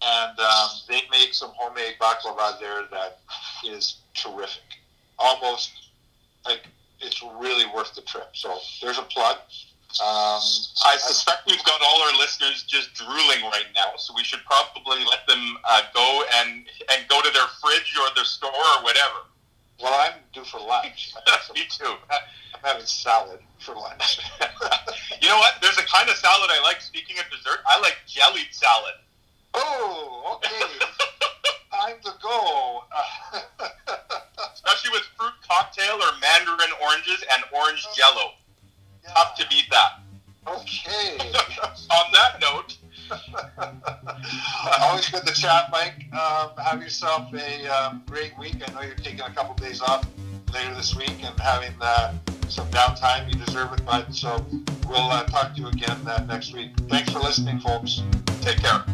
and 0.02 0.38
um, 0.38 0.68
they 0.88 1.02
make 1.10 1.34
some 1.34 1.50
homemade 1.56 1.94
baklava 2.00 2.60
there 2.60 2.84
that 2.92 3.18
is 3.66 3.96
terrific. 4.14 4.62
Almost 5.18 5.72
like 6.44 6.62
it's 7.00 7.22
really 7.22 7.64
worth 7.74 7.94
the 7.94 8.02
trip. 8.02 8.30
So 8.34 8.58
there's 8.82 8.98
a 8.98 9.02
plug. 9.02 9.36
Um, 9.98 10.38
I 10.86 10.94
suspect 10.98 11.42
we've 11.48 11.64
got 11.64 11.80
all 11.82 12.02
our 12.02 12.16
listeners 12.18 12.62
just 12.62 12.94
drooling 12.94 13.42
right 13.50 13.66
now, 13.74 13.96
so 13.96 14.14
we 14.14 14.22
should 14.22 14.40
probably 14.46 15.04
let 15.04 15.26
them 15.26 15.56
uh, 15.68 15.82
go 15.92 16.22
and 16.36 16.64
and 16.92 17.08
go 17.08 17.20
to 17.20 17.30
their 17.32 17.46
fridge 17.60 17.96
or 18.00 18.06
their 18.14 18.24
store 18.24 18.50
or 18.54 18.82
whatever. 18.84 19.26
well, 19.82 19.92
I'm 20.00 20.20
due 20.32 20.44
for 20.44 20.60
lunch. 20.60 21.12
Me 21.54 21.62
too. 21.68 21.94
I'm 22.10 22.60
having 22.62 22.86
salad 22.86 23.40
for 23.58 23.74
lunch. 23.74 24.20
You 25.20 25.28
know 25.28 25.36
what? 25.36 25.54
There's 25.60 25.76
a 25.76 25.84
kind 25.84 26.08
of 26.08 26.16
salad 26.16 26.48
I 26.50 26.62
like. 26.62 26.80
Speaking 26.80 27.18
of 27.18 27.24
dessert, 27.30 27.60
I 27.66 27.78
like 27.80 27.96
jellied 28.06 28.46
salad. 28.52 28.94
oh, 29.52 30.36
okay. 30.36 30.64
Time 31.70 31.96
to 32.04 32.12
go. 32.22 32.84
especially 34.54 34.90
with 34.92 35.02
fruit 35.18 35.32
cocktail 35.50 35.96
or 35.96 36.12
mandarin 36.20 36.70
oranges 36.82 37.24
and 37.32 37.42
orange 37.52 37.86
jello. 37.96 38.32
Yeah. 39.02 39.10
Tough 39.14 39.34
to 39.36 39.46
beat 39.48 39.66
that. 39.70 40.00
Okay. 40.46 41.18
On 41.90 42.12
that 42.12 42.40
note, 42.40 42.76
Always 44.80 45.08
good 45.08 45.26
to 45.26 45.34
chat, 45.34 45.68
Mike. 45.72 46.06
Um, 46.12 46.50
have 46.62 46.80
yourself 46.80 47.32
a 47.34 47.66
um, 47.66 48.02
great 48.06 48.38
week. 48.38 48.56
I 48.66 48.72
know 48.72 48.82
you're 48.82 48.94
taking 48.94 49.20
a 49.20 49.30
couple 49.30 49.54
days 49.54 49.80
off 49.80 50.06
later 50.54 50.74
this 50.74 50.94
week 50.94 51.16
and 51.24 51.38
having 51.40 51.72
uh, 51.80 52.14
some 52.48 52.68
downtime. 52.68 53.26
You 53.32 53.44
deserve 53.44 53.72
it, 53.72 53.84
bud. 53.84 54.14
So 54.14 54.44
we'll 54.88 55.10
uh, 55.10 55.24
talk 55.24 55.56
to 55.56 55.60
you 55.60 55.68
again 55.68 55.98
uh, 56.06 56.24
next 56.28 56.54
week. 56.54 56.70
Thanks 56.88 57.12
for 57.12 57.18
listening, 57.18 57.58
folks. 57.58 58.02
take 58.42 58.58
care. 58.58 58.84